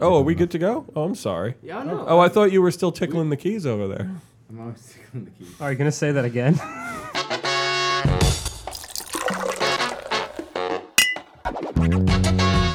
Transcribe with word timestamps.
Oh, 0.00 0.18
are 0.18 0.22
we 0.22 0.34
good 0.34 0.50
to 0.52 0.58
go? 0.58 0.86
Oh, 0.94 1.04
I'm 1.04 1.14
sorry. 1.14 1.54
Yeah, 1.62 1.82
no. 1.82 2.04
Oh, 2.06 2.18
I 2.18 2.28
thought 2.28 2.52
you 2.52 2.62
were 2.62 2.70
still 2.70 2.92
tickling 2.92 3.30
the 3.30 3.36
keys 3.36 3.66
over 3.66 3.88
there. 3.88 4.10
I'm 4.50 4.60
always 4.60 4.92
tickling 4.92 5.24
the 5.26 5.30
keys. 5.30 5.60
Are 5.60 5.70
you 5.72 5.78
gonna 5.78 5.92
say 5.92 6.12
that 6.12 6.24
again? 6.24 6.54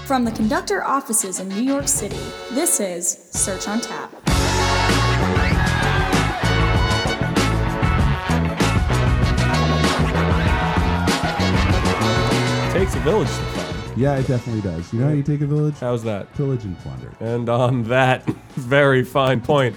From 0.07 0.23
the 0.23 0.31
conductor 0.31 0.83
offices 0.83 1.39
in 1.39 1.49
New 1.49 1.61
York 1.61 1.87
City, 1.87 2.17
this 2.51 2.79
is 2.79 3.29
Search 3.31 3.67
on 3.67 3.81
Tap. 3.81 4.11
Takes 12.73 12.95
a 12.95 12.99
village 12.99 13.27
to 13.27 13.33
find. 13.33 13.56
Yeah, 13.97 14.15
it 14.19 14.27
definitely 14.27 14.61
does. 14.61 14.93
You 14.93 14.99
know 14.99 15.07
how 15.07 15.13
you 15.13 15.23
take 15.23 15.41
a 15.41 15.47
village? 15.47 15.73
How's 15.79 16.03
that? 16.03 16.31
Pillage 16.35 16.63
and 16.65 16.77
plunder. 16.81 17.11
And 17.19 17.49
on 17.49 17.85
that 17.85 18.23
very 18.55 19.03
fine 19.03 19.41
point, 19.41 19.75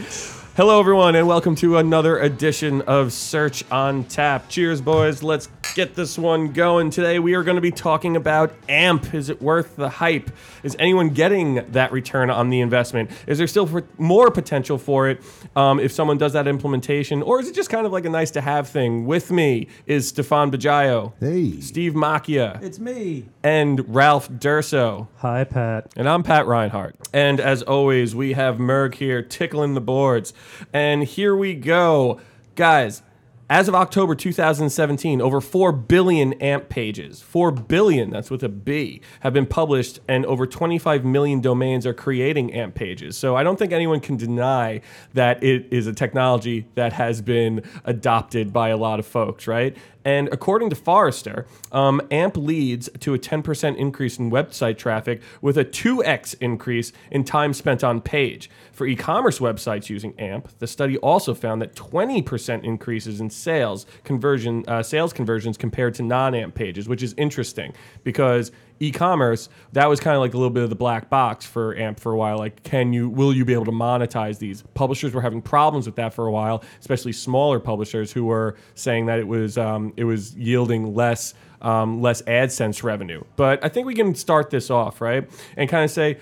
hello 0.56 0.78
everyone, 0.78 1.16
and 1.16 1.26
welcome 1.26 1.54
to 1.56 1.78
another 1.78 2.18
edition 2.18 2.82
of 2.82 3.14
Search 3.14 3.64
on 3.70 4.04
Tap. 4.04 4.50
Cheers, 4.50 4.82
boys. 4.82 5.22
Let's 5.22 5.48
get 5.74 5.94
this 5.94 6.18
one 6.18 6.52
going. 6.52 6.90
Today 6.90 7.18
we 7.18 7.34
are 7.34 7.42
going 7.42 7.54
to 7.56 7.60
be 7.60 7.70
talking 7.70 8.16
about 8.16 8.52
AMP. 8.68 9.14
Is 9.14 9.28
it 9.28 9.40
worth 9.40 9.76
the 9.76 9.88
hype? 9.88 10.30
Is 10.62 10.74
anyone 10.78 11.10
getting 11.10 11.54
that 11.72 11.92
return 11.92 12.28
on 12.30 12.50
the 12.50 12.60
investment? 12.60 13.10
Is 13.26 13.38
there 13.38 13.46
still 13.46 13.66
for 13.66 13.84
more 13.98 14.30
potential 14.30 14.78
for 14.78 15.08
it 15.08 15.22
um, 15.56 15.78
if 15.78 15.92
someone 15.92 16.18
does 16.18 16.32
that 16.32 16.48
implementation, 16.48 17.22
or 17.22 17.40
is 17.40 17.48
it 17.48 17.54
just 17.54 17.70
kind 17.70 17.86
of 17.86 17.92
like 17.92 18.04
a 18.04 18.10
nice 18.10 18.30
to 18.32 18.40
have 18.40 18.68
thing? 18.68 19.06
With 19.06 19.30
me 19.30 19.68
is 19.86 20.08
Stefan 20.08 20.50
Bajaio, 20.50 21.12
Hey. 21.20 21.60
Steve 21.60 21.92
Macchia, 21.94 22.60
It's 22.62 22.78
me. 22.78 23.26
and 23.42 23.94
Ralph 23.94 24.30
Durso. 24.30 25.08
Hi, 25.18 25.44
Pat. 25.44 25.90
And 25.96 26.08
I'm 26.08 26.22
Pat 26.22 26.46
Reinhart. 26.46 26.96
And 27.12 27.40
as 27.40 27.62
always, 27.62 28.14
we 28.14 28.32
have 28.32 28.56
Merg 28.56 28.94
here 28.96 29.22
tickling 29.22 29.74
the 29.74 29.80
boards. 29.80 30.32
And 30.72 31.04
here 31.04 31.34
we 31.36 31.54
go. 31.54 32.20
Guys, 32.56 33.02
as 33.50 33.66
of 33.66 33.74
October 33.74 34.14
2017, 34.14 35.20
over 35.20 35.40
4 35.40 35.72
billion 35.72 36.34
AMP 36.34 36.68
pages, 36.68 37.20
4 37.20 37.50
billion, 37.50 38.08
that's 38.08 38.30
with 38.30 38.44
a 38.44 38.48
B, 38.48 39.00
have 39.20 39.32
been 39.32 39.44
published, 39.44 39.98
and 40.06 40.24
over 40.24 40.46
25 40.46 41.04
million 41.04 41.40
domains 41.40 41.84
are 41.84 41.92
creating 41.92 42.54
AMP 42.54 42.76
pages. 42.76 43.18
So 43.18 43.34
I 43.34 43.42
don't 43.42 43.58
think 43.58 43.72
anyone 43.72 43.98
can 43.98 44.16
deny 44.16 44.82
that 45.14 45.42
it 45.42 45.66
is 45.72 45.88
a 45.88 45.92
technology 45.92 46.68
that 46.76 46.92
has 46.92 47.20
been 47.20 47.64
adopted 47.84 48.52
by 48.52 48.68
a 48.68 48.76
lot 48.76 49.00
of 49.00 49.06
folks, 49.06 49.48
right? 49.48 49.76
And 50.04 50.28
according 50.32 50.70
to 50.70 50.76
Forrester, 50.76 51.46
um, 51.72 52.00
AMP 52.10 52.36
leads 52.36 52.88
to 53.00 53.14
a 53.14 53.18
10% 53.18 53.76
increase 53.76 54.18
in 54.18 54.30
website 54.30 54.78
traffic 54.78 55.20
with 55.42 55.58
a 55.58 55.64
2x 55.64 56.34
increase 56.40 56.92
in 57.10 57.24
time 57.24 57.52
spent 57.52 57.84
on 57.84 58.00
page. 58.00 58.50
For 58.72 58.86
e 58.86 58.96
commerce 58.96 59.38
websites 59.38 59.90
using 59.90 60.18
AMP, 60.18 60.58
the 60.58 60.66
study 60.66 60.96
also 60.98 61.34
found 61.34 61.60
that 61.60 61.74
20% 61.74 62.64
increases 62.64 63.20
in 63.20 63.30
sales 63.30 63.86
conversion 64.04 64.64
uh, 64.66 64.82
sales 64.82 65.12
conversions 65.12 65.56
compared 65.56 65.94
to 65.94 66.02
non-AMP 66.02 66.54
pages, 66.54 66.88
which 66.88 67.02
is 67.02 67.14
interesting 67.18 67.74
because 68.04 68.52
e-commerce 68.80 69.48
that 69.72 69.88
was 69.88 70.00
kind 70.00 70.16
of 70.16 70.20
like 70.20 70.32
a 70.32 70.36
little 70.36 70.50
bit 70.50 70.62
of 70.62 70.70
the 70.70 70.76
black 70.76 71.10
box 71.10 71.44
for 71.44 71.76
amp 71.76 72.00
for 72.00 72.12
a 72.12 72.16
while 72.16 72.38
like 72.38 72.62
can 72.62 72.92
you 72.92 73.08
will 73.08 73.32
you 73.34 73.44
be 73.44 73.52
able 73.52 73.64
to 73.64 73.70
monetize 73.70 74.38
these 74.38 74.62
publishers 74.74 75.12
were 75.12 75.20
having 75.20 75.42
problems 75.42 75.86
with 75.86 75.96
that 75.96 76.14
for 76.14 76.26
a 76.26 76.32
while 76.32 76.64
especially 76.80 77.12
smaller 77.12 77.60
publishers 77.60 78.10
who 78.12 78.24
were 78.24 78.56
saying 78.74 79.06
that 79.06 79.18
it 79.18 79.28
was 79.28 79.58
um, 79.58 79.92
it 79.96 80.04
was 80.04 80.34
yielding 80.34 80.94
less 80.94 81.34
um, 81.60 82.00
less 82.00 82.22
AdSense 82.22 82.82
revenue 82.82 83.22
but 83.36 83.62
I 83.62 83.68
think 83.68 83.86
we 83.86 83.94
can 83.94 84.14
start 84.14 84.50
this 84.50 84.70
off 84.70 85.00
right 85.00 85.28
and 85.56 85.68
kind 85.68 85.84
of 85.84 85.90
say 85.90 86.18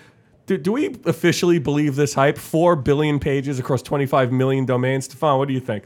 do, 0.49 0.57
do 0.57 0.73
we 0.73 0.97
officially 1.05 1.59
believe 1.59 1.95
this 1.95 2.15
hype? 2.15 2.39
Four 2.39 2.75
billion 2.75 3.21
pages 3.21 3.59
across 3.59 3.83
25 3.83 4.33
million 4.33 4.65
domains. 4.65 5.05
Stefan, 5.05 5.39
what 5.39 5.47
do 5.47 5.53
you 5.53 5.61
think? 5.61 5.85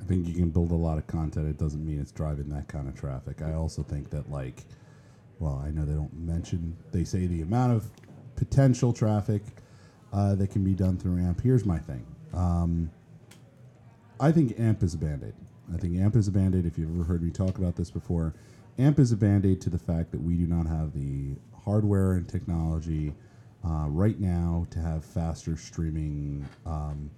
I 0.00 0.04
think 0.04 0.26
you 0.26 0.32
can 0.32 0.48
build 0.48 0.70
a 0.70 0.74
lot 0.74 0.96
of 0.96 1.06
content. 1.06 1.46
It 1.46 1.58
doesn't 1.58 1.84
mean 1.84 2.00
it's 2.00 2.10
driving 2.10 2.48
that 2.48 2.68
kind 2.68 2.88
of 2.88 2.98
traffic. 2.98 3.42
I 3.42 3.52
also 3.52 3.82
think 3.82 4.08
that, 4.10 4.30
like, 4.30 4.64
well, 5.38 5.62
I 5.64 5.70
know 5.70 5.84
they 5.84 5.94
don't 5.94 6.14
mention, 6.14 6.76
they 6.92 7.04
say 7.04 7.26
the 7.26 7.42
amount 7.42 7.72
of 7.72 7.90
potential 8.36 8.92
traffic 8.92 9.42
uh, 10.12 10.34
that 10.36 10.50
can 10.50 10.64
be 10.64 10.74
done 10.74 10.98
through 10.98 11.18
AMP. 11.18 11.40
Here's 11.40 11.64
my 11.64 11.78
thing 11.78 12.04
um, 12.32 12.90
I 14.20 14.32
think 14.32 14.58
AMP 14.58 14.82
is 14.82 14.94
a 14.94 14.98
band 14.98 15.22
aid. 15.24 15.34
I 15.72 15.76
think 15.76 15.96
AMP 15.98 16.16
is 16.16 16.28
a 16.28 16.32
band 16.32 16.54
aid. 16.54 16.66
If 16.66 16.78
you've 16.78 16.94
ever 16.94 17.04
heard 17.04 17.22
me 17.22 17.30
talk 17.30 17.58
about 17.58 17.76
this 17.76 17.90
before, 17.90 18.34
AMP 18.78 18.98
is 18.98 19.12
a 19.12 19.16
band 19.16 19.44
aid 19.44 19.60
to 19.62 19.70
the 19.70 19.78
fact 19.78 20.10
that 20.12 20.20
we 20.20 20.36
do 20.36 20.46
not 20.46 20.66
have 20.66 20.92
the 20.92 21.36
hardware 21.64 22.12
and 22.12 22.28
technology 22.28 23.12
uh, 23.64 23.86
right 23.88 24.18
now 24.18 24.66
to 24.70 24.78
have 24.78 25.04
faster 25.04 25.56
streaming 25.56 26.48
um, 26.64 27.10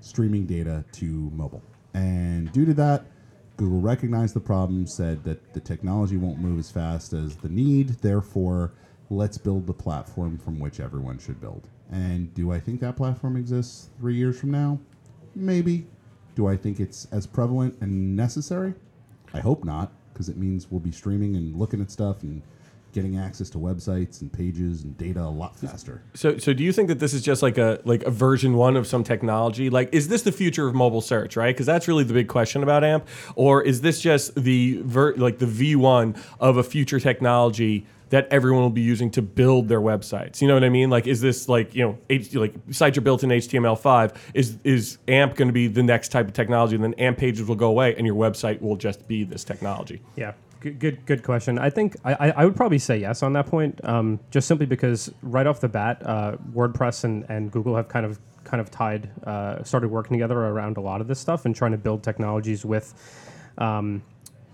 streaming 0.00 0.46
data 0.46 0.84
to 0.92 1.30
mobile. 1.34 1.62
And 1.94 2.52
due 2.52 2.64
to 2.66 2.74
that, 2.74 3.06
Google 3.56 3.80
recognized 3.80 4.34
the 4.34 4.40
problem, 4.40 4.86
said 4.86 5.24
that 5.24 5.54
the 5.54 5.60
technology 5.60 6.16
won't 6.16 6.38
move 6.38 6.58
as 6.58 6.70
fast 6.70 7.12
as 7.12 7.36
the 7.36 7.48
need. 7.48 7.88
Therefore, 7.88 8.72
let's 9.08 9.38
build 9.38 9.66
the 9.66 9.72
platform 9.72 10.38
from 10.38 10.58
which 10.58 10.80
everyone 10.80 11.18
should 11.18 11.40
build. 11.40 11.68
And 11.90 12.34
do 12.34 12.52
I 12.52 12.60
think 12.60 12.80
that 12.80 12.96
platform 12.96 13.36
exists 13.36 13.88
three 13.98 14.14
years 14.14 14.38
from 14.38 14.50
now? 14.50 14.78
Maybe. 15.34 15.86
Do 16.34 16.46
I 16.46 16.56
think 16.56 16.80
it's 16.80 17.06
as 17.12 17.26
prevalent 17.26 17.76
and 17.80 18.14
necessary? 18.14 18.74
I 19.32 19.40
hope 19.40 19.64
not, 19.64 19.92
because 20.12 20.28
it 20.28 20.36
means 20.36 20.70
we'll 20.70 20.80
be 20.80 20.92
streaming 20.92 21.36
and 21.36 21.56
looking 21.56 21.80
at 21.80 21.90
stuff 21.90 22.22
and 22.22 22.42
getting 22.96 23.18
access 23.18 23.50
to 23.50 23.58
websites 23.58 24.22
and 24.22 24.32
pages 24.32 24.82
and 24.82 24.96
data 24.96 25.20
a 25.20 25.28
lot 25.28 25.54
faster. 25.54 26.00
So, 26.14 26.38
so 26.38 26.54
do 26.54 26.64
you 26.64 26.72
think 26.72 26.88
that 26.88 26.98
this 26.98 27.12
is 27.12 27.20
just 27.20 27.42
like 27.42 27.58
a 27.58 27.78
like 27.84 28.02
a 28.04 28.10
version 28.10 28.54
one 28.54 28.74
of 28.74 28.86
some 28.86 29.04
technology? 29.04 29.68
Like, 29.68 29.90
is 29.92 30.08
this 30.08 30.22
the 30.22 30.32
future 30.32 30.66
of 30.66 30.74
mobile 30.74 31.02
search? 31.02 31.36
Right? 31.36 31.54
Because 31.54 31.66
that's 31.66 31.86
really 31.88 32.04
the 32.04 32.14
big 32.14 32.26
question 32.26 32.62
about 32.62 32.82
AMP. 32.84 33.06
Or 33.34 33.62
is 33.62 33.82
this 33.82 34.00
just 34.00 34.34
the 34.34 34.80
ver- 34.82 35.14
like 35.16 35.38
the 35.38 35.46
V 35.46 35.76
one 35.76 36.16
of 36.40 36.56
a 36.56 36.62
future 36.62 36.98
technology 36.98 37.86
that 38.08 38.28
everyone 38.30 38.62
will 38.62 38.70
be 38.70 38.80
using 38.80 39.10
to 39.10 39.20
build 39.20 39.68
their 39.68 39.82
websites? 39.82 40.40
You 40.40 40.48
know 40.48 40.54
what 40.54 40.64
I 40.64 40.70
mean? 40.70 40.88
Like, 40.88 41.06
is 41.06 41.20
this 41.20 41.50
like 41.50 41.74
you 41.74 41.84
know 41.84 41.98
H- 42.08 42.34
like 42.34 42.54
sites 42.70 42.96
are 42.96 43.02
built 43.02 43.24
in 43.24 43.28
HTML5? 43.28 44.16
Is 44.32 44.56
is 44.64 44.96
AMP 45.06 45.36
going 45.36 45.48
to 45.48 45.52
be 45.52 45.66
the 45.66 45.82
next 45.82 46.08
type 46.12 46.28
of 46.28 46.32
technology? 46.32 46.76
And 46.76 46.82
then 46.82 46.94
AMP 46.94 47.18
pages 47.18 47.46
will 47.46 47.56
go 47.56 47.68
away, 47.68 47.94
and 47.94 48.06
your 48.06 48.16
website 48.16 48.62
will 48.62 48.76
just 48.76 49.06
be 49.06 49.22
this 49.24 49.44
technology. 49.44 50.00
Yeah, 50.16 50.32
good, 50.70 51.06
good, 51.06 51.22
question. 51.22 51.58
I 51.58 51.70
think 51.70 51.96
I, 52.04 52.30
I, 52.30 52.44
would 52.44 52.56
probably 52.56 52.78
say 52.78 52.98
yes 52.98 53.22
on 53.22 53.32
that 53.34 53.46
point, 53.46 53.80
um, 53.84 54.20
just 54.30 54.46
simply 54.48 54.66
because 54.66 55.12
right 55.22 55.46
off 55.46 55.60
the 55.60 55.68
bat, 55.68 56.02
uh, 56.04 56.36
WordPress 56.52 57.04
and, 57.04 57.24
and 57.28 57.50
Google 57.50 57.76
have 57.76 57.88
kind 57.88 58.06
of 58.06 58.18
kind 58.44 58.60
of 58.60 58.70
tied, 58.70 59.10
uh, 59.24 59.62
started 59.64 59.90
working 59.90 60.16
together 60.16 60.38
around 60.38 60.76
a 60.76 60.80
lot 60.80 61.00
of 61.00 61.08
this 61.08 61.18
stuff 61.18 61.44
and 61.44 61.56
trying 61.56 61.72
to 61.72 61.78
build 61.78 62.02
technologies 62.02 62.64
with. 62.64 62.94
Um, 63.58 64.02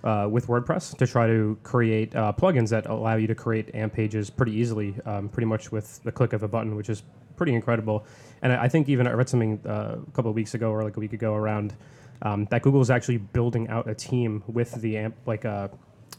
uh, 0.04 0.26
with 0.28 0.48
WordPress 0.48 0.96
to 0.98 1.06
try 1.06 1.28
to 1.28 1.56
create 1.62 2.12
uh, 2.16 2.32
plugins 2.36 2.70
that 2.70 2.86
allow 2.86 3.14
you 3.14 3.28
to 3.28 3.36
create 3.36 3.72
AMP 3.72 3.92
pages 3.92 4.30
pretty 4.30 4.50
easily, 4.50 4.96
um, 5.06 5.28
pretty 5.28 5.46
much 5.46 5.70
with 5.70 6.02
the 6.02 6.10
click 6.10 6.32
of 6.32 6.42
a 6.42 6.48
button, 6.48 6.74
which 6.74 6.90
is 6.90 7.04
pretty 7.36 7.54
incredible. 7.54 8.04
And 8.42 8.52
I 8.52 8.64
I 8.64 8.68
think 8.68 8.88
even 8.88 9.06
I 9.06 9.12
read 9.12 9.28
something 9.28 9.60
uh, 9.64 9.98
a 10.04 10.10
couple 10.10 10.28
of 10.28 10.34
weeks 10.34 10.54
ago 10.54 10.72
or 10.72 10.82
like 10.82 10.96
a 10.96 11.00
week 11.00 11.12
ago 11.12 11.34
around 11.34 11.74
um, 12.22 12.46
that 12.50 12.62
Google 12.62 12.80
is 12.80 12.90
actually 12.90 13.18
building 13.18 13.68
out 13.68 13.88
a 13.88 13.94
team 13.94 14.42
with 14.46 14.72
the 14.80 14.96
AMP, 14.96 15.14
like 15.26 15.44
uh, 15.44 15.68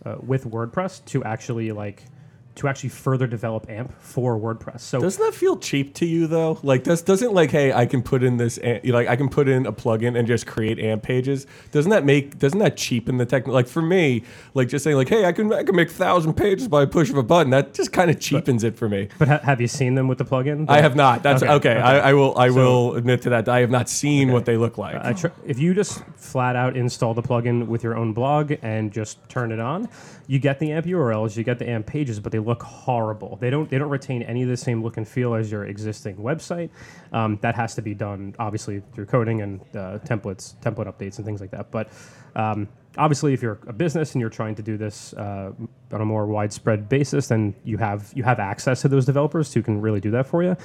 uh, 0.05 0.15
with 0.21 0.45
WordPress 0.45 1.03
to 1.05 1.23
actually 1.23 1.71
like 1.71 2.03
to 2.55 2.67
actually 2.67 2.89
further 2.89 3.25
develop 3.25 3.67
AMP 3.69 3.91
for 3.99 4.37
WordPress. 4.37 4.81
So 4.81 4.99
Doesn't 5.01 5.21
that 5.23 5.33
feel 5.33 5.57
cheap 5.57 5.95
to 5.95 6.05
you 6.05 6.27
though? 6.27 6.59
Like, 6.61 6.83
does 6.83 7.01
doesn't 7.01 7.33
like, 7.33 7.49
hey, 7.51 7.73
I 7.73 7.85
can 7.85 8.03
put 8.03 8.23
in 8.23 8.37
this, 8.37 8.59
a- 8.61 8.79
like, 8.91 9.07
I 9.07 9.15
can 9.15 9.27
put 9.29 9.47
in 9.47 9.65
a 9.65 9.73
plugin 9.73 10.17
and 10.17 10.27
just 10.27 10.45
create 10.45 10.77
AMP 10.79 11.01
pages. 11.03 11.47
Doesn't 11.71 11.89
that 11.89 12.05
make? 12.05 12.37
Doesn't 12.37 12.59
that 12.59 12.77
cheapen 12.77 13.17
the 13.17 13.25
tech? 13.25 13.47
Like 13.47 13.67
for 13.67 13.81
me, 13.81 14.23
like 14.53 14.67
just 14.69 14.83
saying, 14.83 14.97
like, 14.97 15.09
hey, 15.09 15.25
I 15.25 15.31
can 15.31 15.51
I 15.51 15.63
can 15.63 15.75
make 15.75 15.89
thousand 15.89 16.33
pages 16.35 16.67
by 16.67 16.83
a 16.83 16.87
push 16.87 17.09
of 17.09 17.17
a 17.17 17.23
button. 17.23 17.49
That 17.49 17.73
just 17.73 17.91
kind 17.91 18.11
of 18.11 18.19
cheapens 18.19 18.63
it 18.63 18.75
for 18.77 18.87
me. 18.87 19.09
But 19.17 19.27
ha- 19.27 19.39
have 19.43 19.59
you 19.59 19.67
seen 19.67 19.95
them 19.95 20.07
with 20.07 20.19
the 20.19 20.25
plugin? 20.25 20.65
I 20.69 20.81
have 20.81 20.95
not. 20.95 21.23
That's 21.23 21.41
okay. 21.41 21.51
Okay, 21.53 21.69
okay. 21.71 21.79
I, 21.81 22.09
I 22.09 22.13
will. 22.13 22.37
I 22.37 22.49
will 22.51 22.95
admit 22.95 23.23
to 23.23 23.29
that. 23.31 23.49
I 23.49 23.59
have 23.61 23.71
not 23.71 23.89
seen 23.89 24.31
what 24.31 24.45
they 24.45 24.57
look 24.57 24.77
like. 24.77 24.95
I 25.03 25.13
tr- 25.13 25.27
if 25.45 25.57
you 25.59 25.73
just 25.73 26.03
flat 26.15 26.55
out 26.55 26.77
install 26.77 27.13
the 27.13 27.23
plugin 27.23 27.67
with 27.67 27.83
your 27.83 27.95
own 27.97 28.13
blog 28.13 28.53
and 28.61 28.91
just 28.91 29.17
turn 29.29 29.51
it 29.51 29.59
on, 29.59 29.89
you 30.27 30.39
get 30.39 30.59
the 30.59 30.71
AMP 30.71 30.85
URLs, 30.85 31.35
you 31.35 31.43
get 31.43 31.59
the 31.59 31.69
AMP 31.69 31.85
pages, 31.87 32.19
but 32.19 32.31
they 32.31 32.39
look 32.39 32.63
horrible. 32.63 33.37
They 33.37 33.49
don't 33.49 33.69
they 33.69 33.77
don't 33.77 33.89
retain 33.89 34.23
any 34.23 34.43
of 34.43 34.49
the 34.49 34.57
same 34.57 34.83
look 34.83 34.97
and 34.97 35.07
feel 35.07 35.35
as 35.35 35.51
your 35.51 35.65
existing 35.65 36.17
website. 36.17 36.69
Um, 37.11 37.37
that 37.41 37.55
has 37.55 37.75
to 37.75 37.81
be 37.81 37.93
done 37.93 38.35
obviously 38.39 38.81
through 38.93 39.07
coding 39.07 39.41
and 39.41 39.61
uh, 39.75 39.99
templates, 39.99 40.55
template 40.61 40.87
updates, 40.87 41.17
and 41.17 41.25
things 41.25 41.41
like 41.41 41.51
that. 41.51 41.71
But 41.71 41.89
um, 42.35 42.67
obviously, 42.97 43.33
if 43.33 43.41
you're 43.41 43.59
a 43.67 43.73
business 43.73 44.13
and 44.13 44.21
you're 44.21 44.29
trying 44.29 44.55
to 44.55 44.61
do 44.61 44.77
this 44.77 45.13
uh, 45.13 45.51
on 45.91 46.01
a 46.01 46.05
more 46.05 46.25
widespread 46.25 46.89
basis, 46.89 47.27
then 47.27 47.53
you 47.63 47.77
have 47.77 48.11
you 48.15 48.23
have 48.23 48.39
access 48.39 48.81
to 48.81 48.87
those 48.87 49.05
developers 49.05 49.53
who 49.53 49.61
can 49.61 49.81
really 49.81 49.99
do 49.99 50.11
that 50.11 50.27
for 50.27 50.43
you. 50.43 50.55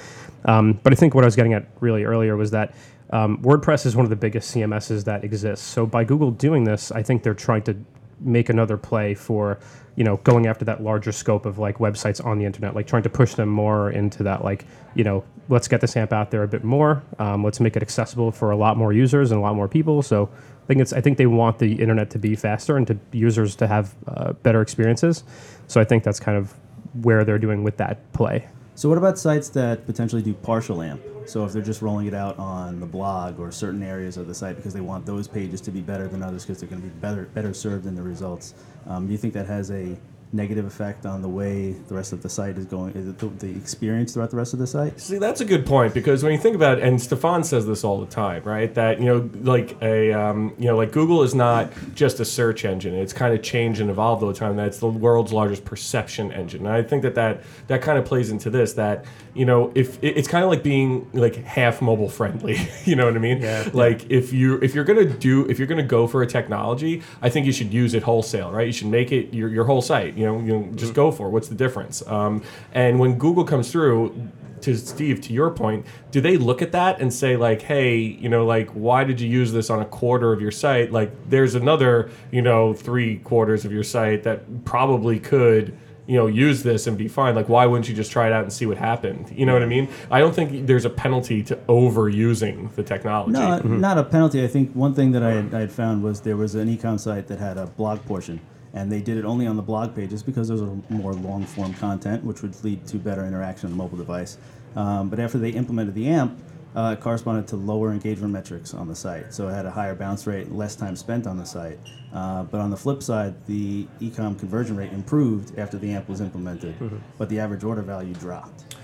Um, 0.45 0.79
but 0.83 0.93
I 0.93 0.95
think 0.95 1.15
what 1.15 1.23
I 1.23 1.27
was 1.27 1.35
getting 1.35 1.53
at 1.53 1.67
really 1.79 2.03
earlier 2.03 2.37
was 2.37 2.51
that 2.51 2.73
um, 3.11 3.41
WordPress 3.41 3.85
is 3.85 3.95
one 3.95 4.05
of 4.05 4.09
the 4.09 4.15
biggest 4.15 4.55
CMSs 4.55 5.03
that 5.05 5.23
exists. 5.23 5.65
So 5.65 5.85
by 5.85 6.03
Google 6.03 6.31
doing 6.31 6.63
this, 6.63 6.91
I 6.91 7.01
think 7.01 7.23
they're 7.23 7.33
trying 7.33 7.63
to 7.63 7.75
make 8.19 8.49
another 8.49 8.77
play 8.77 9.13
for 9.13 9.59
you 9.95 10.03
know 10.03 10.17
going 10.17 10.47
after 10.47 10.65
that 10.65 10.81
larger 10.81 11.11
scope 11.11 11.45
of 11.45 11.57
like 11.57 11.77
websites 11.77 12.23
on 12.23 12.37
the 12.39 12.45
internet, 12.45 12.75
like 12.75 12.87
trying 12.87 13.03
to 13.03 13.09
push 13.09 13.33
them 13.35 13.49
more 13.49 13.91
into 13.91 14.23
that 14.23 14.43
like 14.43 14.65
you 14.95 15.03
know 15.03 15.23
let's 15.49 15.67
get 15.67 15.81
this 15.81 15.97
amp 15.97 16.13
out 16.13 16.31
there 16.31 16.43
a 16.43 16.47
bit 16.47 16.63
more. 16.63 17.03
Um, 17.17 17.43
let's 17.43 17.59
make 17.59 17.75
it 17.75 17.81
accessible 17.81 18.31
for 18.31 18.51
a 18.51 18.55
lot 18.55 18.77
more 18.77 18.93
users 18.93 19.31
and 19.31 19.39
a 19.39 19.41
lot 19.41 19.55
more 19.55 19.67
people. 19.67 20.01
So 20.01 20.29
I 20.63 20.67
think 20.67 20.81
it's 20.81 20.93
I 20.93 21.01
think 21.01 21.17
they 21.17 21.25
want 21.25 21.59
the 21.59 21.73
internet 21.73 22.09
to 22.11 22.19
be 22.19 22.35
faster 22.35 22.77
and 22.77 22.87
to 22.87 22.97
users 23.11 23.55
to 23.57 23.67
have 23.67 23.95
uh, 24.07 24.33
better 24.33 24.61
experiences. 24.61 25.23
So 25.67 25.81
I 25.81 25.83
think 25.83 26.03
that's 26.03 26.19
kind 26.19 26.37
of 26.37 26.53
where 27.01 27.25
they're 27.25 27.39
doing 27.39 27.63
with 27.63 27.77
that 27.77 28.11
play. 28.13 28.47
So 28.75 28.87
what 28.87 28.97
about 28.97 29.19
sites 29.19 29.49
that 29.49 29.85
potentially 29.85 30.21
do 30.21 30.33
partial 30.33 30.81
AMP? 30.81 31.01
So 31.29 31.45
if 31.45 31.53
they're 31.53 31.61
just 31.61 31.83
rolling 31.83 32.07
it 32.07 32.15
out 32.15 32.39
on 32.39 32.79
the 32.79 32.87
blog 32.87 33.39
or 33.39 33.51
certain 33.51 33.83
areas 33.83 34.17
of 34.17 34.25
the 34.25 34.33
site 34.33 34.55
because 34.55 34.73
they 34.73 34.81
want 34.81 35.05
those 35.05 35.27
pages 35.27 35.61
to 35.61 35.71
be 35.71 35.79
better 35.79 36.07
than 36.07 36.23
others 36.23 36.43
because 36.43 36.59
they're 36.59 36.69
going 36.69 36.81
to 36.81 36.87
be 36.87 36.93
better 36.99 37.25
better 37.35 37.53
served 37.53 37.85
in 37.85 37.95
the 37.95 38.01
results, 38.01 38.55
um, 38.87 39.05
do 39.05 39.11
you 39.11 39.17
think 39.17 39.33
that 39.35 39.45
has 39.45 39.69
a 39.69 39.95
negative 40.31 40.65
effect 40.65 41.05
on 41.07 41.21
the 41.21 41.27
way 41.27 41.71
the 41.71 41.95
rest 41.95 42.13
of 42.13 42.21
the 42.21 42.29
site 42.29 42.57
is 42.57 42.65
going? 42.65 42.93
Is 42.93 43.13
the, 43.13 43.27
the 43.27 43.49
experience 43.49 44.13
throughout 44.13 44.29
the 44.29 44.37
rest 44.37 44.53
of 44.53 44.59
the 44.59 44.67
site? 44.67 44.99
See, 44.99 45.17
that's 45.17 45.41
a 45.41 45.45
good 45.45 45.65
point 45.65 45.93
because 45.93 46.23
when 46.23 46.31
you 46.31 46.37
think 46.37 46.55
about 46.55 46.77
it, 46.77 46.83
and 46.83 47.01
Stefan 47.01 47.43
says 47.43 47.65
this 47.65 47.83
all 47.83 47.99
the 47.99 48.07
time, 48.07 48.43
right? 48.43 48.73
That 48.73 48.99
you 48.99 49.05
know, 49.05 49.29
like 49.41 49.75
a 49.81 50.13
um, 50.13 50.53
you 50.57 50.65
know, 50.65 50.77
like 50.77 50.91
Google 50.91 51.23
is 51.23 51.33
not 51.33 51.71
just 51.95 52.19
a 52.19 52.25
search 52.25 52.65
engine; 52.65 52.93
it's 52.93 53.13
kind 53.13 53.33
of 53.33 53.41
changed 53.41 53.81
and 53.81 53.89
evolved 53.89 54.23
all 54.23 54.29
the 54.29 54.35
time. 54.35 54.55
That's 54.55 54.79
the 54.79 54.87
world's 54.87 55.33
largest 55.33 55.65
perception 55.65 56.31
engine, 56.31 56.65
and 56.65 56.75
I 56.75 56.83
think 56.83 57.03
that 57.03 57.15
that 57.15 57.43
that 57.67 57.81
kind 57.81 57.97
of 57.97 58.05
plays 58.05 58.29
into 58.29 58.49
this. 58.49 58.73
That 58.73 59.05
you 59.39 59.45
know, 59.45 59.71
if 59.73 59.97
it- 60.03 60.17
it's 60.17 60.27
kind 60.27 60.43
of 60.43 60.49
like 60.49 60.63
being 60.63 61.09
like 61.13 61.35
half 61.45 61.81
mobile 61.81 62.09
friendly, 62.09 62.57
you 62.85 62.95
know 62.97 63.05
what 63.05 63.15
I 63.15 63.19
mean? 63.19 63.41
Yeah. 63.41 63.69
Like 63.73 64.09
if 64.11 64.33
you 64.33 64.59
if 64.61 64.75
you're 64.75 64.83
gonna 64.83 65.05
do 65.05 65.45
if 65.49 65.57
you're 65.57 65.67
gonna 65.73 65.81
go 65.97 66.07
for 66.07 66.21
a 66.21 66.27
technology, 66.27 67.01
I 67.21 67.29
think 67.29 67.45
you 67.45 67.53
should 67.53 67.73
use 67.73 67.93
it 67.93 68.03
wholesale, 68.03 68.51
right? 68.51 68.67
You 68.67 68.73
should 68.73 68.87
make 68.99 69.11
it 69.11 69.33
your, 69.33 69.49
your 69.49 69.65
whole 69.65 69.81
site. 69.81 70.15
You 70.17 70.25
know, 70.25 70.39
you 70.39 70.51
know, 70.53 70.69
just 70.75 70.93
go 70.93 71.11
for 71.11 71.27
it. 71.27 71.31
What's 71.31 71.47
the 71.47 71.55
difference? 71.55 72.05
Um, 72.07 72.43
and 72.73 72.99
when 72.99 73.17
Google 73.17 73.45
comes 73.45 73.71
through, 73.71 74.13
to 74.61 74.75
Steve, 74.75 75.21
to 75.21 75.31
your 75.31 75.49
point, 75.51 75.85
do 76.11 76.19
they 76.19 76.35
look 76.35 76.61
at 76.61 76.73
that 76.73 76.99
and 76.99 77.13
say 77.13 77.37
like, 77.37 77.61
hey, 77.61 77.95
you 77.97 78.27
know, 78.27 78.45
like 78.45 78.67
why 78.71 79.05
did 79.05 79.21
you 79.21 79.29
use 79.29 79.53
this 79.53 79.69
on 79.69 79.79
a 79.81 79.85
quarter 79.85 80.33
of 80.33 80.41
your 80.41 80.51
site? 80.51 80.91
Like 80.91 81.11
there's 81.29 81.55
another, 81.55 82.09
you 82.29 82.41
know, 82.41 82.73
three 82.73 83.19
quarters 83.19 83.63
of 83.63 83.71
your 83.71 83.85
site 83.85 84.23
that 84.23 84.65
probably 84.65 85.17
could 85.17 85.77
you 86.09 86.15
know 86.15 86.25
use 86.25 86.63
this 86.63 86.87
and 86.87 86.97
be 86.97 87.07
fine. 87.07 87.35
Like 87.35 87.49
why 87.49 87.67
wouldn't 87.67 87.87
you 87.87 87.93
just 87.93 88.11
try 88.11 88.25
it 88.25 88.33
out 88.33 88.41
and 88.41 88.51
see 88.51 88.65
what 88.65 88.77
happened? 88.77 89.31
You 89.31 89.45
know 89.45 89.53
what 89.53 89.61
i 89.61 89.67
mean? 89.67 89.87
I 90.09 90.17
don't 90.19 90.33
think 90.33 90.65
there's 90.65 90.83
a 90.85 90.89
penalty 90.89 91.43
to 91.43 91.55
overusing 91.67 92.73
the 92.73 92.81
technology. 92.81 93.33
No, 93.33 93.59
not 93.59 93.99
a 93.99 94.03
penalty. 94.03 94.43
I 94.43 94.47
think 94.47 94.73
one 94.73 94.95
thing 94.95 95.11
that 95.11 95.21
I 95.21 95.33
had, 95.33 95.53
I 95.53 95.59
had 95.59 95.71
found 95.71 96.01
was 96.01 96.21
there 96.21 96.35
was 96.35 96.55
an 96.55 96.75
ecom 96.75 96.99
site 96.99 97.27
that 97.27 97.37
had 97.37 97.59
a 97.59 97.67
blog 97.67 98.03
portion, 98.05 98.41
and 98.73 98.91
they 98.91 99.01
did 99.01 99.17
it 99.19 99.25
only 99.25 99.45
on 99.45 99.55
the 99.55 99.61
blog 99.61 99.95
pages 99.95 100.23
because 100.23 100.47
there 100.47 100.57
was 100.57 100.63
a 100.63 100.81
more 100.91 101.13
long 101.13 101.45
form 101.45 101.75
content, 101.75 102.23
which 102.23 102.41
would 102.41 102.61
lead 102.63 102.87
to 102.87 102.97
better 102.97 103.23
interaction 103.23 103.67
on 103.67 103.71
the 103.73 103.77
mobile 103.77 103.97
device. 103.97 104.39
Um, 104.75 105.09
but 105.09 105.19
after 105.19 105.37
they 105.37 105.51
implemented 105.51 105.93
the 105.93 106.07
AMP, 106.07 106.41
uh, 106.75 106.95
it 106.97 107.01
corresponded 107.01 107.47
to 107.47 107.55
lower 107.55 107.91
engagement 107.91 108.31
metrics 108.31 108.73
on 108.73 108.87
the 108.87 108.95
site. 108.95 109.33
So 109.33 109.47
it 109.47 109.53
had 109.53 109.65
a 109.65 109.71
higher 109.71 109.95
bounce 109.95 110.27
rate, 110.27 110.51
less 110.51 110.75
time 110.75 110.95
spent 110.95 111.27
on 111.27 111.37
the 111.37 111.45
site. 111.45 111.79
Uh, 112.13 112.43
but 112.43 112.59
on 112.61 112.69
the 112.69 112.77
flip 112.77 113.01
side, 113.03 113.33
the 113.45 113.87
ecom 114.01 114.37
conversion 114.37 114.75
rate 114.75 114.91
improved 114.93 115.57
after 115.59 115.77
the 115.77 115.91
AMP 115.91 116.07
was 116.09 116.21
implemented, 116.21 116.75
but 117.17 117.29
the 117.29 117.39
average 117.39 117.63
order 117.63 117.81
value 117.81 118.13
dropped. 118.13 118.75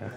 Yeah. 0.00 0.08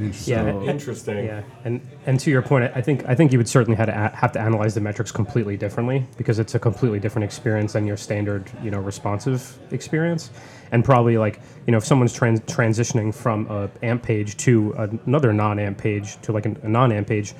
Interesting. 0.00 0.34
Yeah, 0.34 0.46
and- 0.46 0.68
interesting 0.68 1.24
Yeah, 1.26 1.42
and 1.64 1.80
and 2.06 2.18
to 2.20 2.30
your 2.30 2.42
point, 2.42 2.72
I 2.74 2.80
think 2.80 3.04
I 3.06 3.14
think 3.14 3.30
you 3.30 3.38
would 3.38 3.48
certainly 3.48 3.76
have 3.76 3.86
to 3.86 3.92
a- 3.92 4.16
have 4.16 4.32
to 4.32 4.40
analyze 4.40 4.74
the 4.74 4.80
metrics 4.80 5.12
completely 5.12 5.56
differently 5.56 6.06
because 6.16 6.38
it's 6.38 6.54
a 6.54 6.58
completely 6.58 6.98
different 6.98 7.24
experience 7.24 7.74
than 7.74 7.86
your 7.86 7.98
standard, 7.98 8.50
you 8.62 8.70
know, 8.70 8.80
responsive 8.80 9.58
experience, 9.70 10.30
and 10.72 10.84
probably 10.84 11.16
like 11.18 11.40
you 11.66 11.70
know 11.70 11.78
if 11.78 11.84
someone's 11.84 12.12
trans- 12.12 12.40
transitioning 12.40 13.14
from 13.14 13.46
a 13.48 13.70
AMP 13.84 14.02
page 14.02 14.36
to 14.38 14.72
another 15.06 15.32
non-AMP 15.32 15.78
page 15.78 16.20
to 16.22 16.32
like 16.32 16.46
an, 16.46 16.58
a 16.62 16.68
non-AMP 16.68 17.06
page, 17.06 17.34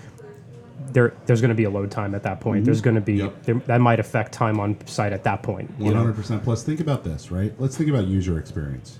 there 0.93 1.15
there's 1.27 1.41
going 1.41 1.49
to 1.49 1.55
be 1.55 1.65
a 1.65 1.71
load 1.71 1.91
time 1.91 2.15
at 2.15 2.23
that 2.23 2.41
point. 2.41 2.59
Mm-hmm. 2.59 2.65
There's 2.67 2.81
going 2.81 2.95
to 2.95 3.01
be 3.01 3.15
Yep. 3.15 3.43
there, 3.43 3.55
that 3.67 3.81
might 3.81 3.99
affect 3.99 4.33
time 4.33 4.61
on 4.61 4.77
site 4.87 5.13
at 5.13 5.25
that 5.25 5.43
point. 5.43 5.71
You 5.79 5.87
One 5.87 5.95
know? 5.95 6.01
hundred 6.01 6.17
percent. 6.17 6.45
Plus, 6.45 6.63
think 6.63 6.79
about 6.81 7.03
this, 7.03 7.31
right? 7.33 7.53
Let's 7.59 7.77
think 7.77 7.91
about 7.91 8.07
user 8.07 8.39
experience. 8.39 8.99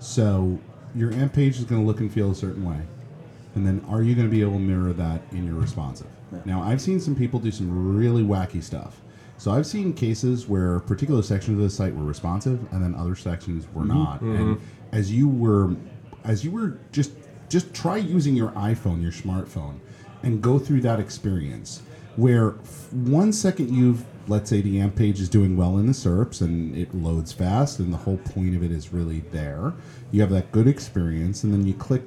So, 0.00 0.58
your 0.94 1.12
AMP 1.12 1.32
page 1.32 1.58
is 1.58 1.64
going 1.64 1.80
to 1.80 1.86
look 1.86 2.00
and 2.00 2.12
feel 2.12 2.30
a 2.30 2.34
certain 2.34 2.64
way, 2.68 2.80
and 3.54 3.66
then 3.66 3.84
are 3.88 4.02
you 4.02 4.14
going 4.14 4.26
to 4.26 4.30
be 4.30 4.42
able 4.42 4.52
to 4.52 4.58
mirror 4.58 4.92
that 4.92 5.22
in 5.32 5.44
your 5.46 5.54
responsive? 5.56 6.06
Now, 6.44 6.62
I've 6.62 6.80
seen 6.80 7.00
some 7.00 7.16
people 7.16 7.40
do 7.40 7.50
some 7.50 7.96
really 7.96 8.22
wacky 8.22 8.62
stuff. 8.62 9.00
So, 9.38 9.52
I've 9.52 9.66
seen 9.66 9.92
cases 9.92 10.46
where 10.46 10.80
particular 10.80 11.22
sections 11.22 11.56
of 11.58 11.62
the 11.62 11.70
site 11.70 11.94
were 11.94 12.04
responsive, 12.04 12.60
and 12.72 12.82
then 12.82 12.94
other 12.94 13.16
sections 13.16 13.66
were 13.72 13.82
mm-hmm. 13.82 14.04
not. 14.04 14.20
And 14.20 14.56
mm-hmm. 14.56 14.64
as 14.92 15.10
you 15.10 15.28
were, 15.28 15.74
as 16.24 16.44
you 16.44 16.50
were 16.50 16.78
just 16.92 17.12
just 17.48 17.72
try 17.72 17.96
using 17.96 18.36
your 18.36 18.50
iPhone, 18.50 19.00
your 19.02 19.12
smartphone, 19.12 19.78
and 20.22 20.42
go 20.42 20.58
through 20.58 20.82
that 20.82 21.00
experience 21.00 21.82
where 22.16 22.56
f- 22.62 22.92
one 22.92 23.32
second 23.32 23.74
you've 23.74 24.04
let's 24.26 24.50
say 24.50 24.60
the 24.60 24.78
amp 24.80 24.96
page 24.96 25.20
is 25.20 25.28
doing 25.28 25.56
well 25.56 25.78
in 25.78 25.86
the 25.86 25.92
SERPs 25.92 26.42
and 26.42 26.76
it 26.76 26.92
loads 26.94 27.32
fast 27.32 27.78
and 27.78 27.92
the 27.92 27.96
whole 27.96 28.18
point 28.18 28.54
of 28.54 28.62
it 28.62 28.70
is 28.70 28.92
really 28.92 29.20
there 29.30 29.72
you 30.10 30.20
have 30.20 30.30
that 30.30 30.50
good 30.52 30.66
experience 30.66 31.44
and 31.44 31.52
then 31.52 31.64
you 31.64 31.72
click 31.74 32.02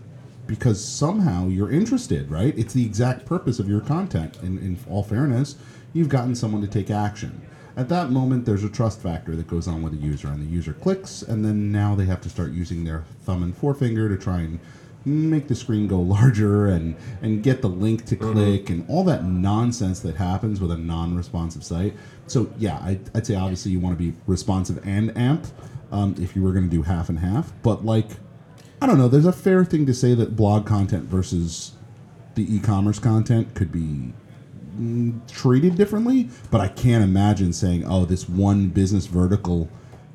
because 0.47 0.83
somehow 0.83 1.47
you're 1.47 1.71
interested 1.71 2.29
right? 2.29 2.57
It's 2.57 2.73
the 2.73 2.85
exact 2.85 3.25
purpose 3.25 3.57
of 3.57 3.69
your 3.69 3.79
content 3.79 4.37
in, 4.43 4.57
in 4.59 4.77
all 4.89 5.01
fairness 5.01 5.55
you've 5.93 6.09
gotten 6.09 6.35
someone 6.35 6.61
to 6.61 6.67
take 6.67 6.89
action 6.89 7.41
at 7.77 7.89
that 7.89 8.09
moment 8.09 8.45
there's 8.45 8.63
a 8.63 8.69
trust 8.69 9.01
factor 9.01 9.35
that 9.35 9.47
goes 9.47 9.67
on 9.67 9.81
with 9.81 9.93
the 9.93 10.05
user 10.05 10.27
and 10.27 10.41
the 10.41 10.51
user 10.51 10.73
clicks 10.73 11.21
and 11.21 11.45
then 11.45 11.71
now 11.71 11.95
they 11.95 12.05
have 12.05 12.21
to 12.21 12.29
start 12.29 12.51
using 12.51 12.83
their 12.83 13.03
thumb 13.21 13.43
and 13.43 13.55
forefinger 13.55 14.09
to 14.09 14.17
try 14.17 14.39
and 14.39 14.59
make 15.05 15.47
the 15.47 15.55
screen 15.55 15.87
go 15.87 15.99
larger 15.99 16.67
and 16.67 16.95
and 17.21 17.43
get 17.43 17.61
the 17.61 17.69
link 17.69 18.05
to 18.05 18.15
click 18.15 18.69
and 18.69 18.87
all 18.89 19.03
that 19.03 19.23
nonsense 19.25 19.99
that 20.01 20.15
happens 20.15 20.59
with 20.59 20.71
a 20.71 20.77
non-responsive 20.77 21.63
site. 21.63 21.93
So 22.27 22.51
yeah, 22.57 22.77
I, 22.77 22.99
I'd 23.13 23.25
say 23.25 23.35
obviously 23.35 23.71
you 23.71 23.79
want 23.79 23.97
to 23.97 24.11
be 24.11 24.17
responsive 24.27 24.85
and 24.85 25.15
AMP 25.17 25.47
um, 25.91 26.15
if 26.19 26.35
you 26.35 26.43
were 26.43 26.51
going 26.51 26.69
to 26.69 26.75
do 26.75 26.83
half 26.83 27.09
and 27.09 27.19
half. 27.19 27.51
But 27.63 27.85
like, 27.85 28.09
I 28.81 28.87
don't 28.87 28.97
know. 28.97 29.07
There's 29.07 29.25
a 29.25 29.33
fair 29.33 29.65
thing 29.65 29.85
to 29.85 29.93
say 29.93 30.13
that 30.15 30.35
blog 30.35 30.65
content 30.65 31.05
versus 31.05 31.73
the 32.35 32.55
e-commerce 32.55 32.99
content 32.99 33.53
could 33.55 33.71
be 33.71 34.13
treated 35.27 35.75
differently. 35.75 36.29
But 36.49 36.61
I 36.61 36.67
can't 36.67 37.03
imagine 37.03 37.53
saying, 37.53 37.85
oh, 37.85 38.05
this 38.05 38.27
one 38.27 38.69
business 38.69 39.05
vertical 39.05 39.69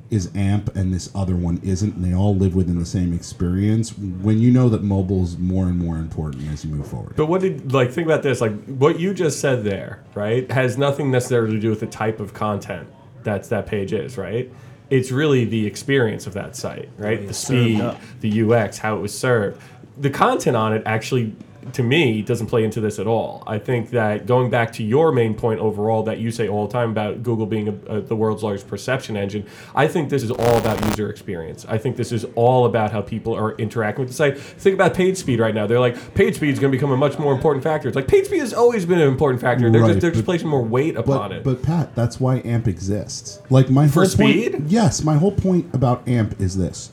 is 0.09 0.31
AMP 0.35 0.73
and 0.75 0.93
this 0.93 1.11
other 1.13 1.35
one 1.35 1.59
isn't, 1.63 1.95
and 1.95 2.05
they 2.05 2.13
all 2.13 2.35
live 2.35 2.55
within 2.55 2.79
the 2.79 2.85
same 2.85 3.13
experience. 3.13 3.97
When 3.97 4.39
you 4.39 4.51
know 4.51 4.69
that 4.69 4.83
mobile 4.83 5.23
is 5.23 5.37
more 5.37 5.65
and 5.65 5.77
more 5.77 5.97
important 5.97 6.47
as 6.51 6.63
you 6.63 6.71
move 6.71 6.87
forward. 6.87 7.15
But 7.15 7.25
what 7.25 7.41
did 7.41 7.73
like 7.73 7.91
think 7.91 8.07
about 8.07 8.23
this? 8.23 8.39
Like 8.39 8.53
what 8.65 8.99
you 8.99 9.13
just 9.13 9.39
said 9.39 9.63
there, 9.63 10.03
right? 10.15 10.49
Has 10.51 10.77
nothing 10.77 11.11
necessarily 11.11 11.55
to 11.55 11.59
do 11.59 11.69
with 11.69 11.81
the 11.81 11.87
type 11.87 12.19
of 12.19 12.33
content 12.33 12.87
that's 13.23 13.49
that 13.49 13.67
page 13.67 13.91
is, 13.91 14.17
right? 14.17 14.51
It's 14.89 15.11
really 15.11 15.43
the 15.43 15.67
experience 15.67 16.27
of 16.27 16.33
that 16.35 16.55
site, 16.55 16.89
right? 16.97 17.27
The 17.27 17.33
speed, 17.33 17.83
the 18.21 18.43
UX, 18.43 18.77
how 18.77 18.95
it 18.95 19.01
was 19.01 19.17
served. 19.17 19.61
The 19.97 20.09
content 20.09 20.55
on 20.55 20.71
it 20.73 20.83
actually 20.85 21.35
to 21.73 21.83
me 21.83 22.21
doesn't 22.21 22.47
play 22.47 22.63
into 22.63 22.79
this 22.81 22.99
at 22.99 23.07
all. 23.07 23.43
I 23.47 23.59
think 23.59 23.89
that 23.91 24.25
going 24.25 24.49
back 24.49 24.71
to 24.73 24.83
your 24.83 25.11
main 25.11 25.33
point 25.33 25.59
overall 25.59 26.03
that 26.03 26.19
you 26.19 26.31
say 26.31 26.47
all 26.47 26.67
the 26.67 26.73
time 26.73 26.91
about 26.91 27.23
Google 27.23 27.45
being 27.45 27.67
a, 27.67 27.97
a, 27.97 28.01
the 28.01 28.15
world's 28.15 28.43
largest 28.43 28.67
perception 28.67 29.15
engine, 29.17 29.45
I 29.75 29.87
think 29.87 30.09
this 30.09 30.23
is 30.23 30.31
all 30.31 30.57
about 30.57 30.83
user 30.85 31.09
experience. 31.09 31.65
I 31.69 31.77
think 31.77 31.97
this 31.97 32.11
is 32.11 32.25
all 32.35 32.65
about 32.65 32.91
how 32.91 33.01
people 33.01 33.33
are 33.35 33.53
interacting 33.57 34.01
with 34.05 34.09
the 34.09 34.15
site. 34.15 34.37
Think 34.39 34.73
about 34.73 34.93
page 34.93 35.17
speed 35.17 35.39
right 35.39 35.53
now. 35.55 35.67
They're 35.67 35.79
like 35.79 36.13
page 36.15 36.35
speed 36.35 36.49
is 36.53 36.59
going 36.59 36.71
to 36.71 36.77
become 36.77 36.91
a 36.91 36.97
much 36.97 37.17
more 37.19 37.33
important 37.33 37.63
factor. 37.63 37.87
It's 37.87 37.95
like 37.95 38.07
page 38.07 38.25
speed 38.25 38.39
has 38.39 38.53
always 38.53 38.85
been 38.85 38.99
an 38.99 39.07
important 39.07 39.41
factor. 39.41 39.69
They're 39.69 39.81
Right, 39.81 39.89
just 39.89 40.01
they're 40.01 40.11
just 40.11 40.25
placing 40.25 40.47
more 40.49 40.63
weight 40.63 40.95
upon 40.95 41.29
But, 41.29 41.37
it. 41.37 41.43
but 41.43 41.61
Pat, 41.63 41.95
that's 41.95 42.19
why 42.19 42.37
AMP 42.39 42.67
exists. 42.67 43.41
Like 43.49 43.69
my 43.69 43.87
For 43.87 44.01
whole 44.01 44.05
speed? 44.09 44.51
Point, 44.53 44.69
yes, 44.69 45.03
my 45.03 45.15
whole 45.15 45.31
point 45.31 45.73
about 45.73 46.07
AMP 46.07 46.39
is 46.41 46.57
this: 46.57 46.91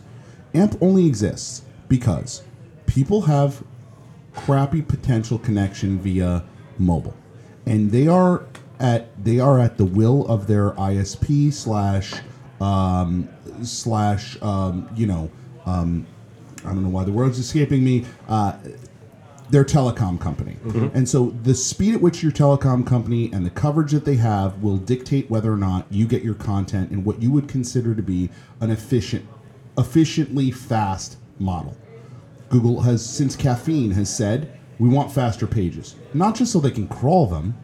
AMP 0.55 0.77
only 0.81 1.07
exists 1.07 1.63
because 1.89 2.43
people 2.87 3.23
have 3.23 3.63
crappy 4.35 4.83
potential 4.83 5.39
connection 5.39 5.99
via 5.99 6.45
mobile, 6.79 7.17
and 7.67 7.91
they 7.91 8.07
are 8.07 8.47
at 8.81 9.25
they 9.25 9.39
are 9.39 9.59
at 9.59 9.77
the 9.79 9.85
will 9.85 10.27
of 10.27 10.47
their 10.47 10.73
ISP 10.73 11.53
slash 11.53 12.15
um, 12.61 13.29
slash 13.63 14.41
um, 14.43 14.89
you 14.95 15.07
know 15.07 15.31
um, 15.67 16.07
I 16.65 16.69
don't 16.69 16.83
know 16.83 16.89
why 16.89 17.05
the 17.05 17.13
word's 17.13 17.39
escaping 17.39 17.85
me. 17.85 18.05
Uh, 18.29 18.55
their 19.51 19.65
telecom 19.65 20.19
company. 20.19 20.57
And 20.95 21.09
so 21.09 21.31
the 21.43 21.55
speed 21.55 21.95
at 21.95 22.01
which 22.01 22.23
your 22.23 22.33
telecom 22.33 22.87
company 22.87 23.31
and 23.33 23.45
the 23.45 23.51
coverage 23.51 23.93
that 23.93 24.05
they 24.05 24.17
have 24.17 24.63
will 24.63 24.79
dictate 24.79 25.31
whether 25.31 25.53
or 25.53 25.59
not 25.59 25.87
you 25.91 26.07
get 26.07 26.23
your 26.23 26.35
content 26.35 26.91
in 26.91 27.05
what 27.05 27.21
you 27.23 27.31
would 27.31 27.47
consider 27.47 27.95
to 27.95 28.03
be 28.03 28.31
an 28.61 28.71
efficient 28.71 29.27
efficiently 29.77 30.51
fast 30.51 31.19
model. 31.39 31.77
Google 32.55 32.83
has 32.83 33.05
since 33.05 33.35
caffeine 33.35 33.91
has 33.91 34.09
said 34.09 34.61
we 34.79 34.89
want 34.89 35.11
faster 35.11 35.45
pages, 35.45 35.97
not 36.13 36.37
just 36.37 36.53
so 36.53 36.61
they 36.61 36.71
can 36.71 36.87
crawl 36.87 37.27
them, 37.27 37.57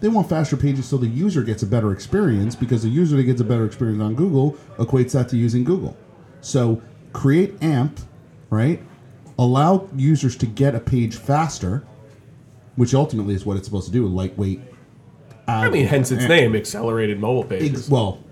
They 0.00 0.08
want 0.08 0.28
faster 0.28 0.58
pages 0.58 0.84
so 0.84 0.98
the 0.98 1.06
user 1.06 1.42
gets 1.42 1.62
a 1.62 1.66
better 1.66 1.90
experience 1.90 2.54
because 2.54 2.82
the 2.82 2.90
user 2.90 3.16
that 3.16 3.22
gets 3.22 3.40
a 3.40 3.44
better 3.44 3.64
experience 3.64 4.02
on 4.02 4.14
Google 4.14 4.52
equates 4.76 5.12
that 5.12 5.30
to 5.30 5.38
using 5.38 5.64
Google. 5.64 5.96
So 6.42 6.82
create 7.14 7.54
AMP, 7.62 7.98
right? 8.50 8.82
Allow 9.38 9.88
users 9.96 10.36
to 10.36 10.46
get 10.46 10.74
a 10.74 10.80
page 10.80 11.16
faster, 11.16 11.86
which 12.74 12.92
ultimately 12.92 13.34
is 13.34 13.46
what 13.46 13.56
it's 13.56 13.66
supposed 13.66 13.86
to 13.86 13.92
do, 13.92 14.06
lightweight. 14.06 14.60
I 15.48 15.70
mean, 15.70 15.86
hence 15.86 16.10
its 16.12 16.26
name, 16.26 16.54
accelerated 16.54 17.18
mobile 17.18 17.44
pages. 17.44 17.70
Ex- 17.70 17.88
well, 17.88 18.22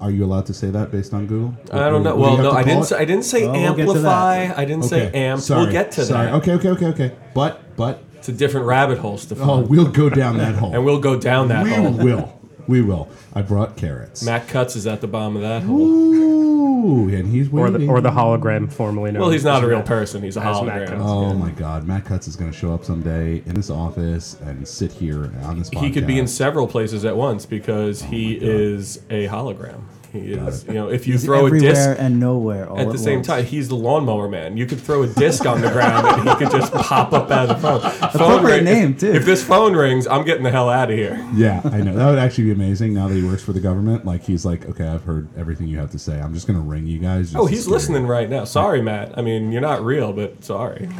are 0.00 0.10
you 0.10 0.24
allowed 0.24 0.46
to 0.46 0.54
say 0.54 0.70
that 0.70 0.90
based 0.90 1.12
on 1.12 1.26
Google? 1.26 1.56
I 1.72 1.88
don't 1.88 2.02
know. 2.02 2.14
Do 2.14 2.20
Well, 2.20 2.36
have 2.36 2.44
no, 2.44 2.50
I 2.52 2.62
didn't. 2.62 2.84
Say, 2.84 2.96
I 2.96 3.04
didn't 3.04 3.24
say 3.24 3.44
oh, 3.44 3.52
Well, 3.52 3.74
we'll 3.74 3.80
amplify. 3.80 4.52
I 4.56 4.64
didn't 4.64 4.84
say 4.84 5.10
amp. 5.12 5.40
Sorry. 5.40 5.62
We'll 5.64 5.72
get 5.72 5.92
to 5.92 6.00
that. 6.00 6.06
Sorry. 6.06 6.26
that. 6.26 6.34
Okay, 6.34 6.52
okay, 6.52 6.68
okay, 6.70 6.86
okay. 6.86 7.16
But, 7.34 7.76
but, 7.76 8.02
It's 8.16 8.28
a 8.28 8.32
different 8.32 8.66
rabbit 8.66 8.98
hole, 8.98 9.18
Stefan. 9.18 9.48
oh, 9.48 9.60
we'll 9.60 9.90
go 9.90 10.08
down 10.08 10.38
that 10.38 10.54
hole. 10.60 10.72
and 10.74 10.84
we'll 10.84 11.00
go 11.00 11.18
down 11.18 11.48
that 11.48 11.64
we 11.64 11.70
hole. 11.70 11.90
We 11.92 12.04
will. 12.04 12.41
We 12.68 12.82
will. 12.82 13.08
I 13.34 13.42
brought 13.42 13.76
carrots. 13.76 14.22
Matt 14.22 14.48
Cutts 14.48 14.76
is 14.76 14.86
at 14.86 15.00
the 15.00 15.06
bottom 15.08 15.36
of 15.36 15.42
that 15.42 15.62
hole. 15.62 15.80
Ooh, 15.80 17.08
and 17.08 17.28
he's 17.28 17.48
or 17.48 17.70
waiting. 17.70 17.86
the 17.86 17.92
or 17.92 18.00
the 18.00 18.10
hologram 18.10 18.72
formerly 18.72 19.12
known. 19.12 19.20
Well, 19.22 19.30
he's 19.30 19.44
not 19.44 19.62
a 19.62 19.66
real 19.66 19.82
person. 19.82 20.22
He's 20.22 20.36
a 20.36 20.40
as 20.40 20.62
Matt 20.62 20.88
hologram. 20.88 20.88
Cutts. 20.88 21.02
Oh 21.04 21.34
my 21.34 21.50
God, 21.50 21.86
Matt 21.86 22.04
Cutts 22.04 22.26
is 22.28 22.36
going 22.36 22.50
to 22.50 22.56
show 22.56 22.72
up 22.74 22.84
someday 22.84 23.42
in 23.46 23.56
his 23.56 23.70
office 23.70 24.34
and 24.40 24.66
sit 24.66 24.92
here 24.92 25.32
on 25.44 25.58
this 25.58 25.70
podcast. 25.70 25.84
He 25.84 25.90
could 25.90 26.06
be 26.06 26.18
in 26.18 26.26
several 26.26 26.66
places 26.66 27.04
at 27.04 27.16
once 27.16 27.46
because 27.46 28.02
Oh 28.02 28.06
he 28.06 28.34
is 28.34 28.98
a 29.10 29.26
hologram. 29.28 29.82
He 30.12 30.32
is, 30.34 30.64
you 30.66 30.74
know, 30.74 30.90
if 30.90 31.06
you 31.06 31.14
He's 31.14 31.24
throw 31.24 31.44
a 31.44 31.46
everywhere 31.46 31.72
disc 31.72 31.96
and 31.98 32.20
nowhere 32.20 32.68
all 32.68 32.78
at 32.78 32.92
the 32.92 32.98
same 32.98 33.20
once. 33.20 33.28
time, 33.28 33.44
he's 33.46 33.68
the 33.68 33.76
lawnmower 33.76 34.28
man. 34.28 34.58
You 34.58 34.66
could 34.66 34.78
throw 34.78 35.02
a 35.04 35.06
disc 35.06 35.46
on 35.46 35.62
the 35.62 35.70
ground 35.70 36.06
and 36.06 36.28
he 36.28 36.34
could 36.36 36.50
just 36.50 36.70
pop 36.70 37.14
up 37.14 37.30
out 37.30 37.48
of 37.48 37.56
the 37.56 37.62
phone. 37.66 37.80
phone 38.10 38.10
Appropriate 38.32 38.56
ring- 38.56 38.64
name, 38.64 38.92
if, 38.92 39.00
too. 39.00 39.12
If 39.12 39.24
this 39.24 39.42
phone 39.42 39.74
rings, 39.74 40.06
I'm 40.06 40.24
getting 40.26 40.42
the 40.42 40.50
hell 40.50 40.68
out 40.68 40.90
of 40.90 40.98
here. 40.98 41.26
Yeah, 41.34 41.62
I 41.64 41.78
know 41.80 41.94
that 41.94 42.10
would 42.10 42.18
actually 42.18 42.44
be 42.44 42.52
amazing. 42.52 42.92
Now 42.92 43.08
that 43.08 43.14
he 43.14 43.22
works 43.22 43.42
for 43.42 43.54
the 43.54 43.60
government, 43.60 44.04
like 44.04 44.22
he's 44.22 44.44
like, 44.44 44.66
okay, 44.68 44.86
I've 44.86 45.04
heard 45.04 45.28
everything 45.38 45.66
you 45.68 45.78
have 45.78 45.90
to 45.92 45.98
say. 45.98 46.20
I'm 46.20 46.34
just 46.34 46.46
going 46.46 46.58
to 46.58 46.64
ring 46.64 46.86
you 46.86 46.98
guys. 46.98 47.34
Oh, 47.34 47.46
he's 47.46 47.62
scare 47.62 47.70
you." 47.70 47.74
listening 47.74 48.06
right 48.06 48.28
now. 48.28 48.44
Sorry, 48.44 48.82
Matt. 48.82 49.16
I 49.16 49.22
mean, 49.22 49.50
you're 49.50 49.62
not 49.62 49.82
real, 49.82 50.12
but 50.12 50.44
sorry. 50.44 50.90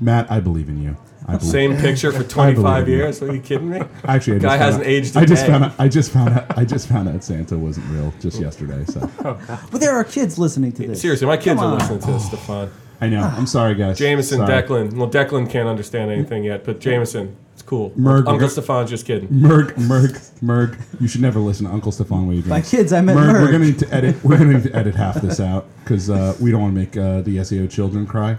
Matt, 0.00 0.28
I 0.28 0.40
believe 0.40 0.68
in 0.68 0.82
you. 0.82 0.96
I. 1.28 1.38
Same 1.38 1.76
picture 1.76 2.12
for 2.12 2.22
25 2.22 2.88
years. 2.88 3.22
Are 3.22 3.34
you 3.34 3.40
kidding 3.40 3.70
me? 3.70 3.80
Actually, 4.04 4.36
I 4.36 4.40
Guy 4.40 4.56
hasn't 4.56 4.84
out- 4.84 4.88
aged 4.90 5.16
a 5.16 5.18
I 5.20 5.24
just 5.24 5.42
day. 5.46 5.52
found 5.52 5.64
out. 5.64 5.72
I 5.78 5.88
just 5.88 6.10
found 6.12 6.30
out. 6.34 6.58
I 6.58 6.64
just 6.64 6.88
found 6.88 7.08
out 7.08 7.24
Santa 7.24 7.58
wasn't 7.58 7.86
real 7.90 8.12
just 8.20 8.40
yesterday. 8.40 8.84
So 8.86 9.00
But 9.70 9.80
there 9.80 9.94
are 9.96 10.04
kids 10.04 10.38
listening 10.38 10.72
to 10.72 10.86
this. 10.88 11.00
Seriously, 11.00 11.26
my 11.26 11.36
kids 11.36 11.60
are 11.60 11.74
listening 11.74 11.98
to 12.00 12.06
this, 12.12 12.26
Stefan. 12.26 12.70
I 13.00 13.08
know. 13.10 13.20
I'm 13.22 13.46
sorry, 13.46 13.74
guys. 13.74 13.98
Jameson, 13.98 14.38
Sorry. 14.38 14.62
Declan. 14.62 14.94
Well, 14.94 15.10
Declan 15.10 15.50
can't 15.50 15.68
understand 15.68 16.10
anything 16.10 16.44
yet, 16.44 16.64
but 16.64 16.80
Jameson, 16.80 17.36
it's 17.52 17.60
cool. 17.60 17.90
Merg, 17.90 17.96
we're 17.98 18.16
Uncle 18.18 18.38
gonna- 18.38 18.48
Stefan's 18.48 18.88
just 18.88 19.04
kidding. 19.04 19.28
Merg, 19.28 19.72
Merg, 19.74 20.12
Merg. 20.40 20.78
You 20.98 21.06
should 21.06 21.20
never 21.20 21.38
listen 21.38 21.66
to 21.66 21.72
Uncle 21.72 21.92
Stefan 21.92 22.26
when 22.26 22.36
you 22.36 22.42
By 22.42 22.60
drink. 22.60 22.66
kids, 22.68 22.94
I 22.94 23.02
meant 23.02 23.18
Merg, 23.18 23.32
we're 23.34 23.52
gonna 23.52 23.66
need 23.66 23.78
to 23.80 23.92
edit. 23.94 24.16
We're 24.24 24.38
gonna 24.38 24.54
need 24.54 24.62
to 24.62 24.74
edit 24.74 24.94
half 24.94 25.20
this 25.20 25.40
out 25.40 25.66
because 25.84 26.08
uh, 26.08 26.34
we 26.40 26.50
don't 26.50 26.62
want 26.62 26.74
to 26.74 26.80
make 26.80 26.96
uh, 26.96 27.20
the 27.20 27.36
SEO 27.38 27.70
children 27.70 28.06
cry. 28.06 28.38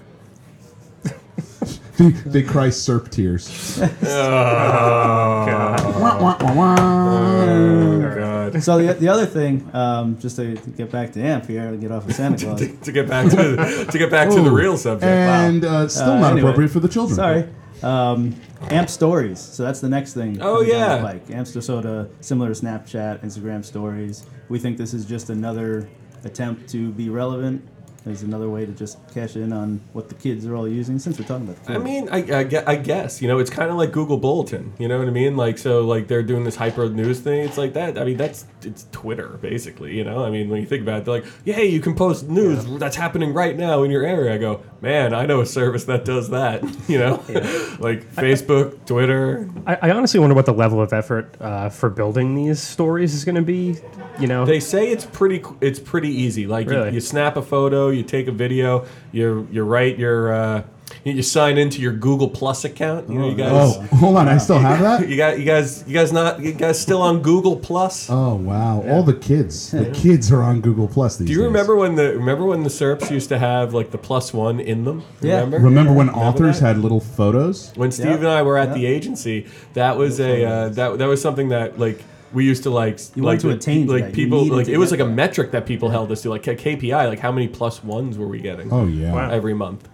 They, 1.97 2.09
they 2.09 2.43
cry 2.43 2.67
SERP 2.69 3.09
tears. 3.09 3.79
Wah, 4.01 6.19
wah, 6.21 6.37
wah, 6.39 6.53
wah. 6.53 6.75
Oh, 6.79 8.49
God. 8.51 8.63
So 8.63 8.77
the, 8.77 8.93
the 8.93 9.09
other 9.09 9.25
thing, 9.25 9.69
um, 9.73 10.17
just 10.19 10.35
to, 10.37 10.55
to 10.55 10.69
get 10.71 10.91
back 10.91 11.11
to 11.13 11.21
AMP 11.21 11.45
here, 11.47 11.71
to 11.71 11.77
get 11.77 11.91
off 11.91 12.07
of 12.07 12.15
Santa 12.15 12.37
Claus. 12.45 12.59
to 12.83 12.91
get 12.91 13.07
back 13.07 13.29
to 13.31 13.85
to 13.91 13.97
get 13.97 14.11
back 14.11 14.29
to 14.29 14.41
the 14.41 14.51
real 14.51 14.77
subject. 14.77 15.03
And 15.05 15.65
uh, 15.65 15.87
still 15.87 16.11
Uh, 16.11 16.19
not 16.19 16.31
anyway. 16.33 16.41
appropriate 16.49 16.69
for 16.69 16.79
the 16.79 16.87
children. 16.87 17.15
Sorry. 17.15 17.49
Um, 17.83 18.35
AMP 18.69 18.89
stories. 18.89 19.39
So 19.39 19.63
that's 19.63 19.81
the 19.81 19.89
next 19.89 20.13
thing. 20.13 20.41
Oh, 20.41 20.57
coming 20.61 20.69
down 20.71 20.79
yeah. 20.79 20.97
the 20.97 21.03
Pike. 21.03 21.29
AMP 21.31 21.47
sto- 21.47 21.59
so 21.59 21.81
to 21.81 22.09
similar 22.21 22.53
to 22.53 22.59
Snapchat, 22.59 23.23
Instagram 23.23 23.63
stories. 23.63 24.25
We 24.49 24.59
think 24.59 24.77
this 24.77 24.93
is 24.93 25.05
just 25.05 25.29
another 25.29 25.87
attempt 26.23 26.69
to 26.69 26.91
be 26.91 27.09
relevant. 27.09 27.67
There's 28.07 28.23
another 28.23 28.49
way 28.49 28.65
to 28.65 28.71
just 28.71 28.97
cash 29.13 29.35
in 29.35 29.51
on 29.53 29.81
what 29.93 30.09
the 30.09 30.15
kids 30.15 30.45
are 30.45 30.55
all 30.55 30.67
using. 30.67 30.97
Since 30.99 31.19
we're 31.19 31.25
talking 31.25 31.47
about 31.47 31.63
the 31.65 31.71
I 31.71 31.75
kids. 31.75 31.83
mean, 31.85 32.09
I, 32.09 32.39
I, 32.39 32.43
gue- 32.43 32.63
I 32.65 32.75
guess 32.75 33.21
you 33.21 33.27
know 33.27 33.39
it's 33.39 33.49
kind 33.49 33.69
of 33.69 33.75
like 33.77 33.91
Google 33.91 34.17
Bulletin. 34.17 34.73
You 34.79 34.87
know 34.87 34.97
what 34.99 35.07
I 35.07 35.11
mean? 35.11 35.35
Like 35.37 35.57
so, 35.57 35.81
like 35.81 36.07
they're 36.07 36.23
doing 36.23 36.43
this 36.43 36.55
hyper 36.55 36.89
news 36.89 37.19
thing. 37.19 37.41
It's 37.43 37.57
like 37.57 37.73
that. 37.73 37.97
I 37.97 38.03
mean, 38.05 38.17
that's 38.17 38.45
it's 38.63 38.87
Twitter 38.91 39.27
basically. 39.41 39.95
You 39.97 40.03
know? 40.03 40.23
I 40.23 40.29
mean, 40.29 40.49
when 40.49 40.61
you 40.61 40.67
think 40.67 40.81
about 40.83 40.99
it, 40.99 41.05
they're 41.05 41.15
like, 41.21 41.25
yeah, 41.45 41.55
hey, 41.55 41.67
you 41.67 41.79
can 41.79 41.95
post 41.95 42.27
news 42.27 42.65
that's 42.79 42.95
happening 42.95 43.33
right 43.33 43.55
now 43.57 43.83
in 43.83 43.91
your 43.91 44.03
area. 44.03 44.33
I 44.33 44.37
go, 44.37 44.63
man, 44.81 45.13
I 45.13 45.25
know 45.25 45.41
a 45.41 45.45
service 45.45 45.85
that 45.85 46.05
does 46.05 46.29
that. 46.29 46.63
You 46.87 46.99
know, 46.99 47.15
like 47.79 48.09
Facebook, 48.13 48.85
Twitter. 48.85 49.49
I, 49.65 49.75
I 49.81 49.91
honestly 49.91 50.21
wonder 50.21 50.35
what 50.35 50.45
the 50.45 50.53
level 50.53 50.79
of 50.81 50.93
effort 50.93 51.35
uh, 51.41 51.67
for 51.67 51.89
building 51.89 52.33
these 52.33 52.61
stories 52.61 53.13
is 53.13 53.25
going 53.25 53.35
to 53.35 53.41
be. 53.41 53.75
You 54.19 54.27
know, 54.27 54.45
They 54.45 54.61
say 54.61 54.89
it's 54.89 55.05
pretty 55.05 55.43
it's 55.59 55.79
pretty 55.79 56.09
easy. 56.09 56.47
Like 56.47 56.69
you, 56.69 56.85
you 56.85 57.01
snap 57.01 57.35
a 57.35 57.41
photo, 57.41 57.89
you 57.89 58.03
take 58.03 58.27
a 58.27 58.31
video, 58.31 58.85
you 59.11 59.49
you 59.51 59.63
write 59.63 59.99
your 59.99 60.31
uh, 60.31 60.63
you, 61.07 61.13
you 61.15 61.23
sign 61.23 61.57
into 61.57 61.81
your 61.81 61.93
Google 61.93 62.29
Plus 62.29 62.65
account. 62.65 63.09
You 63.09 63.17
know, 63.19 63.29
you 63.29 63.35
guys. 63.35 63.51
Oh, 63.77 63.81
hold 63.97 64.17
on. 64.17 64.27
I 64.27 64.37
still 64.37 64.59
have 64.59 64.79
that. 64.81 65.07
You 65.09 65.17
got 65.17 65.39
you 65.39 65.45
guys 65.45 65.83
you 65.87 65.93
guys 65.93 66.11
not 66.13 66.39
you 66.41 66.53
guys 66.53 66.79
still 66.79 67.01
on 67.01 67.21
Google 67.21 67.55
Plus? 67.55 68.09
Oh 68.09 68.35
wow! 68.35 68.83
All 68.87 69.03
the 69.03 69.13
kids, 69.13 69.71
the 69.71 69.89
kids 69.91 70.31
are 70.31 70.43
on 70.43 70.61
Google 70.61 70.87
Plus 70.87 71.17
these 71.17 71.27
Do 71.27 71.33
you 71.33 71.39
days. 71.39 71.47
remember 71.47 71.75
when 71.75 71.95
the 71.95 72.13
remember 72.17 72.45
when 72.45 72.63
the 72.63 72.69
SERPs 72.69 73.09
used 73.09 73.29
to 73.29 73.39
have 73.39 73.73
like 73.73 73.91
the 73.91 73.97
plus 73.97 74.33
one 74.33 74.59
in 74.59 74.83
them? 74.83 75.03
Yeah. 75.21 75.37
Remember? 75.41 75.57
Remember 75.59 75.93
when 75.93 76.07
Remember 76.07 76.27
authors 76.27 76.59
that? 76.59 76.67
had 76.67 76.77
little 76.79 76.99
photos? 76.99 77.71
When 77.75 77.91
Steve 77.91 78.05
Yeah. 78.07 78.15
and 78.15 78.27
I 78.27 78.41
were 78.43 78.57
at 78.57 78.69
Yeah. 78.69 78.73
the 78.75 78.85
agency, 78.85 79.47
that 79.73 79.97
was 79.97 80.19
a 80.19 80.43
uh, 80.45 80.69
that 80.69 80.97
that 80.99 81.07
was 81.07 81.21
something 81.21 81.49
that 81.49 81.79
like 81.79 82.03
we 82.33 82.43
used 82.43 82.63
to 82.63 82.69
like 82.69 82.99
You 83.15 83.23
like 83.23 83.37
wanted 83.37 83.41
to 83.41 83.47
the- 83.47 83.53
attain 83.55 83.87
to 83.87 83.93
like 83.93 84.01
that. 84.03 84.09
You 84.09 84.15
people 84.25 84.41
needed 84.43 84.55
like 84.55 84.65
to 84.65 84.73
it 84.73 84.77
was 84.77 84.89
get 84.91 84.99
like 84.99 85.05
a 85.07 85.09
that. 85.09 85.15
metric 85.15 85.51
that 85.51 85.65
people 85.65 85.89
held 85.89 86.11
us 86.11 86.23
to 86.23 86.29
like 86.29 86.45
a 86.47 86.55
KPI 86.55 87.07
like 87.07 87.19
how 87.19 87.31
many 87.31 87.47
plus 87.47 87.81
ones 87.83 88.17
were 88.17 88.27
we 88.27 88.39
getting 88.39 88.71
Oh 88.71 88.85
yeah, 88.85 89.13
Wow. 89.13 89.29
every 89.29 89.53
month. 89.53 89.87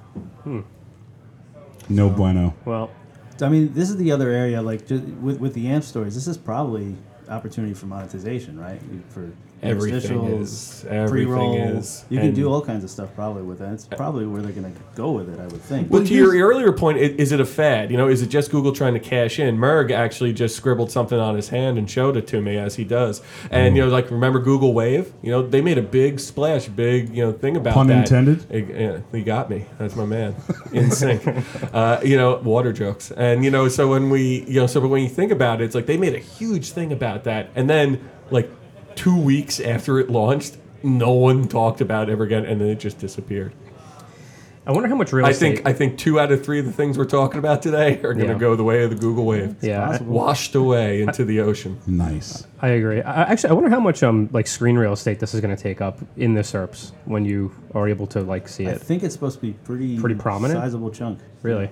No 1.90 2.10
bueno. 2.10 2.54
well, 2.66 2.90
I 3.42 3.50
mean, 3.50 3.74
this 3.74 3.90
is 3.90 3.98
the 3.98 4.12
other 4.12 4.30
area. 4.30 4.62
Like 4.62 4.88
just 4.88 5.04
with 5.04 5.40
with 5.40 5.54
the 5.54 5.68
AMP 5.68 5.84
stories, 5.84 6.16
this 6.16 6.28
is 6.28 6.38
probably 6.38 6.96
opportunity 7.30 7.74
for 7.74 7.88
monetization, 7.88 8.60
right? 8.60 8.82
For 9.10 9.32
Everything 9.64 10.26
is. 10.42 10.86
Everything 10.90 11.28
pre-roll. 11.28 11.78
is. 11.78 12.06
You 12.10 12.20
can 12.20 12.34
do 12.34 12.52
all 12.52 12.62
kinds 12.62 12.84
of 12.84 12.90
stuff 12.90 13.10
probably 13.16 13.42
with 13.44 13.60
that. 13.60 13.74
It's 13.74 13.86
probably 13.86 14.26
where 14.26 14.42
they're 14.42 14.52
going 14.52 14.74
to 14.74 14.80
go 14.96 15.12
with 15.12 15.30
it. 15.30 15.40
I 15.40 15.44
would 15.48 15.62
think. 15.62 15.90
But 15.90 16.08
to 16.08 16.14
your 16.14 16.34
earlier 16.48 16.72
point, 16.72 16.98
i- 16.98 17.02
is 17.02 17.32
it 17.32 17.40
a 17.40 17.46
fad? 17.46 17.92
You 17.92 17.98
know, 17.98 18.08
is 18.08 18.22
it 18.22 18.28
just 18.28 18.52
Google 18.52 18.72
trying 18.74 18.94
to 18.94 19.00
cash 19.00 19.40
in? 19.40 19.58
Merg 19.58 19.92
actually 19.92 20.34
just 20.34 20.56
scribbled 20.56 20.92
something 20.92 21.18
on 21.20 21.36
his 21.36 21.50
hand 21.50 21.78
and 21.78 21.90
showed 21.90 22.18
it 22.18 22.28
to 22.28 22.42
me 22.42 22.58
as 22.58 22.76
he 22.76 22.84
does. 22.84 23.22
And 23.52 23.76
you 23.78 23.84
know, 23.86 23.90
like 23.90 24.12
remember 24.12 24.40
Google 24.40 24.74
Wave? 24.74 25.14
You 25.22 25.32
know, 25.32 25.42
they 25.48 25.62
made 25.62 25.78
a 25.78 25.82
big 25.84 26.20
splash, 26.20 26.68
big 26.68 27.16
you 27.16 27.24
know 27.26 27.32
thing 27.32 27.56
about 27.58 27.74
Pun 27.74 27.88
that. 27.88 28.00
intended? 28.00 28.46
It- 28.52 28.70
yeah, 28.74 29.00
he 29.12 29.24
got 29.24 29.50
me. 29.50 29.66
That's 29.78 29.96
my 29.96 30.06
man. 30.06 30.36
In 30.72 30.92
sync. 30.92 31.24
uh, 31.74 32.00
you 32.04 32.18
know, 32.18 32.36
water 32.44 32.74
jokes. 32.74 33.12
And 33.12 33.44
you 33.46 33.52
know, 33.52 33.68
so 33.68 33.88
when 33.90 34.10
we 34.10 34.44
you 34.48 34.60
know, 34.60 34.68
so 34.68 34.82
but 34.82 34.90
when 34.90 35.04
you 35.04 35.10
think 35.10 35.32
about 35.32 35.62
it, 35.62 35.66
it's 35.66 35.76
like 35.76 35.86
they 35.86 35.98
made 35.98 36.16
a 36.16 36.20
huge 36.20 36.72
thing 36.72 36.92
about 36.92 37.24
that, 37.26 37.50
and 37.56 37.70
then 37.70 38.10
like 38.32 38.50
two 38.96 39.20
weeks 39.20 39.60
after 39.60 40.00
it 40.00 40.10
launched. 40.10 40.58
No 40.84 41.12
one 41.14 41.48
talked 41.48 41.82
about 41.82 42.10
it 42.10 42.12
ever 42.12 42.24
again, 42.24 42.46
and 42.46 42.60
then 42.60 42.68
it 42.68 42.80
just 42.80 43.00
disappeared. 43.00 43.54
I 44.66 44.72
wonder 44.72 44.88
how 44.88 44.96
much 44.96 45.12
real 45.12 45.26
I 45.26 45.32
estate. 45.32 45.56
think 45.58 45.68
I 45.68 45.74
think 45.74 45.98
two 45.98 46.22
out 46.22 46.32
of 46.32 46.44
three 46.46 46.60
of 46.60 46.66
the 46.66 46.72
things 46.72 46.98
we're 46.98 47.04
talking 47.04 47.38
about 47.38 47.62
today 47.62 47.98
are 48.04 48.14
going 48.14 48.28
to 48.28 48.34
Yeah. 48.34 48.40
go 48.40 48.56
the 48.56 48.64
way 48.64 48.84
of 48.84 48.92
the 48.92 48.96
Google 48.96 49.26
Wave. 49.26 49.58
yeah, 49.62 49.84
I- 49.84 49.88
possible. 49.92 50.14
washed 50.14 50.56
away 50.56 51.02
into 51.02 51.26
the 51.26 51.42
ocean. 51.42 51.78
Nice. 51.86 52.48
I 52.62 52.70
agree. 52.70 53.02
I, 53.02 53.24
actually, 53.24 53.50
I 53.50 53.54
wonder 53.54 53.70
how 53.70 53.82
much 53.82 54.04
um 54.04 54.30
like 54.32 54.48
screen 54.48 54.78
real 54.78 54.94
estate 54.94 55.20
this 55.20 55.34
is 55.34 55.42
going 55.42 55.54
to 55.54 55.62
take 55.62 55.82
up 55.82 56.00
in 56.16 56.34
the 56.34 56.42
SERPs 56.42 56.94
when 57.04 57.26
you 57.26 57.52
are 57.74 57.90
able 57.90 58.08
to 58.08 58.22
like 58.22 58.48
see 58.48 58.64
it. 58.64 58.70
I 58.70 58.72
it. 58.74 58.82
think 58.82 59.04
it's 59.04 59.14
supposed 59.14 59.36
to 59.36 59.42
be 59.42 59.52
pretty 59.52 60.00
Pretty 60.00 60.16
prominent? 60.16 60.58
sizable 60.60 60.92
chunk. 60.92 61.20
Really, 61.42 61.70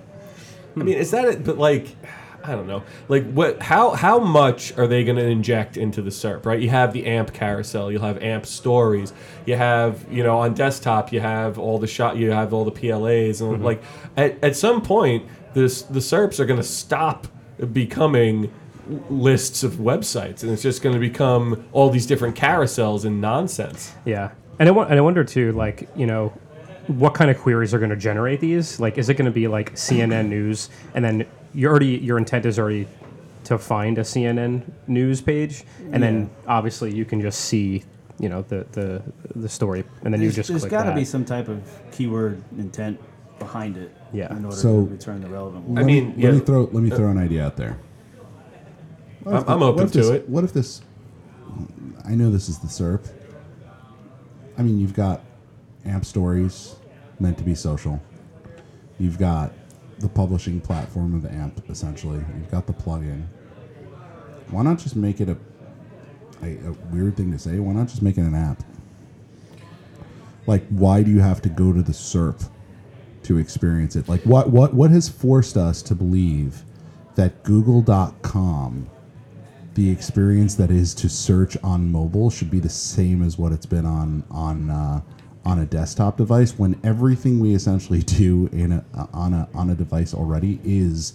I 0.76 0.82
mean, 0.82 0.96
is 0.98 1.10
that 1.12 1.24
it? 1.26 1.44
But 1.44 1.56
like, 1.56 1.96
I 2.44 2.52
don't 2.52 2.66
know. 2.66 2.82
Like, 3.08 3.30
what? 3.32 3.62
How 3.62 3.90
how 3.90 4.18
much 4.18 4.76
are 4.76 4.86
they 4.86 5.04
going 5.04 5.16
to 5.16 5.26
inject 5.26 5.76
into 5.76 6.02
the 6.02 6.10
SERP? 6.10 6.44
Right? 6.44 6.60
You 6.60 6.70
have 6.70 6.92
the 6.92 7.06
AMP 7.06 7.32
carousel. 7.32 7.90
You'll 7.90 8.02
have 8.02 8.22
AMP 8.22 8.46
stories. 8.46 9.12
You 9.46 9.56
have 9.56 10.04
you 10.10 10.22
know 10.22 10.38
on 10.38 10.54
desktop. 10.54 11.12
You 11.12 11.20
have 11.20 11.58
all 11.58 11.78
the 11.78 11.86
shot. 11.86 12.16
You 12.16 12.30
have 12.30 12.52
all 12.52 12.64
the 12.64 12.72
PLAs 12.72 13.40
and 13.40 13.54
mm-hmm. 13.54 13.64
like 13.64 13.82
at, 14.16 14.42
at 14.42 14.56
some 14.56 14.82
point 14.82 15.26
this 15.54 15.82
the 15.82 16.00
SERPs 16.00 16.40
are 16.40 16.46
going 16.46 16.60
to 16.60 16.66
stop 16.66 17.26
becoming 17.72 18.52
lists 19.08 19.62
of 19.62 19.74
websites 19.74 20.42
and 20.42 20.50
it's 20.50 20.62
just 20.62 20.82
going 20.82 20.94
to 20.94 20.98
become 20.98 21.64
all 21.70 21.88
these 21.88 22.04
different 22.04 22.34
carousels 22.34 23.04
and 23.04 23.20
nonsense 23.20 23.94
yeah. 24.04 24.32
And 24.58 24.68
I, 24.68 24.72
and 24.72 24.94
I 24.94 25.00
wonder 25.00 25.24
too, 25.24 25.52
like 25.52 25.88
you 25.96 26.06
know, 26.06 26.28
what 26.86 27.14
kind 27.14 27.30
of 27.30 27.38
queries 27.38 27.72
are 27.74 27.78
going 27.78 27.90
to 27.90 27.96
generate 27.96 28.40
these? 28.40 28.80
Like, 28.80 28.98
is 28.98 29.08
it 29.08 29.14
going 29.14 29.26
to 29.26 29.32
be 29.32 29.48
like 29.48 29.74
CNN 29.74 30.28
news, 30.28 30.68
and 30.94 31.04
then 31.04 31.26
you 31.54 31.68
already 31.68 31.98
your 31.98 32.18
intent 32.18 32.46
is 32.46 32.58
already 32.58 32.86
to 33.44 33.58
find 33.58 33.98
a 33.98 34.02
CNN 34.02 34.62
news 34.86 35.20
page, 35.20 35.64
and 35.90 36.02
then 36.02 36.30
obviously 36.46 36.94
you 36.94 37.04
can 37.04 37.20
just 37.20 37.40
see 37.40 37.82
you 38.18 38.28
know 38.28 38.42
the 38.42 38.66
the 38.72 39.02
the 39.34 39.48
story, 39.48 39.84
and 40.04 40.12
then 40.14 40.20
you 40.20 40.26
There's, 40.28 40.36
just 40.36 40.48
there's 40.48 40.64
got 40.64 40.84
to 40.84 40.94
be 40.94 41.04
some 41.04 41.24
type 41.24 41.48
of 41.48 41.62
keyword 41.90 42.42
intent 42.58 43.00
behind 43.38 43.76
it. 43.76 43.94
Yeah. 44.12 44.34
In 44.36 44.44
order 44.44 44.56
So- 44.56 44.84
to 44.84 44.90
return 44.90 45.20
the 45.20 45.28
relevant 45.28 45.64
I 45.64 45.68
one. 45.68 45.74
Let 45.76 45.86
mean, 45.86 46.08
me, 46.10 46.14
yeah. 46.22 46.28
let 46.30 46.34
me 46.34 46.40
throw 46.44 46.60
let 46.64 46.82
me 46.82 46.90
uh, 46.92 46.96
throw 46.96 47.08
an 47.08 47.18
idea 47.18 47.44
out 47.44 47.56
there. 47.56 47.78
I'm- 49.26 49.44
I'm 49.48 49.62
open 49.62 49.88
to 49.88 49.98
this- 49.98 50.08
it. 50.08 50.28
What 50.28 50.44
if 50.44 50.52
this? 50.52 50.82
I 52.04 52.14
know 52.14 52.30
this 52.30 52.48
is 52.48 52.58
the 52.58 52.66
SERP. 52.68 53.08
I 54.58 54.62
mean, 54.62 54.78
you've 54.78 54.94
got 54.94 55.22
AMP 55.84 56.04
stories 56.04 56.74
meant 57.20 57.38
to 57.38 57.44
be 57.44 57.54
social. 57.54 58.00
You've 58.98 59.18
got 59.18 59.52
the 60.02 60.08
publishing 60.08 60.60
platform 60.60 61.14
of 61.14 61.24
AMP, 61.24 61.68
essentially. 61.70 62.18
You've 62.36 62.50
got 62.50 62.66
the 62.66 62.72
plugin. 62.72 63.26
Why 64.50 64.62
not 64.62 64.78
just 64.78 64.96
make 64.96 65.20
it 65.20 65.28
a, 65.28 65.36
a, 66.42 66.68
a 66.68 66.72
weird 66.92 67.16
thing 67.16 67.32
to 67.32 67.38
say? 67.38 67.58
Why 67.58 67.72
not 67.72 67.88
just 67.88 68.02
make 68.02 68.18
it 68.18 68.22
an 68.22 68.34
app? 68.34 68.62
Like, 70.46 70.66
why 70.68 71.02
do 71.02 71.10
you 71.10 71.20
have 71.20 71.40
to 71.42 71.48
go 71.48 71.72
to 71.72 71.82
the 71.82 71.92
SERP 71.92 72.48
to 73.22 73.38
experience 73.38 73.96
it? 73.96 74.08
Like, 74.08 74.22
what 74.22 74.50
what 74.50 74.74
what 74.74 74.90
has 74.90 75.08
forced 75.08 75.56
us 75.56 75.80
to 75.82 75.94
believe 75.94 76.64
that 77.14 77.44
Google.com, 77.44 78.90
the 79.74 79.90
experience 79.90 80.56
that 80.56 80.70
is 80.70 80.94
to 80.94 81.08
search 81.08 81.56
on 81.62 81.90
mobile, 81.92 82.28
should 82.28 82.50
be 82.50 82.58
the 82.58 82.68
same 82.68 83.22
as 83.22 83.38
what 83.38 83.52
it's 83.52 83.66
been 83.66 83.86
on 83.86 84.24
on 84.30 84.68
uh, 84.68 85.00
on 85.44 85.58
a 85.58 85.66
desktop 85.66 86.16
device? 86.16 86.58
When 86.58 86.80
everything 86.84 87.40
we 87.40 87.54
essentially 87.54 88.02
do 88.02 88.48
in 88.52 88.72
a 88.72 88.84
on 89.12 89.34
a 89.34 89.48
on 89.54 89.70
a 89.70 89.74
device 89.74 90.14
already 90.14 90.60
is 90.64 91.14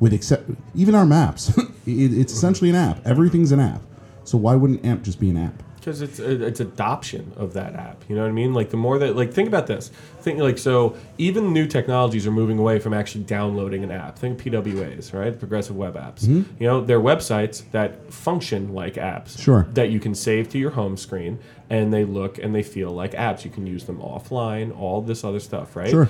with 0.00 0.12
except 0.12 0.50
even 0.74 0.94
our 0.94 1.06
maps, 1.06 1.56
it, 1.58 1.68
it's 1.86 2.32
essentially 2.32 2.70
an 2.70 2.76
app. 2.76 3.04
Everything's 3.06 3.52
an 3.52 3.60
app. 3.60 3.82
So 4.24 4.38
why 4.38 4.54
wouldn't 4.54 4.84
AMP 4.84 5.02
just 5.02 5.20
be 5.20 5.30
an 5.30 5.36
app? 5.36 5.62
Because 5.82 6.00
it's 6.00 6.20
it's 6.20 6.60
adoption 6.60 7.32
of 7.36 7.54
that 7.54 7.74
app. 7.74 8.04
You 8.08 8.14
know 8.14 8.22
what 8.22 8.28
I 8.28 8.32
mean? 8.32 8.54
Like 8.54 8.70
the 8.70 8.76
more 8.76 8.98
that 9.00 9.16
like 9.16 9.32
think 9.32 9.48
about 9.48 9.66
this. 9.66 9.90
Think 10.20 10.38
like 10.38 10.56
so 10.56 10.96
even 11.18 11.52
new 11.52 11.66
technologies 11.66 12.24
are 12.24 12.30
moving 12.30 12.58
away 12.60 12.78
from 12.78 12.94
actually 12.94 13.24
downloading 13.24 13.82
an 13.82 13.90
app. 13.90 14.16
Think 14.16 14.40
PWAs, 14.40 15.12
right? 15.12 15.36
Progressive 15.36 15.74
web 15.74 15.96
apps. 15.96 16.24
Mm-hmm. 16.24 16.62
You 16.62 16.68
know, 16.68 16.80
they're 16.80 17.00
websites 17.00 17.68
that 17.72 18.12
function 18.12 18.72
like 18.72 18.94
apps. 18.94 19.40
Sure. 19.40 19.66
That 19.72 19.90
you 19.90 19.98
can 19.98 20.14
save 20.14 20.48
to 20.50 20.58
your 20.58 20.70
home 20.70 20.96
screen 20.96 21.40
and 21.68 21.92
they 21.92 22.04
look 22.04 22.38
and 22.38 22.54
they 22.54 22.62
feel 22.62 22.90
like 22.90 23.12
apps. 23.12 23.44
You 23.44 23.50
can 23.50 23.66
use 23.66 23.84
them 23.84 23.98
offline, 23.98 24.78
all 24.78 25.00
this 25.02 25.24
other 25.24 25.40
stuff, 25.40 25.74
right? 25.74 25.90
Sure. 25.90 26.08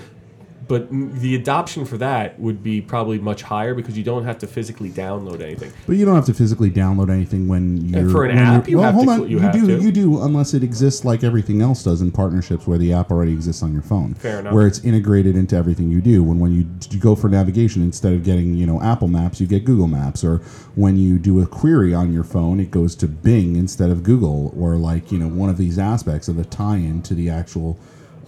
But 0.69 0.89
the 0.91 1.35
adoption 1.35 1.85
for 1.85 1.97
that 1.99 2.39
would 2.39 2.63
be 2.63 2.81
probably 2.81 3.19
much 3.19 3.43
higher 3.43 3.75
because 3.75 3.97
you 3.99 4.05
don't 4.05 4.25
have 4.25 4.39
to 4.39 4.47
physically 4.47 4.91
download 4.91 5.41
anything. 5.41 5.73
But 5.87 5.97
you 5.97 6.05
don't 6.05 6.15
have 6.15 6.27
to 6.27 6.35
physically 6.35 6.71
download 6.71 7.11
anything 7.11 7.49
when 7.49 7.89
you're 7.89 8.01
and 8.01 8.11
for 8.13 8.25
an 8.25 8.39
app, 8.39 8.69
you 8.69 8.77
well, 8.79 8.87
have 8.87 8.95
hold 8.95 9.07
to 9.07 9.13
on. 9.13 9.29
you 9.29 9.41
You, 9.41 9.53
do. 9.53 9.67
to. 9.67 9.83
You 9.83 9.93
do 9.93 10.23
unless 10.23 10.55
it 10.55 10.63
exists 10.63 11.05
like 11.05 11.25
everything 11.25 11.61
else 11.63 11.83
does 11.83 12.01
in 12.01 12.13
partnerships 12.13 12.67
where 12.67 12.79
the 12.79 12.93
app 12.93 13.11
already 13.11 13.33
exists 13.33 13.63
on 13.63 13.73
your 13.73 13.83
phone. 13.83 14.15
Fair 14.15 14.41
enough. 14.41 14.53
Where 14.55 14.67
it's 14.67 14.79
integrated 14.85 15.37
into 15.37 15.57
everything 15.57 15.91
you 15.91 16.01
do. 16.01 16.23
When 16.23 16.39
when 16.39 16.53
you, 16.55 16.63
d- 16.65 16.99
go 16.99 17.15
for 17.15 17.29
navigation, 17.29 17.83
instead 17.83 18.13
of 18.13 18.23
getting 18.25 18.55
you 18.55 18.67
know 18.67 18.81
Apple 18.81 19.09
Maps, 19.09 19.41
you 19.41 19.47
get 19.47 19.65
Google 19.65 19.89
Maps. 19.89 20.23
Or 20.23 20.39
when 20.75 20.97
you 20.97 21.19
do 21.19 21.41
a 21.43 21.47
query 21.47 21.93
on 21.95 22.13
your 22.13 22.25
phone, 22.25 22.61
it 22.61 22.71
goes 22.71 22.95
to 22.97 23.09
Bing 23.09 23.57
instead 23.57 23.91
of 23.91 24.03
Google. 24.03 24.55
Or 24.57 24.77
like 24.77 25.11
you 25.11 25.19
know 25.19 25.29
one 25.29 25.51
of 25.51 25.57
these 25.57 25.79
aspects 25.79 26.29
of 26.29 26.39
a 26.39 26.45
tie-in 26.45 27.03
to 27.03 27.15
the 27.15 27.29
actual 27.31 27.79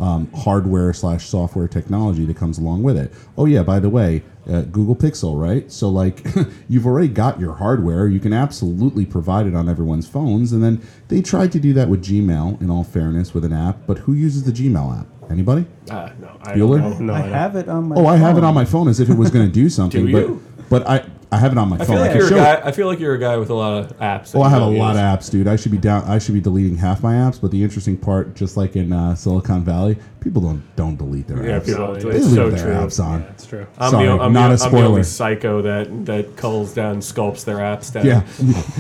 um, 0.00 0.30
hardware 0.32 0.92
slash 0.92 1.26
software 1.28 1.68
technology 1.68 2.24
that 2.26 2.36
comes 2.36 2.58
along 2.58 2.82
with 2.82 2.96
it. 2.96 3.12
Oh 3.38 3.46
yeah, 3.46 3.62
by 3.62 3.78
the 3.80 3.88
way, 3.90 4.22
uh, 4.48 4.62
Google 4.62 4.96
Pixel, 4.96 5.40
right? 5.40 5.70
So 5.70 5.88
like, 5.88 6.24
you've 6.68 6.86
already 6.86 7.08
got 7.08 7.40
your 7.40 7.54
hardware. 7.54 8.06
You 8.08 8.20
can 8.20 8.32
absolutely 8.32 9.06
provide 9.06 9.46
it 9.46 9.54
on 9.54 9.68
everyone's 9.68 10.06
phones. 10.08 10.52
And 10.52 10.62
then 10.62 10.82
they 11.08 11.22
tried 11.22 11.52
to 11.52 11.60
do 11.60 11.72
that 11.74 11.88
with 11.88 12.04
Gmail. 12.04 12.60
In 12.60 12.70
all 12.70 12.84
fairness, 12.84 13.34
with 13.34 13.44
an 13.44 13.52
app, 13.52 13.86
but 13.86 13.98
who 13.98 14.12
uses 14.12 14.44
the 14.44 14.52
Gmail 14.52 15.00
app? 15.00 15.06
Anybody? 15.30 15.64
Uh, 15.90 16.10
no, 16.20 16.36
I 16.42 16.52
Bueller? 16.54 16.80
don't 16.80 17.00
know. 17.00 17.06
No, 17.06 17.14
I 17.14 17.18
I 17.18 17.22
don't. 17.22 17.32
have 17.32 17.56
it 17.56 17.68
on 17.68 17.88
my. 17.88 17.96
Oh, 17.96 18.06
I 18.06 18.16
have 18.16 18.36
it 18.36 18.40
phone. 18.40 18.44
on 18.48 18.54
my 18.54 18.64
phone 18.64 18.88
as 18.88 19.00
if 19.00 19.08
it 19.08 19.14
was 19.16 19.30
going 19.30 19.46
to 19.46 19.52
do 19.62 19.70
something. 19.70 20.06
Do 20.06 20.12
but 20.12 20.18
you? 20.20 20.42
but 20.68 20.86
I 20.88 21.06
I 21.34 21.38
have 21.38 21.52
it 21.52 21.58
on 21.58 21.68
my 21.68 21.76
I 21.76 21.78
phone. 21.80 21.86
feel 21.88 21.98
like 22.00 22.10
can 22.12 22.18
you're 22.20 22.26
a 22.28 22.30
guy. 22.30 22.62
I 22.64 22.72
feel 22.72 22.86
like 22.86 23.00
you're 23.00 23.14
a 23.14 23.18
guy 23.18 23.36
with 23.36 23.50
a 23.50 23.54
lot 23.54 23.78
of 23.84 23.98
apps. 23.98 24.32
that 24.32 24.38
Oh, 24.38 24.42
I 24.42 24.48
have 24.48 24.62
a 24.62 24.66
don't 24.66 24.76
lot 24.78 24.96
of 24.96 25.02
apps, 25.02 25.30
dude. 25.30 25.46
I 25.48 25.56
should 25.56 25.72
be 25.72 25.78
down. 25.78 26.04
I 26.04 26.18
should 26.18 26.34
be 26.34 26.40
deleting 26.40 26.76
half 26.76 27.02
my 27.02 27.14
apps. 27.14 27.40
But 27.40 27.50
the 27.50 27.62
interesting 27.62 27.96
part, 27.96 28.34
just 28.34 28.56
like 28.56 28.76
in 28.76 28.92
uh, 28.92 29.14
Silicon 29.14 29.64
Valley, 29.64 29.98
people 30.20 30.40
don't 30.42 30.62
don't 30.76 30.96
delete 30.96 31.26
their 31.28 31.44
Yeah, 31.44 31.58
apps. 31.58 31.66
people. 31.66 31.86
No, 31.88 31.92
it's 31.94 32.04
They 32.04 32.20
so 32.20 32.44
leave 32.46 32.56
their 32.56 32.64
true. 32.66 32.74
apps 32.74 33.04
on. 33.04 33.22
That's 33.22 33.46
true. 33.46 33.66
I'm 33.78 33.90
Sorry, 33.90 34.06
the, 34.06 34.12
I'm 34.18 34.32
not 34.32 34.56
the, 34.56 34.64
a 34.64 34.66
I'm 34.66 34.72
the 34.72 34.78
only 34.78 35.02
spoiler. 35.02 35.04
psycho 35.04 35.62
that 35.62 36.06
that 36.06 36.36
culls 36.36 36.72
down, 36.74 36.98
sculpts 37.00 37.44
their 37.44 37.56
apps 37.58 37.92
down. 37.92 38.06
Yeah, 38.06 38.22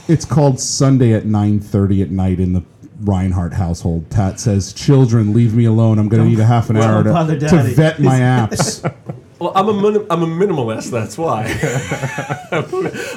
it's 0.08 0.24
called 0.24 0.60
Sunday 0.60 1.12
at 1.12 1.26
nine 1.26 1.60
thirty 1.60 2.02
at 2.02 2.10
night 2.10 2.40
in 2.40 2.52
the 2.52 2.62
Reinhart 3.00 3.52
household. 3.54 4.08
Pat 4.08 4.38
says, 4.38 4.72
"Children, 4.72 5.34
leave 5.34 5.54
me 5.54 5.64
alone. 5.64 5.98
I'm 5.98 6.08
going 6.08 6.22
to 6.22 6.28
need 6.28 6.38
a 6.38 6.44
half 6.46 6.70
an 6.70 6.76
hour 6.76 7.02
to, 7.02 7.38
to 7.48 7.62
vet 7.74 7.98
my 8.00 8.18
apps." 8.20 8.80
Well, 9.44 9.52
I'm 9.54 9.68
a 9.68 9.74
min- 9.74 10.06
I'm 10.08 10.22
a 10.22 10.26
minimalist. 10.26 10.90
That's 10.90 11.18
why. 11.18 11.44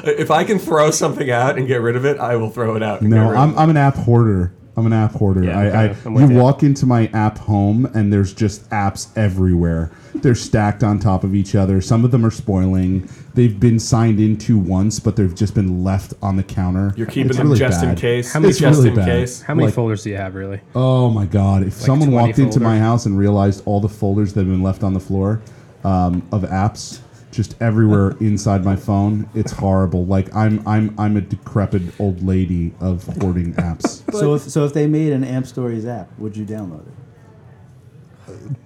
if 0.04 0.30
I 0.30 0.44
can 0.44 0.60
throw 0.60 0.92
something 0.92 1.32
out 1.32 1.58
and 1.58 1.68
get 1.68 1.82
rid 1.82 1.96
of 1.96 2.06
it, 2.06 2.18
I 2.20 2.36
will 2.36 2.50
throw 2.50 2.76
it 2.76 2.84
out. 2.84 3.00
and 3.02 3.10
get 3.10 3.16
no, 3.16 3.30
rid 3.30 3.38
of 3.38 3.38
I'm, 3.38 3.50
it. 3.52 3.58
I'm 3.58 3.70
an 3.70 3.78
app 3.78 3.96
hoarder. 3.96 4.52
I'm 4.76 4.86
an 4.86 4.94
app 4.94 5.14
hoarder. 5.14 5.46
Yeah, 5.46 5.58
I, 5.58 5.66
I 5.86 5.96
I'm 6.06 6.16
you 6.18 6.22
with 6.22 6.32
you. 6.32 6.38
walk 6.38 6.64
into 6.64 6.86
my 6.86 7.08
app 7.08 7.38
home 7.40 7.86
and 7.96 8.12
there's 8.14 8.34
just 8.34 8.70
apps 8.70 9.08
everywhere. 9.18 9.90
They're 10.16 10.36
stacked 10.36 10.84
on 10.84 11.00
top 11.00 11.24
of 11.24 11.34
each 11.34 11.56
other. 11.56 11.80
Some 11.82 12.04
of 12.06 12.12
them 12.12 12.24
are 12.26 12.30
spoiling. 12.32 13.10
They've 13.34 13.58
been 13.60 13.80
signed 13.80 14.20
into 14.20 14.58
once, 14.60 15.00
but 15.00 15.16
they've 15.16 15.34
just 15.34 15.56
been 15.56 15.84
left 15.84 16.14
on 16.22 16.36
the 16.36 16.44
counter. 16.44 16.94
You're 16.98 17.08
keeping 17.08 17.30
It's 17.30 17.38
them 17.38 17.48
really 17.48 17.58
just 17.60 17.82
in 17.82 17.90
bad. 17.92 17.98
case. 17.98 18.34
How 18.34 18.40
many- 18.42 18.54
just 18.54 18.62
really 18.78 18.90
in 18.90 18.96
bad. 18.96 19.06
case. 19.06 19.42
How 19.42 19.56
many 19.56 19.68
Like- 19.68 19.76
folders 19.76 20.04
do 20.04 20.10
you 20.12 20.18
have, 20.18 20.36
really? 20.36 20.60
Oh 20.76 21.10
my 21.10 21.26
god! 21.26 21.64
If 21.64 21.74
someone 21.74 22.10
20 22.10 22.28
walked 22.28 22.40
into 22.40 22.60
my 22.60 22.72
folder? 22.74 22.80
house 22.84 23.06
and 23.08 23.18
realized 23.18 23.64
all 23.66 23.80
the 23.80 23.90
folders 23.90 24.34
that 24.34 24.42
have 24.42 24.50
been 24.50 24.62
left 24.64 24.84
on 24.84 24.94
the 24.94 25.00
floor 25.00 25.42
um, 25.88 26.28
of 26.32 26.42
apps 26.42 27.00
just 27.32 27.56
everywhere 27.62 28.12
inside 28.20 28.66
my 28.66 28.76
phone, 28.76 29.30
it's 29.34 29.52
horrible. 29.52 30.06
Like 30.06 30.34
I'm 30.36 30.66
I'm 30.68 30.94
I'm 31.00 31.16
a 31.18 31.22
decrepit 31.22 31.82
old 32.00 32.22
lady 32.24 32.74
of 32.80 33.06
hoarding 33.22 33.54
apps. 33.54 34.04
So 34.18 34.34
if 34.34 34.42
so 34.44 34.66
if 34.66 34.74
they 34.74 34.88
made 34.88 35.14
an 35.14 35.24
Amp 35.24 35.46
Stories 35.46 35.86
app, 35.86 36.10
would 36.18 36.36
you 36.36 36.46
download 36.46 36.88
it? 36.88 36.94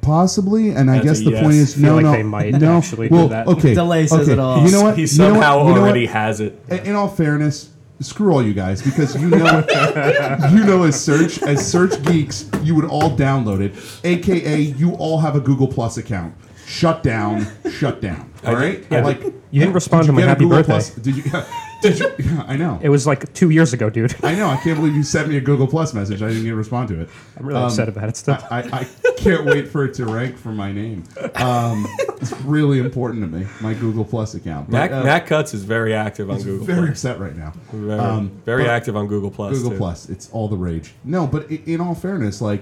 Possibly, 0.01 0.69
and 0.69 0.89
I 0.89 1.01
guess 1.01 1.19
the 1.19 1.31
yes. 1.31 1.43
point 1.43 1.55
is 1.55 1.77
no, 1.77 1.95
like 1.95 2.03
no, 2.03 2.12
they 2.13 2.23
might 2.23 2.53
no. 2.53 2.77
actually 2.77 3.10
do 3.10 3.15
well, 3.15 3.27
that. 3.27 3.47
Okay, 3.47 3.73
Delay 3.73 4.07
says 4.07 4.21
okay. 4.21 4.34
it 4.34 4.39
all. 4.39 4.63
You 4.65 4.71
know 4.71 4.81
what? 4.84 4.97
He 4.97 5.03
You 5.03 5.17
know 5.17 5.34
what? 5.34 5.34
somehow 5.34 5.67
You 5.67 5.75
know 5.75 5.81
already 5.81 6.05
what? 6.05 6.13
has 6.13 6.39
it. 6.39 6.60
In 6.69 6.79
in 6.79 6.95
all 6.95 7.10
fairness, 7.10 7.71
screw 7.99 8.31
all 8.31 8.41
you 8.41 8.53
guys 8.53 8.81
because 8.81 9.19
you 9.21 9.29
know, 9.29 9.65
you 10.53 10.63
know, 10.63 10.84
as 10.84 10.99
search 10.99 11.41
as 11.43 11.69
search 11.69 12.01
geeks, 12.03 12.49
you 12.63 12.75
would 12.75 12.86
all 12.86 13.15
download 13.15 13.62
it. 13.62 13.75
AKA, 14.05 14.60
you 14.62 14.93
all 14.93 15.19
have 15.19 15.36
a 15.36 15.39
Google 15.41 15.67
Plus 15.67 15.97
account. 15.97 16.34
Shut 16.71 17.03
down. 17.03 17.45
Shut 17.69 17.99
down. 18.01 18.31
All 18.45 18.55
right. 18.55 18.86
Yeah, 18.89 19.03
like 19.03 19.21
you 19.51 19.60
didn't 19.60 19.73
respond 19.73 20.03
did 20.03 20.07
to 20.07 20.13
my 20.13 20.21
happy 20.21 20.45
Google 20.45 20.60
birthday. 20.60 20.71
Plus? 20.73 20.89
Did 20.95 21.17
you? 21.17 21.23
Yeah, 21.31 21.45
Did 21.81 21.99
you? 21.99 22.12
Yeah, 22.19 22.45
I 22.47 22.55
know. 22.55 22.79
It 22.81 22.89
was 22.89 23.05
like 23.05 23.31
two 23.34 23.49
years 23.49 23.73
ago, 23.73 23.89
dude. 23.89 24.15
I 24.23 24.36
know. 24.36 24.47
I 24.47 24.55
can't 24.57 24.77
believe 24.79 24.95
you 24.95 25.03
sent 25.03 25.27
me 25.27 25.36
a 25.38 25.41
Google 25.41 25.67
Plus 25.67 25.93
message. 25.93 26.21
I 26.21 26.27
didn't 26.29 26.43
get 26.43 26.51
to 26.51 26.55
respond 26.55 26.88
to 26.89 27.01
it. 27.01 27.10
I'm 27.38 27.45
really 27.45 27.60
Um, 27.60 27.65
upset 27.65 27.89
about 27.89 28.07
it 28.07 28.15
still. 28.17 28.38
I, 28.49 28.62
I, 28.62 28.79
I 28.79 29.12
can't 29.17 29.45
wait 29.45 29.67
for 29.67 29.84
it 29.84 29.93
to 29.95 30.05
rank 30.05 30.38
for 30.38 30.49
my 30.53 30.71
name. 30.71 31.03
Um, 31.36 31.86
it's 32.21 32.31
really 32.41 32.79
important 32.79 33.21
to 33.23 33.27
me, 33.38 33.45
my 33.62 33.73
Google 33.73 34.05
Plus 34.05 34.34
account. 34.36 34.67
But, 34.69 34.77
Mac, 34.77 34.91
uh, 34.91 35.03
Matt 35.03 35.25
Cutts 35.27 35.53
is 35.53 35.63
very 35.65 35.93
active 35.93 36.29
on 36.29 36.38
Google. 36.38 36.57
Plus. 36.65 36.67
Very 36.67 36.79
Plus. 36.88 36.89
upset 37.05 37.19
right 37.19 37.36
now. 37.36 37.51
Very, 37.73 37.99
Um, 37.99 38.29
very 38.45 38.67
active 38.69 38.95
on 38.95 39.07
Google 39.07 39.31
Plus. 39.31 39.57
Google 39.57 39.71
too. 39.71 39.77
Plus, 39.77 40.07
it's 40.10 40.29
all 40.31 40.47
the 40.47 40.57
rage. 40.57 40.93
No, 41.03 41.27
but 41.27 41.49
in 41.51 41.81
all 41.81 41.95
fairness, 41.95 42.41
like 42.41 42.62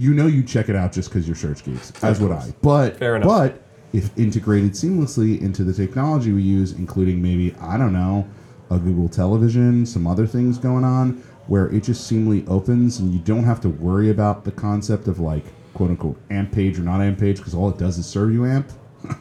you 0.00 0.14
know, 0.14 0.26
you 0.26 0.42
check 0.42 0.70
it 0.70 0.76
out 0.76 0.92
just 0.92 1.10
because 1.10 1.26
you're 1.26 1.36
search 1.36 1.62
geeks, 1.62 1.92
as 2.02 2.20
would 2.20 2.32
I. 2.32 2.54
But 2.62 2.96
Fair 2.96 3.16
enough. 3.16 3.28
but 3.28 3.62
if 3.92 4.16
integrated 4.16 4.72
seamlessly 4.72 5.40
into 5.42 5.62
the 5.62 5.74
technology 5.74 6.32
we 6.32 6.42
use, 6.42 6.72
including 6.72 7.20
maybe 7.20 7.54
I 7.60 7.76
don't 7.76 7.92
know 7.92 8.26
a 8.70 8.78
Google 8.78 9.08
Television, 9.08 9.84
some 9.84 10.06
other 10.06 10.26
things 10.26 10.56
going 10.56 10.84
on, 10.84 11.22
where 11.48 11.66
it 11.66 11.82
just 11.82 12.10
seamlessly 12.10 12.48
opens 12.48 12.98
and 13.00 13.12
you 13.12 13.18
don't 13.18 13.44
have 13.44 13.60
to 13.60 13.68
worry 13.68 14.10
about 14.10 14.44
the 14.44 14.52
concept 14.52 15.06
of 15.06 15.18
like 15.18 15.44
quote 15.74 15.90
unquote 15.90 16.16
amp 16.30 16.52
page 16.52 16.78
or 16.78 16.82
not 16.82 17.00
amp 17.00 17.18
page 17.18 17.36
because 17.36 17.54
all 17.54 17.68
it 17.68 17.76
does 17.76 17.98
is 17.98 18.06
serve 18.06 18.32
you 18.32 18.46
amp. 18.46 18.70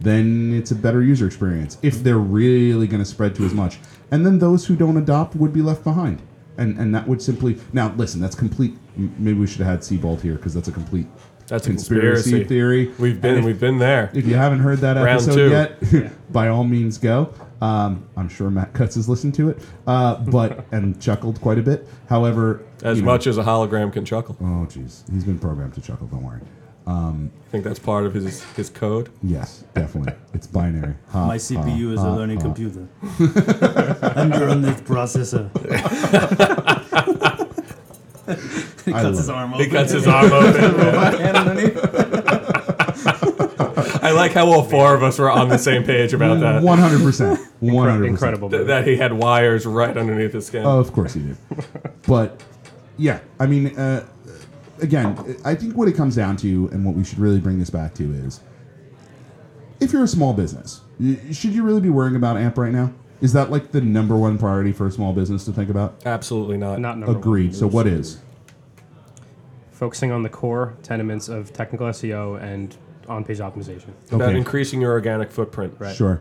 then 0.00 0.52
it's 0.52 0.72
a 0.72 0.74
better 0.74 1.02
user 1.02 1.26
experience 1.26 1.78
if 1.82 2.02
they're 2.02 2.18
really 2.18 2.86
going 2.86 3.02
to 3.02 3.08
spread 3.08 3.34
to 3.36 3.46
as 3.46 3.54
much. 3.54 3.78
And 4.10 4.26
then 4.26 4.38
those 4.38 4.66
who 4.66 4.76
don't 4.76 4.96
adopt 4.96 5.36
would 5.36 5.52
be 5.52 5.62
left 5.62 5.84
behind. 5.84 6.20
And 6.58 6.78
and 6.78 6.94
that 6.94 7.06
would 7.08 7.22
simply 7.22 7.56
now 7.72 7.92
listen. 7.96 8.20
That's 8.20 8.34
complete. 8.36 8.76
Maybe 8.96 9.34
we 9.38 9.46
should 9.46 9.60
have 9.60 9.68
had 9.68 9.80
Seabald 9.80 10.20
here 10.20 10.34
because 10.34 10.52
that's 10.52 10.68
a 10.68 10.72
complete 10.72 11.06
That's 11.46 11.66
a 11.66 11.70
conspiracy. 11.70 12.44
theory. 12.44 12.92
We've 12.98 13.20
been 13.20 13.38
if, 13.38 13.44
we've 13.44 13.60
been 13.60 13.78
there. 13.78 14.10
if 14.12 14.26
you 14.26 14.34
haven't 14.34 14.58
heard 14.60 14.78
that 14.80 14.96
Round 14.96 15.08
episode 15.08 15.36
two. 15.36 15.50
yet, 16.00 16.12
by 16.32 16.48
all 16.48 16.64
means 16.64 16.98
go. 16.98 17.32
Um, 17.62 18.08
I'm 18.16 18.28
sure 18.28 18.50
Matt 18.50 18.72
Cutts 18.72 18.94
has 18.96 19.08
listened 19.08 19.34
to 19.36 19.48
it, 19.50 19.58
uh, 19.86 20.16
but 20.16 20.64
and 20.72 21.00
chuckled 21.00 21.40
quite 21.40 21.58
a 21.58 21.62
bit. 21.62 21.88
However, 22.08 22.62
As 22.84 22.98
you 22.98 23.04
know- 23.04 23.12
much 23.12 23.26
as 23.26 23.38
a 23.38 23.42
hologram 23.42 23.92
can 23.92 24.04
chuckle. 24.04 24.36
Oh, 24.40 24.66
jeez, 24.68 25.08
he's 25.12 25.24
been 25.24 25.38
programmed 25.38 25.74
to 25.74 25.80
chuckle. 25.80 26.06
Don't 26.08 26.22
worry. 26.24 26.40
I 26.90 27.50
think 27.50 27.64
that's 27.64 27.78
part 27.78 28.06
of 28.06 28.14
his 28.14 28.42
his 28.54 28.70
code. 28.70 29.10
Yes, 29.22 29.62
definitely. 29.74 30.14
It's 30.34 30.46
binary. 30.46 30.94
Ha, 31.10 31.26
My 31.26 31.34
ha, 31.34 31.38
CPU 31.38 31.92
is 31.92 32.00
a 32.02 32.10
learning 32.10 32.38
ha. 32.40 32.46
computer. 32.46 32.88
Under 34.16 34.48
on 34.48 34.62
the 34.62 34.72
processor. 34.86 35.50
I 38.28 38.34
Cuts 39.02 39.18
his 39.18 39.28
love 39.28 39.28
it. 39.28 39.40
arm 39.40 39.52
He 39.54 39.66
cuts 39.68 39.92
his 39.92 40.06
arm 40.06 40.32
open. 40.32 40.80
I 40.80 42.48
I 44.02 44.10
like 44.12 44.32
how 44.32 44.46
all 44.46 44.62
four 44.64 44.94
of 44.94 45.02
us 45.02 45.18
were 45.18 45.30
on 45.30 45.48
the 45.48 45.58
same 45.58 45.84
page 45.84 46.12
about 46.14 46.40
that. 46.40 46.62
One 46.62 46.78
hundred 46.78 47.02
percent. 47.02 47.38
One 47.60 47.88
hundred 47.88 48.10
percent. 48.10 48.12
Incredible. 48.12 48.50
Th- 48.50 48.66
That 48.66 48.86
he 48.86 48.96
had 48.96 49.12
wires 49.12 49.66
right 49.66 49.96
underneath 49.96 50.32
his 50.32 50.46
skin. 50.46 50.64
Oh, 50.64 50.78
of 50.78 50.92
course 50.92 51.14
he 51.14 51.20
did. 51.20 51.36
but 52.06 52.42
yeah, 52.96 53.20
I 53.38 53.46
mean, 53.46 53.78
uh, 53.78 54.06
again, 54.80 55.36
I 55.44 55.54
think 55.54 55.76
what 55.76 55.88
it 55.88 55.92
comes 55.92 56.16
down 56.16 56.36
to, 56.38 56.68
and 56.72 56.84
what 56.84 56.94
we 56.94 57.04
should 57.04 57.18
really 57.18 57.40
bring 57.40 57.58
this 57.58 57.70
back 57.70 57.94
to, 57.94 58.12
is 58.12 58.40
if 59.80 59.92
you're 59.92 60.04
a 60.04 60.08
small 60.08 60.32
business, 60.34 60.80
should 61.32 61.52
you 61.52 61.62
really 61.62 61.80
be 61.80 61.90
worrying 61.90 62.16
about 62.16 62.36
AMP 62.36 62.58
right 62.58 62.72
now? 62.72 62.92
Is 63.20 63.32
that 63.32 63.50
like 63.50 63.72
the 63.72 63.80
number 63.80 64.16
one 64.16 64.38
priority 64.38 64.72
for 64.72 64.86
a 64.86 64.90
small 64.90 65.12
business 65.12 65.44
to 65.46 65.52
think 65.52 65.70
about? 65.70 66.00
Absolutely 66.06 66.56
not. 66.56 66.78
Not 66.80 66.98
number 66.98 67.12
one. 67.12 67.16
Agreed. 67.16 67.54
So 67.54 67.66
what 67.66 67.86
is? 67.86 68.18
Focusing 69.72 70.10
on 70.10 70.22
the 70.22 70.28
core 70.28 70.76
tenements 70.82 71.28
of 71.28 71.52
technical 71.52 71.86
SEO 71.88 72.40
and 72.42 72.76
on-page 73.08 73.38
optimization. 73.38 73.90
about 74.12 74.34
increasing 74.34 74.80
your 74.80 74.92
organic 74.92 75.30
footprint. 75.30 75.74
Right. 75.78 75.94
Sure. 75.96 76.20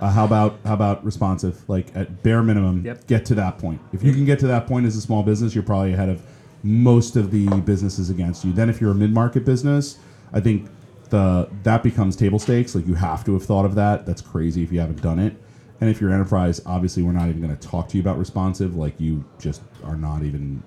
Uh, 0.00 0.10
how 0.10 0.26
about 0.26 0.58
how 0.64 0.74
about 0.74 1.02
responsive? 1.04 1.66
Like 1.68 1.86
at 1.96 2.22
bare 2.22 2.42
minimum, 2.42 2.84
Yep. 2.84 3.06
get 3.06 3.24
to 3.26 3.34
that 3.36 3.58
point. 3.58 3.80
If 3.94 4.02
you 4.02 4.12
can 4.12 4.26
get 4.26 4.38
to 4.40 4.46
that 4.48 4.66
point 4.66 4.84
as 4.86 4.94
a 4.94 5.00
small 5.00 5.22
business, 5.22 5.54
you're 5.54 5.64
probably 5.64 5.94
ahead 5.94 6.10
of 6.10 6.20
most 6.62 7.16
of 7.16 7.30
the 7.30 7.46
businesses 7.60 8.10
against 8.10 8.44
you. 8.44 8.52
Then 8.52 8.68
if 8.68 8.80
you're 8.80 8.90
a 8.90 8.94
mid-market 8.94 9.44
business, 9.44 9.98
I 10.32 10.40
think 10.40 10.68
the 11.10 11.48
that 11.62 11.82
becomes 11.82 12.16
table 12.16 12.38
stakes. 12.38 12.74
Like 12.74 12.86
you 12.86 12.94
have 12.94 13.24
to 13.24 13.34
have 13.34 13.44
thought 13.44 13.64
of 13.64 13.74
that. 13.76 14.06
That's 14.06 14.22
crazy 14.22 14.62
if 14.62 14.72
you 14.72 14.80
haven't 14.80 15.02
done 15.02 15.18
it. 15.18 15.36
And 15.80 15.90
if 15.90 16.00
you're 16.00 16.10
enterprise, 16.10 16.60
obviously 16.64 17.02
we're 17.02 17.12
not 17.12 17.28
even 17.28 17.42
going 17.42 17.56
to 17.56 17.68
talk 17.68 17.88
to 17.88 17.96
you 17.96 18.02
about 18.02 18.18
responsive. 18.18 18.76
Like 18.76 18.98
you 18.98 19.24
just 19.38 19.62
are 19.84 19.96
not 19.96 20.22
even. 20.22 20.62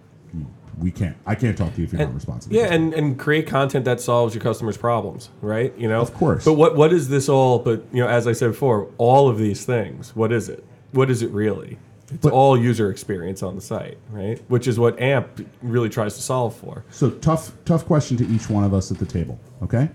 We 0.78 0.92
can't. 0.92 1.18
I 1.26 1.36
can't 1.36 1.58
talk 1.58 1.74
to 1.74 1.82
you 1.82 1.88
if 1.88 1.92
you're 1.92 2.06
not 2.06 2.14
responsive. 2.14 2.54
Yeah, 2.54 2.72
and, 2.74 2.94
and 2.94 3.20
create 3.20 3.48
content 3.48 3.84
that 3.84 4.00
solves 4.00 4.34
your 4.34 4.42
customers' 4.42 4.78
problems, 4.78 5.30
right? 5.42 5.78
You 5.78 5.90
know, 5.90 6.00
Of 6.00 6.14
course. 6.14 6.46
But 6.46 6.54
what 6.54 6.78
what 6.78 6.94
is 6.94 7.10
this 7.10 7.28
all? 7.28 7.60
But 7.60 7.84
you 7.92 8.02
know, 8.02 8.08
as 8.08 8.28
I 8.28 8.32
said 8.32 8.52
before, 8.52 8.90
all 8.98 9.28
of 9.28 9.38
these 9.38 9.66
things. 9.66 10.16
What 10.16 10.32
is 10.32 10.48
it? 10.48 10.64
What 10.92 11.10
is 11.10 11.22
it 11.22 11.32
really? 11.32 11.80
It's 12.12 12.24
But- 12.24 12.34
all 12.34 12.58
user 12.58 12.90
experience 12.90 13.44
on 13.44 13.56
the 13.56 13.62
site, 13.62 13.98
right? 14.12 14.42
Which 14.48 14.68
is 14.68 14.80
what 14.80 15.00
AMP 15.00 15.46
really 15.62 15.90
tries 15.90 16.16
to 16.16 16.22
solve 16.22 16.56
for. 16.56 16.84
So 16.90 17.10
tough, 17.12 17.52
tough 17.66 17.86
question 17.86 18.18
to 18.18 18.28
each 18.28 18.50
one 18.50 18.64
of 18.64 18.74
us 18.74 18.92
at 18.92 18.98
the 18.98 19.06
table. 19.06 19.40
Okay. 19.62 19.90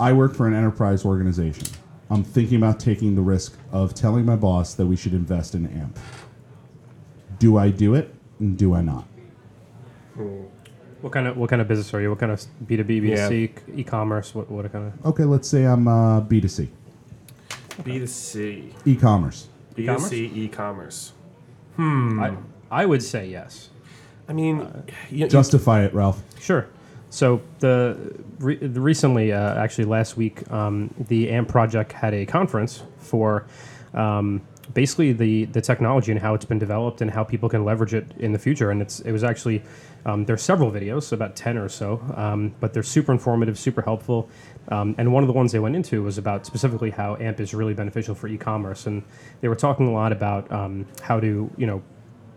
I 0.00 0.12
work 0.12 0.34
for 0.34 0.46
an 0.46 0.54
enterprise 0.54 1.04
organization. 1.04 1.68
I'm 2.10 2.22
thinking 2.22 2.58
about 2.58 2.78
taking 2.80 3.14
the 3.14 3.22
risk 3.22 3.56
of 3.72 3.94
telling 3.94 4.24
my 4.24 4.36
boss 4.36 4.74
that 4.74 4.86
we 4.86 4.96
should 4.96 5.14
invest 5.14 5.54
in 5.54 5.66
AMP. 5.66 5.98
Do 7.38 7.56
I 7.56 7.70
do 7.70 7.94
it? 7.94 8.14
And 8.38 8.56
do 8.56 8.74
I 8.74 8.82
not? 8.82 9.06
What 11.00 11.12
kind 11.12 11.26
of 11.26 11.36
what 11.36 11.50
kind 11.50 11.60
of 11.62 11.68
business 11.68 11.92
are 11.94 12.00
you? 12.00 12.10
What 12.10 12.18
kind 12.18 12.32
of 12.32 12.44
B 12.66 12.76
two 12.76 12.84
B, 12.84 13.00
B 13.00 13.10
two 13.10 13.16
C, 13.28 13.50
e-commerce? 13.74 14.34
What 14.34 14.50
what 14.50 14.70
kind 14.72 14.92
of? 14.92 15.06
Okay, 15.06 15.24
let's 15.24 15.48
say 15.48 15.64
I'm 15.64 15.86
uh, 15.86 16.20
B2C, 16.22 16.68
B 17.84 17.98
two 17.98 18.06
C, 18.06 18.72
e-commerce. 19.82 20.10
B 20.10 20.28
two 20.28 20.34
C, 20.34 20.40
e-commerce. 20.44 21.12
I 21.78 22.36
I 22.70 22.86
would 22.86 23.02
say 23.02 23.28
yes. 23.28 23.68
I 24.28 24.32
mean, 24.32 24.66
you- 25.10 25.28
Justify 25.28 25.84
it, 25.84 25.94
Ralph. 25.94 26.20
Sure. 26.40 26.66
So 27.10 27.40
the, 27.60 27.96
re- 28.40 28.56
the 28.56 28.80
recently, 28.80 29.32
uh, 29.32 29.54
actually 29.54 29.84
last 29.84 30.16
week, 30.16 30.50
um, 30.50 30.92
the 31.08 31.30
AMP 31.30 31.48
project 31.48 31.92
had 31.92 32.12
a 32.12 32.26
conference 32.26 32.82
for 32.98 33.46
um, 33.94 34.42
basically 34.74 35.12
the 35.12 35.44
the 35.46 35.60
technology 35.60 36.10
and 36.10 36.20
how 36.20 36.34
it's 36.34 36.44
been 36.44 36.58
developed 36.58 37.00
and 37.00 37.10
how 37.10 37.22
people 37.22 37.48
can 37.48 37.64
leverage 37.64 37.94
it 37.94 38.06
in 38.18 38.32
the 38.32 38.38
future. 38.38 38.70
And 38.72 38.82
it's 38.82 39.00
it 39.00 39.12
was 39.12 39.22
actually 39.22 39.62
um, 40.04 40.24
there's 40.24 40.42
several 40.42 40.70
videos, 40.72 41.12
about 41.12 41.36
ten 41.36 41.56
or 41.56 41.68
so, 41.68 42.00
um, 42.16 42.52
but 42.60 42.72
they're 42.74 42.82
super 42.82 43.12
informative, 43.12 43.56
super 43.58 43.82
helpful. 43.82 44.28
Um, 44.68 44.94
and 44.98 45.12
one 45.12 45.22
of 45.22 45.28
the 45.28 45.32
ones 45.32 45.52
they 45.52 45.58
went 45.58 45.76
into 45.76 46.02
was 46.02 46.18
about 46.18 46.46
specifically 46.46 46.90
how 46.90 47.16
AMP 47.16 47.40
is 47.40 47.54
really 47.54 47.74
beneficial 47.74 48.14
for 48.14 48.28
e-commerce, 48.28 48.86
and 48.86 49.02
they 49.40 49.48
were 49.48 49.54
talking 49.54 49.86
a 49.86 49.92
lot 49.92 50.12
about 50.12 50.50
um, 50.50 50.86
how 51.02 51.20
to 51.20 51.50
you 51.56 51.66
know 51.66 51.82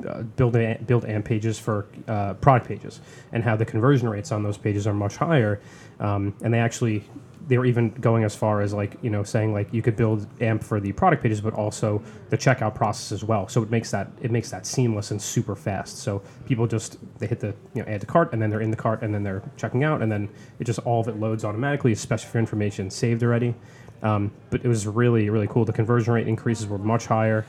uh, 0.07 0.21
build 0.21 0.55
a, 0.55 0.77
build 0.85 1.05
AMP 1.05 1.25
pages 1.25 1.59
for 1.59 1.87
uh, 2.07 2.33
product 2.35 2.67
pages 2.67 3.01
and 3.31 3.43
how 3.43 3.55
the 3.55 3.65
conversion 3.65 4.07
rates 4.07 4.31
on 4.31 4.43
those 4.43 4.57
pages 4.57 4.87
are 4.87 4.93
much 4.93 5.17
higher. 5.17 5.59
Um, 5.99 6.33
and 6.41 6.53
they 6.53 6.59
actually 6.59 7.03
they 7.49 7.57
were 7.57 7.65
even 7.65 7.89
going 7.89 8.23
as 8.23 8.35
far 8.35 8.61
as 8.61 8.73
like 8.73 8.95
you 9.01 9.09
know 9.09 9.23
saying 9.23 9.51
like 9.51 9.73
you 9.73 9.81
could 9.81 9.95
build 9.95 10.27
AMP 10.39 10.63
for 10.63 10.79
the 10.79 10.91
product 10.93 11.23
pages, 11.23 11.41
but 11.41 11.53
also 11.55 12.01
the 12.29 12.37
checkout 12.37 12.75
process 12.75 13.11
as 13.11 13.23
well. 13.23 13.47
So 13.49 13.63
it 13.63 13.71
makes 13.71 13.89
that 13.91 14.07
it 14.21 14.31
makes 14.31 14.51
that 14.51 14.65
seamless 14.67 15.11
and 15.11 15.21
super 15.21 15.55
fast. 15.55 15.97
So 15.97 16.21
people 16.45 16.67
just 16.67 16.97
they 17.17 17.25
hit 17.27 17.39
the 17.39 17.55
you 17.73 17.81
know 17.81 17.85
add 17.87 18.01
to 18.01 18.07
cart 18.07 18.31
and 18.31 18.41
then 18.41 18.51
they're 18.51 18.61
in 18.61 18.69
the 18.71 18.77
cart 18.77 19.01
and 19.01 19.13
then 19.13 19.23
they're 19.23 19.41
checking 19.57 19.83
out 19.83 20.01
and 20.03 20.11
then 20.11 20.29
it 20.59 20.65
just 20.65 20.79
all 20.79 21.01
of 21.01 21.07
it 21.07 21.17
loads 21.19 21.43
automatically, 21.43 21.91
especially 21.91 22.29
for 22.29 22.37
information 22.37 22.89
saved 22.89 23.23
already. 23.23 23.55
Um, 24.03 24.31
but 24.51 24.63
it 24.63 24.67
was 24.67 24.85
really 24.85 25.29
really 25.31 25.47
cool. 25.47 25.65
The 25.65 25.73
conversion 25.73 26.13
rate 26.13 26.27
increases 26.27 26.67
were 26.67 26.77
much 26.77 27.07
higher 27.07 27.45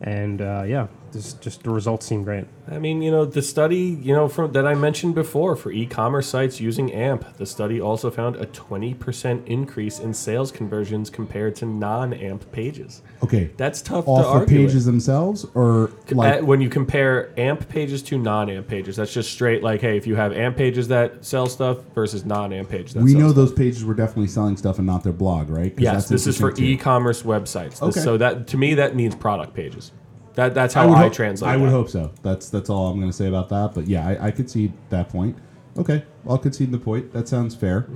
and 0.00 0.40
uh, 0.40 0.64
yeah, 0.66 0.86
just 1.12 1.40
just 1.42 1.62
the 1.62 1.70
results 1.70 2.06
seem 2.06 2.24
great. 2.24 2.44
I 2.70 2.78
mean, 2.78 3.02
you 3.02 3.10
know, 3.10 3.24
the 3.24 3.42
study, 3.42 3.98
you 4.02 4.14
know, 4.14 4.28
from 4.28 4.52
that 4.52 4.66
I 4.66 4.74
mentioned 4.74 5.14
before 5.14 5.56
for 5.56 5.70
e-commerce 5.72 6.26
sites 6.28 6.60
using 6.60 6.92
AMP, 6.92 7.36
the 7.36 7.46
study 7.46 7.80
also 7.80 8.10
found 8.10 8.36
a 8.36 8.46
20% 8.46 9.46
increase 9.46 9.98
in 9.98 10.14
sales 10.14 10.50
conversions 10.52 11.10
compared 11.10 11.56
to 11.56 11.66
non-AMP 11.66 12.50
pages. 12.52 13.02
Okay. 13.22 13.50
That's 13.56 13.82
tough 13.82 14.04
to 14.04 14.10
Off 14.10 14.22
the 14.22 14.28
argue 14.28 14.58
with. 14.62 14.68
pages 14.70 14.84
themselves, 14.84 15.46
or 15.54 15.90
like 16.10 16.42
Uh, 16.42 16.44
when 16.46 16.60
you 16.60 16.68
compare 16.68 17.30
AMP 17.38 17.68
pages 17.68 18.02
to 18.04 18.18
non-AMP 18.18 18.66
pages, 18.68 18.96
that's 18.96 19.12
just 19.12 19.30
straight 19.32 19.62
like, 19.62 19.80
hey, 19.80 19.96
if 19.96 20.06
you 20.06 20.14
have 20.16 20.32
AMP 20.32 20.56
pages 20.56 20.88
that 20.88 21.24
sell 21.24 21.46
stuff 21.46 21.78
versus 21.94 22.24
non-AMP 22.24 22.68
pages 22.68 22.94
that 22.94 23.02
we 23.02 23.12
sell 23.12 23.20
know 23.20 23.26
stuff. 23.28 23.36
those 23.36 23.52
pages 23.52 23.84
were 23.84 23.94
definitely 23.94 24.28
selling 24.28 24.56
stuff 24.56 24.78
and 24.78 24.86
not 24.86 25.02
their 25.04 25.12
blog, 25.12 25.50
right? 25.50 25.76
'Cause 25.76 25.82
Yes, 25.82 25.94
that's 25.94 26.08
this 26.08 26.26
is 26.26 26.38
for 26.38 26.48
interesting, 26.48 26.66
too. 26.66 26.72
e-commerce 26.72 27.22
websites. 27.22 27.70
This- 27.80 27.82
Okay. 27.82 28.00
So 28.00 28.16
that 28.18 28.46
to 28.48 28.56
me 28.56 28.74
that 28.74 28.94
means 28.96 29.14
product 29.14 29.54
pages. 29.54 29.92
That 30.34 30.54
that's 30.54 30.74
how 30.74 30.82
I 30.82 30.84
I, 30.84 30.88
would 30.88 30.98
hope, 30.98 31.12
translate. 31.12 31.50
I 31.50 31.56
would 31.56 31.68
that. 31.68 31.72
hope 31.72 31.88
so. 31.90 32.12
That's 32.22 32.48
that's 32.50 32.70
all 32.70 32.88
I'm 32.88 32.98
going 32.98 33.10
to 33.10 33.16
say 33.16 33.28
about 33.28 33.48
that. 33.50 33.72
But 33.74 33.86
yeah, 33.86 34.06
I, 34.08 34.26
I 34.26 34.30
concede 34.30 34.72
that 34.90 35.08
point. 35.08 35.36
Okay, 35.76 36.04
I'll 36.28 36.38
concede 36.38 36.70
the 36.72 36.78
point. 36.78 37.12
That 37.12 37.28
sounds 37.28 37.54
fair. 37.54 37.86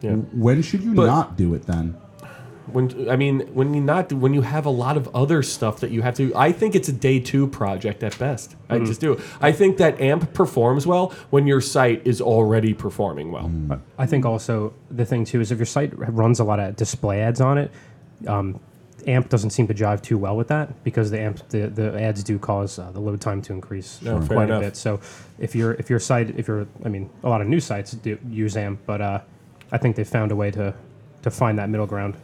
Yeah. 0.00 0.16
When 0.16 0.62
should 0.62 0.82
you 0.82 0.94
But- 0.94 1.06
not 1.06 1.36
do 1.36 1.54
it 1.54 1.66
then? 1.66 1.96
When 2.72 3.10
I 3.10 3.16
mean, 3.16 3.40
when 3.52 3.74
you 3.74 3.80
not 3.82 4.10
when 4.10 4.32
you 4.32 4.40
have 4.40 4.64
a 4.64 4.70
lot 4.70 4.96
of 4.96 5.14
other 5.14 5.42
stuff 5.42 5.80
that 5.80 5.90
you 5.90 6.00
have 6.00 6.14
to, 6.16 6.32
I 6.34 6.50
think 6.50 6.74
it's 6.74 6.88
a 6.88 6.94
day 6.94 7.20
two 7.20 7.46
project 7.46 8.02
at 8.02 8.18
best. 8.18 8.56
I 8.70 8.78
just 8.78 9.02
do. 9.02 9.20
I 9.42 9.52
think 9.52 9.76
that 9.76 10.00
AMP 10.00 10.32
performs 10.32 10.86
well 10.86 11.12
when 11.28 11.46
your 11.46 11.60
site 11.60 12.06
is 12.06 12.22
already 12.22 12.72
performing 12.72 13.30
well. 13.32 13.50
I 13.98 14.06
think 14.06 14.24
also 14.24 14.72
the 14.90 15.04
thing 15.04 15.26
too 15.26 15.42
is 15.42 15.52
if 15.52 15.58
your 15.58 15.66
site 15.66 15.92
runs 15.98 16.40
a 16.40 16.44
lot 16.44 16.58
of 16.58 16.74
display 16.74 17.20
ads 17.20 17.42
on 17.42 17.58
it, 17.58 17.70
um, 18.26 18.58
AMP 19.08 19.28
doesn't 19.28 19.50
seem 19.50 19.66
to 19.68 19.74
jive 19.74 20.02
too 20.02 20.18
well 20.18 20.36
with 20.36 20.48
that 20.48 20.82
because 20.84 21.10
the 21.10 21.20
AMP 21.20 21.48
the, 21.48 21.68
the 21.68 22.00
ads 22.00 22.22
do 22.22 22.38
cause 22.38 22.78
uh, 22.78 22.90
the 22.92 23.00
load 23.00 23.20
time 23.20 23.40
to 23.42 23.52
increase 23.52 24.00
No, 24.02 24.20
fair 24.20 24.36
quite 24.36 24.50
a 24.50 24.60
bit. 24.60 24.76
So 24.76 25.00
if 25.38 25.54
your 25.54 25.72
if 25.74 25.90
your 25.90 25.98
site 26.00 26.30
if 26.38 26.48
you're 26.48 26.66
I 26.84 26.88
mean 26.88 27.10
a 27.22 27.28
lot 27.28 27.40
of 27.40 27.46
new 27.48 27.60
sites 27.60 27.92
do 27.92 28.18
use 28.28 28.56
AMP, 28.56 28.80
but 28.86 29.00
uh, 29.00 29.20
I 29.72 29.78
think 29.78 29.96
they 29.96 30.04
found 30.04 30.32
a 30.32 30.36
way 30.36 30.50
to 30.52 30.74
to 31.22 31.30
find 31.30 31.58
that 31.58 31.70
middle 31.70 31.86
ground. 31.86 32.16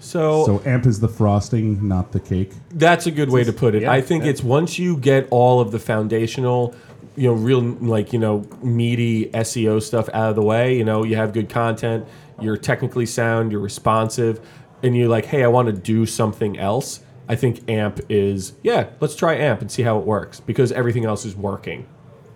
So, 0.00 0.46
So 0.46 0.62
amp 0.64 0.86
is 0.86 1.00
the 1.00 1.08
frosting, 1.08 1.86
not 1.86 2.12
the 2.12 2.20
cake. 2.20 2.52
that's 2.70 3.06
a 3.06 3.10
good 3.10 3.28
way 3.28 3.44
to 3.44 3.52
put 3.52 3.74
it. 3.74 3.82
yeah, 3.82 3.92
I 3.92 4.00
think 4.00 4.24
yeah. 4.24 4.30
it's 4.30 4.42
once 4.42 4.78
you 4.78 4.96
get 4.96 5.28
all 5.30 5.60
of 5.60 5.70
the 5.70 5.78
foundational, 5.78 6.74
you 7.14 7.28
know, 7.28 7.34
real 7.34 7.60
like 7.60 8.12
you 8.14 8.18
know 8.18 8.46
meaty 8.62 9.26
SEO 9.32 9.82
stuff 9.82 10.08
out 10.14 10.30
of 10.30 10.36
the 10.36 10.42
way. 10.42 10.74
You 10.76 10.84
know, 10.84 11.04
you 11.04 11.16
have 11.16 11.34
good 11.34 11.50
content, 11.50 12.06
you're 12.40 12.56
technically 12.56 13.04
sound, 13.04 13.52
you're 13.52 13.60
responsive, 13.60 14.40
and 14.82 14.96
you're 14.96 15.08
like, 15.08 15.26
hey, 15.26 15.44
I 15.44 15.48
want 15.48 15.66
to 15.66 15.72
do 15.72 16.06
something 16.06 16.58
else. 16.58 17.00
I 17.28 17.36
think 17.36 17.68
AMP 17.70 18.00
is 18.08 18.52
yeah. 18.62 18.90
Let's 19.00 19.14
try 19.14 19.34
AMP 19.34 19.62
and 19.62 19.70
see 19.70 19.82
how 19.82 19.98
it 19.98 20.04
works 20.04 20.40
because 20.40 20.72
everything 20.72 21.04
else 21.04 21.24
is 21.24 21.36
working. 21.36 21.86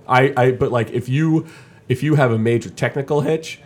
I, 0.08 0.32
I 0.36 0.52
but 0.52 0.70
like 0.70 0.90
if 0.90 1.08
you 1.08 1.46
if 1.88 2.02
you 2.02 2.14
have 2.14 2.32
a 2.32 2.38
major 2.38 2.70
technical 2.70 3.20
hitch, 3.20 3.60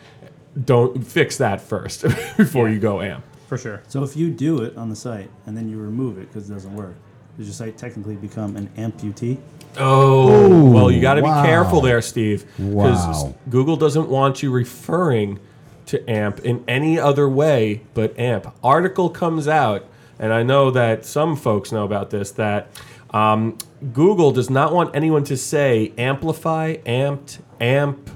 don't 0.65 1.07
fix 1.07 1.37
that 1.39 1.61
first 1.61 2.03
before 2.37 2.69
you 2.69 2.81
go 2.81 3.01
AMP. 3.01 3.25
For 3.49 3.59
sure. 3.59 3.83
So 3.89 4.03
if 4.03 4.17
you 4.17 4.31
do 4.31 4.63
it 4.63 4.77
on 4.77 4.89
the 4.89 4.97
site 4.97 5.31
and 5.47 5.57
then 5.57 5.69
you 5.69 5.79
remove 5.79 6.19
it 6.19 6.29
because 6.29 6.49
it 6.49 6.55
doesn't 6.55 6.75
work, 6.75 6.95
does 7.37 7.47
your 7.47 7.55
site 7.55 7.77
technically 7.77 8.17
become 8.17 8.57
an 8.57 8.69
amputee? 8.77 9.39
Oh, 9.77 10.71
well, 10.71 10.91
you 10.91 11.01
got 11.01 11.15
to 11.15 11.23
wow. 11.23 11.43
be 11.43 11.49
careful 11.49 11.81
there, 11.81 12.03
Steve. 12.03 12.45
Wow. 12.59 13.35
Google 13.49 13.77
doesn't 13.77 14.09
want 14.09 14.43
you 14.43 14.51
referring 14.51 15.39
to 15.87 16.09
AMP 16.11 16.41
in 16.41 16.65
any 16.69 16.99
other 16.99 17.29
way 17.29 17.83
but 17.95 18.19
AMP. 18.19 18.53
Article 18.63 19.11
comes 19.11 19.49
out, 19.49 19.87
and 20.19 20.33
I 20.33 20.43
know 20.43 20.71
that 20.71 21.05
some 21.05 21.37
folks 21.37 21.73
know 21.73 21.85
about 21.85 22.11
this, 22.11 22.31
that 22.33 22.71
um, 23.11 23.59
Google 23.93 24.31
does 24.33 24.51
not 24.51 24.73
want 24.73 24.95
anyone 24.95 25.25
to 25.25 25.37
say 25.37 25.93
amplify, 25.99 26.77
amped, 26.87 27.41
amp, 27.61 28.11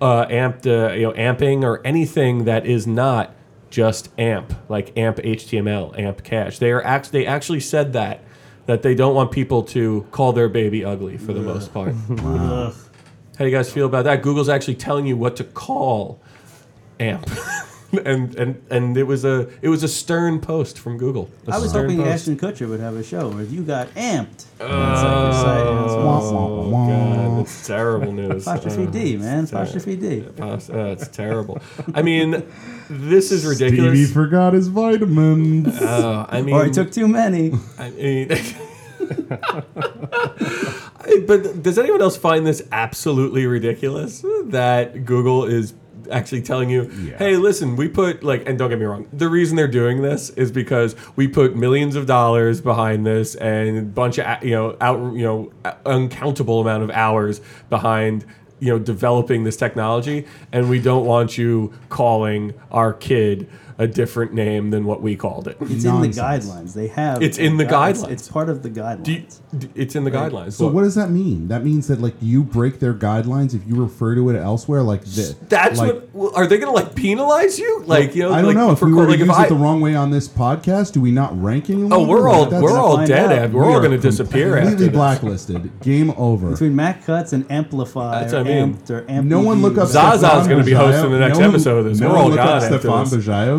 uh, 0.00 0.26
amped, 0.26 0.66
uh, 0.66 0.92
you 0.92 1.02
know, 1.02 1.12
amping, 1.12 1.62
or 1.62 1.84
anything 1.86 2.44
that 2.44 2.66
is 2.66 2.86
not 2.86 3.34
just 3.70 4.08
AMP, 4.18 4.52
like 4.68 4.96
AMP 4.96 5.16
HTML, 5.18 5.98
AMP 5.98 6.22
cache. 6.22 6.58
They 6.58 6.70
are 6.70 6.82
act- 6.84 7.12
they 7.12 7.26
actually 7.26 7.60
said 7.60 7.92
that 7.94 8.22
that 8.66 8.82
they 8.82 8.94
don't 8.94 9.14
want 9.14 9.30
people 9.30 9.62
to 9.62 10.04
call 10.10 10.32
their 10.32 10.48
baby 10.48 10.84
ugly 10.84 11.16
for 11.16 11.32
the 11.32 11.40
most 11.40 11.72
part. 11.72 11.94
Wow. 12.08 12.72
How 13.38 13.44
do 13.44 13.50
you 13.50 13.56
guys 13.56 13.70
feel 13.70 13.84
about 13.84 14.06
that? 14.06 14.22
Google's 14.22 14.48
actually 14.48 14.76
telling 14.76 15.06
you 15.06 15.14
what 15.14 15.36
to 15.36 15.44
call 15.44 16.22
AMP. 17.00 17.28
and 18.04 18.34
and 18.34 18.60
and 18.68 18.96
it 18.96 19.04
was 19.04 19.24
a 19.24 19.48
it 19.62 19.68
was 19.68 19.84
a 19.84 19.88
stern 19.88 20.40
post 20.40 20.76
from 20.78 20.98
Google. 20.98 21.30
A 21.46 21.52
I 21.54 21.58
was 21.58 21.70
stern 21.70 21.84
hoping 21.88 22.02
post. 22.04 22.28
Ashton 22.28 22.36
Kutcher 22.36 22.68
would 22.68 22.80
have 22.80 22.96
a 22.96 23.04
show 23.04 23.28
where 23.28 23.44
you 23.44 23.62
got 23.62 23.88
amped. 23.94 24.44
It's 24.58 24.60
like 24.60 24.68
your 24.68 25.32
site, 25.32 25.66
you 25.66 25.74
know, 25.74 25.84
it's 25.84 25.94
Wah, 25.94 26.32
wah, 26.32 26.48
Oh. 26.48 26.70
God, 26.70 27.38
that's 27.40 27.66
terrible 27.74 28.12
news. 28.12 28.46
Apostrophe 28.46 28.86
D, 28.86 29.16
man. 29.16 29.42
it's 29.44 29.52
ter- 29.52 29.56
Apostrophe 29.58 29.96
D. 29.96 30.20
Apos- 30.22 30.74
uh, 30.74 30.92
it's 30.92 31.08
terrible. 31.08 31.60
I 31.94 32.02
mean, 32.02 32.42
this 32.90 33.30
is 33.30 33.42
Stevie 33.44 33.64
ridiculous. 33.80 34.12
forgot 34.12 34.52
his 34.54 34.66
vitamins. 34.68 35.80
Uh, 35.80 36.26
I 36.28 36.42
mean, 36.42 36.54
Or 36.56 36.64
he 36.64 36.70
took 36.72 36.90
too 36.90 37.06
many. 37.06 37.52
I 37.78 37.90
mean, 37.90 38.28
but 41.26 41.62
does 41.62 41.78
anyone 41.78 42.02
else 42.02 42.16
find 42.16 42.46
this 42.46 42.62
absolutely 42.72 43.46
ridiculous 43.46 44.24
that 44.46 45.04
Google 45.04 45.44
is 45.44 45.74
actually 46.10 46.42
telling 46.42 46.70
you, 46.70 46.90
Yeah. 47.02 47.18
"Hey, 47.18 47.36
listen, 47.36 47.76
we 47.76 47.88
put 47.88 48.22
like," 48.22 48.48
and 48.48 48.58
don't 48.58 48.70
get 48.70 48.78
me 48.78 48.84
wrong, 48.86 49.06
the 49.12 49.28
reason 49.28 49.56
they're 49.56 49.66
doing 49.68 50.02
this 50.02 50.30
is 50.30 50.50
because 50.50 50.94
we 51.16 51.28
put 51.28 51.56
millions 51.56 51.96
of 51.96 52.06
dollars 52.06 52.60
behind 52.60 53.06
this 53.06 53.34
and 53.36 53.78
a 53.78 53.82
bunch 53.82 54.18
of 54.18 54.42
you 54.44 54.50
know 54.52 54.76
out 54.80 55.14
you 55.14 55.24
know 55.24 55.50
uncountable 55.84 56.60
amount 56.60 56.82
of 56.82 56.90
hours 56.90 57.40
behind 57.70 58.24
you 58.58 58.68
know 58.68 58.78
developing 58.78 59.44
this 59.44 59.56
technology, 59.56 60.24
and 60.52 60.70
we 60.70 60.80
don't 60.80 61.04
want 61.04 61.36
you 61.36 61.72
calling 61.88 62.54
our 62.70 62.92
kid 62.92 63.46
a 63.78 63.86
different 63.86 64.32
name 64.32 64.70
than 64.70 64.84
what 64.84 65.02
we 65.02 65.16
called 65.16 65.46
it. 65.48 65.56
It's 65.60 65.84
Nonsense. 65.84 65.84
in 65.84 66.00
the 66.00 66.08
guidelines. 66.22 66.74
They 66.74 66.86
have. 66.88 67.22
It's 67.22 67.36
in 67.38 67.56
the 67.58 67.64
guidelines. 67.64 68.04
guidelines. 68.04 68.10
It's 68.10 68.28
part 68.28 68.48
of 68.48 68.62
the 68.62 68.70
guidelines. 68.70 69.02
Do 69.04 69.12
you, 69.12 69.26
d- 69.58 69.68
it's 69.74 69.94
in 69.94 70.04
the 70.04 70.10
guidelines. 70.10 70.54
So 70.54 70.66
what 70.68 70.82
does 70.82 70.94
that 70.94 71.10
mean? 71.10 71.48
That 71.48 71.62
means 71.64 71.86
that 71.88 72.00
like 72.00 72.14
you 72.20 72.42
break 72.42 72.80
their 72.80 72.94
guidelines 72.94 73.54
if 73.54 73.66
you 73.66 73.74
refer 73.76 74.14
to 74.14 74.30
it 74.30 74.36
elsewhere, 74.36 74.82
like 74.82 75.02
this. 75.04 75.34
That's 75.48 75.78
like, 75.78 76.08
what. 76.12 76.34
Are 76.36 76.46
they 76.46 76.56
going 76.58 76.74
to 76.74 76.82
like 76.84 76.94
penalize 76.94 77.58
you? 77.58 77.82
Like 77.84 78.14
you 78.14 78.22
know? 78.22 78.32
I 78.32 78.36
don't 78.36 78.46
like, 78.48 78.56
know 78.56 78.72
if 78.72 78.78
for 78.78 78.86
we 78.86 78.92
call- 78.92 79.02
were 79.02 79.10
like 79.10 79.20
if 79.20 79.26
use 79.26 79.36
I, 79.36 79.44
it 79.44 79.48
the 79.50 79.54
wrong 79.56 79.80
way 79.80 79.94
on 79.94 80.10
this 80.10 80.26
podcast. 80.26 80.92
Do 80.94 81.00
we 81.00 81.10
not 81.10 81.40
rank 81.42 81.68
anyone? 81.68 81.92
Oh, 81.92 82.06
we're 82.06 82.28
all 82.28 82.44
That's- 82.46 82.62
we're 82.62 82.78
all 82.78 82.96
dead. 83.06 83.26
out. 83.26 83.32
Ed. 83.32 83.52
We're 83.52 83.66
we 83.66 83.74
all 83.74 83.80
going 83.80 83.90
to 83.92 83.98
disappear 83.98 84.56
after 84.56 84.70
Completely 84.70 84.86
this. 84.86 84.94
blacklisted. 84.96 85.80
Game 85.80 86.10
over. 86.16 86.50
Between 86.52 86.74
Matt 86.74 87.04
Cutts 87.04 87.32
and 87.32 87.50
Amplify, 87.50 88.20
That's 88.20 88.32
what 88.32 88.40
I 88.42 88.44
mean. 88.44 88.74
Amped, 88.76 88.90
or 88.90 89.04
Amp 89.10 89.26
No 89.26 89.40
one 89.40 89.60
look 89.62 89.76
up. 89.78 89.88
Zaza's 89.88 90.20
Stefan 90.20 90.48
gonna 90.48 90.64
be 90.64 90.72
hosting 90.72 91.10
the 91.12 91.18
next 91.18 91.38
episode 91.38 91.78
of 91.78 91.84
this. 91.84 92.00
No 92.00 92.08
We're 92.08 92.14
one 92.14 92.22
all 92.22 92.28
look 92.30 92.36
gone 92.38 92.48
up 92.48 92.62
after 92.62 92.78
Stefan 92.78 93.04
this. 93.04 93.12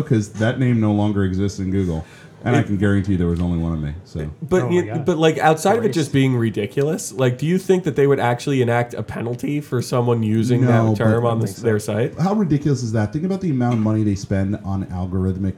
Bajaio 0.08 0.18
because 0.18 0.28
that 0.34 0.58
name 0.58 0.80
no 0.80 0.92
longer 0.92 1.24
exists 1.24 1.58
in 1.58 1.70
Google, 1.70 2.04
and 2.44 2.56
I 2.56 2.62
can 2.62 2.76
guarantee 2.76 3.16
there 3.16 3.26
was 3.26 3.40
only 3.40 3.58
one 3.58 3.72
of 3.72 3.80
me. 3.80 3.94
So 4.04 4.30
But 4.42 4.62
Oh 4.62 4.70
you, 4.70 4.94
but 5.04 5.18
like 5.18 5.38
outside 5.38 5.78
of 5.78 5.84
it 5.84 5.92
just 5.92 6.12
being 6.12 6.36
ridiculous, 6.36 7.12
like 7.12 7.38
do 7.38 7.46
you 7.46 7.58
think 7.58 7.84
that 7.84 7.96
they 7.96 8.06
would 8.06 8.20
actually 8.20 8.62
enact 8.62 8.94
a 8.94 9.02
penalty 9.02 9.60
for 9.60 9.82
someone 9.82 10.22
using 10.22 10.62
No, 10.62 10.90
that 10.90 10.96
term 10.96 11.26
on 11.26 11.38
I 11.38 11.40
this, 11.42 11.56
their 11.56 11.78
site? 11.78 12.18
how 12.18 12.34
ridiculous 12.34 12.82
is 12.82 12.92
that? 12.92 13.12
Think 13.12 13.24
about 13.24 13.40
the 13.40 13.50
amount 13.50 13.74
of 13.74 13.80
money 13.80 14.02
they 14.02 14.14
spend 14.14 14.56
on 14.64 14.86
algorithmic 14.86 15.54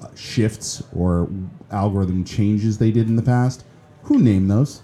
uh, 0.00 0.08
shifts 0.14 0.82
or 0.94 1.28
algorithm 1.70 2.24
changes 2.24 2.78
they 2.78 2.90
did 2.90 3.08
in 3.08 3.16
the 3.16 3.22
past. 3.22 3.64
Who 4.04 4.18
named 4.18 4.50
those? 4.50 4.82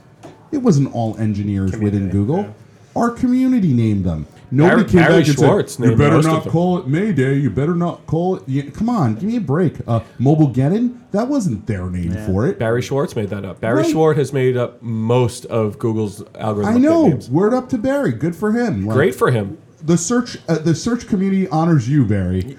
It 0.52 0.58
wasn't 0.58 0.94
all 0.94 1.16
engineers 1.18 1.76
within 1.76 2.08
Google. 2.10 2.54
Our 2.96 3.10
community 3.10 3.72
named 3.72 4.04
them. 4.04 4.26
Nobody 4.50 4.76
Barry- 4.76 4.84
came 4.88 5.00
Barry 5.00 5.18
back 5.22 5.28
and 5.28 5.36
Schwartz 5.38 5.72
said, 5.74 5.82
"You 5.82 5.88
named 5.88 5.98
better 5.98 6.14
most 6.16 6.26
of 6.26 6.32
not 6.32 6.44
them." 6.44 6.52
call 6.52 6.78
it 6.78 6.86
Mayday. 6.86 7.38
You 7.40 7.50
better 7.50 7.74
not 7.74 8.06
call 8.06 8.36
it." 8.36 8.42
Yeah, 8.46 8.62
come 8.72 8.88
on, 8.88 9.14
give 9.14 9.24
me 9.24 9.36
a 9.36 9.40
break. 9.40 9.74
Uh, 9.88 10.00
Mobilegeddon? 10.20 10.92
That 11.10 11.28
wasn't 11.28 11.66
their 11.66 11.90
name 11.90 12.12
Yeah. 12.12 12.26
for 12.26 12.46
it. 12.46 12.58
Barry 12.58 12.80
Schwartz 12.82 13.16
made 13.16 13.30
that 13.30 13.44
up. 13.44 13.60
Barry 13.60 13.82
Right. 13.82 13.90
Schwartz 13.90 14.18
has 14.18 14.32
made 14.32 14.56
up 14.56 14.80
most 14.82 15.46
of 15.46 15.78
Google's 15.78 16.22
algorithm. 16.38 16.74
I 16.74 16.78
know. 16.78 17.08
names. 17.08 17.28
Word 17.28 17.54
up 17.54 17.68
to 17.70 17.78
Barry. 17.78 18.12
Good 18.12 18.36
for 18.36 18.52
him. 18.52 18.86
Like, 18.86 18.96
Great 18.96 19.14
for 19.16 19.30
him. 19.32 19.58
the 19.84 19.96
search. 19.98 20.38
Uh, 20.48 20.58
the 20.58 20.74
search 20.74 21.06
community 21.08 21.48
honors 21.48 21.88
you, 21.88 22.04
Barry. 22.04 22.56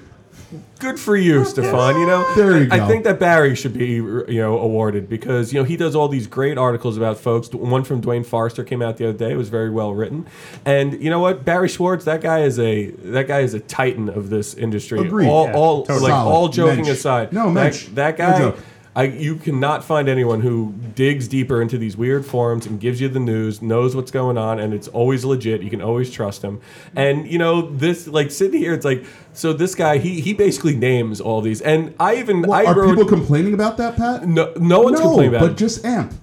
Good 0.80 1.00
for 1.00 1.16
you, 1.18 1.44
Stefan. 1.46 2.00
You 2.00 2.06
know, 2.06 2.36
There 2.36 2.62
you 2.64 2.70
I 2.72 2.78
go. 2.78 2.88
think 2.88 3.04
that 3.06 3.20
Barry 3.20 3.56
should 3.56 3.74
be, 3.74 3.94
you 3.96 4.26
know, 4.30 4.58
awarded 4.60 5.10
because 5.10 5.52
you 5.52 5.60
know 5.60 5.64
he 5.64 5.76
does 5.76 5.96
all 5.96 6.08
these 6.08 6.28
great 6.28 6.58
articles 6.58 6.98
about 6.98 7.18
folks. 7.20 7.52
One 7.54 7.84
from 7.84 8.02
Duane 8.02 8.24
Forrester 8.24 8.64
came 8.64 8.82
out 8.82 8.98
the 8.98 9.10
other 9.10 9.18
day. 9.18 9.32
It 9.32 9.38
was 9.38 9.50
very 9.50 9.70
well 9.70 9.94
written, 9.94 10.28
and 10.66 11.02
you 11.02 11.10
know 11.10 11.20
what, 11.20 11.44
Barry 11.44 11.68
Schwartz, 11.70 12.06
that 12.06 12.22
guy 12.22 12.42
is 12.42 12.60
a 12.60 12.92
that 12.92 13.28
guy 13.28 13.40
is 13.40 13.54
a 13.54 13.60
titan 13.60 14.08
of 14.10 14.30
this 14.30 14.54
industry. 14.54 15.00
Agreed. 15.00 15.28
All, 15.28 15.46
Yeah, 15.48 15.54
all 15.56 15.86
totally. 15.86 16.04
like 16.04 16.12
Solid. 16.12 16.32
all 16.32 16.48
joking 16.50 16.76
Mensch. 16.86 16.90
aside, 16.90 17.34
No, 17.34 17.46
that, 17.48 17.52
Mensch. 17.54 17.86
that 17.88 18.18
No 18.20 18.26
guy. 18.26 18.38
joke. 18.40 18.60
I, 18.98 19.04
you 19.04 19.36
cannot 19.36 19.84
find 19.84 20.10
anyone 20.10 20.42
who 20.42 20.74
digs 20.96 21.28
deeper 21.28 21.62
into 21.62 21.78
these 21.78 21.96
weird 21.96 22.26
forums 22.26 22.66
and 22.66 22.80
gives 22.80 23.00
you 23.00 23.08
the 23.08 23.20
news, 23.20 23.62
knows 23.62 23.96
what's 23.96 24.10
going 24.10 24.40
on, 24.40 24.60
and 24.60 24.74
it's 24.74 24.88
always 24.88 25.24
legit. 25.24 25.62
You 25.62 25.70
can 25.70 25.84
always 25.84 26.10
trust 26.10 26.42
him. 26.42 26.60
And 26.96 27.32
you 27.32 27.38
know 27.38 27.70
this, 27.70 28.08
like 28.08 28.32
sitting 28.32 28.60
here, 28.60 28.74
it's 28.74 28.86
like 28.86 29.06
so. 29.34 29.54
This 29.54 29.76
guy, 29.76 30.00
he 30.00 30.20
he 30.20 30.34
basically 30.34 30.76
names 30.76 31.22
all 31.22 31.42
these, 31.42 31.62
and 31.62 31.94
I 32.00 32.16
even 32.16 32.42
Well, 32.42 32.54
I 32.54 32.64
are 32.64 32.74
wrote 32.76 32.96
people 32.96 33.06
complaining 33.06 33.54
about 33.54 33.78
that, 33.78 33.98
Pat? 33.98 34.28
no 34.28 34.52
no 34.58 34.80
one's 34.82 35.00
complaining 35.00 35.36
about 35.36 35.42
that. 35.42 35.48
but 35.50 35.52
it, 35.52 35.58
just 35.58 35.86
AMP. 35.86 36.14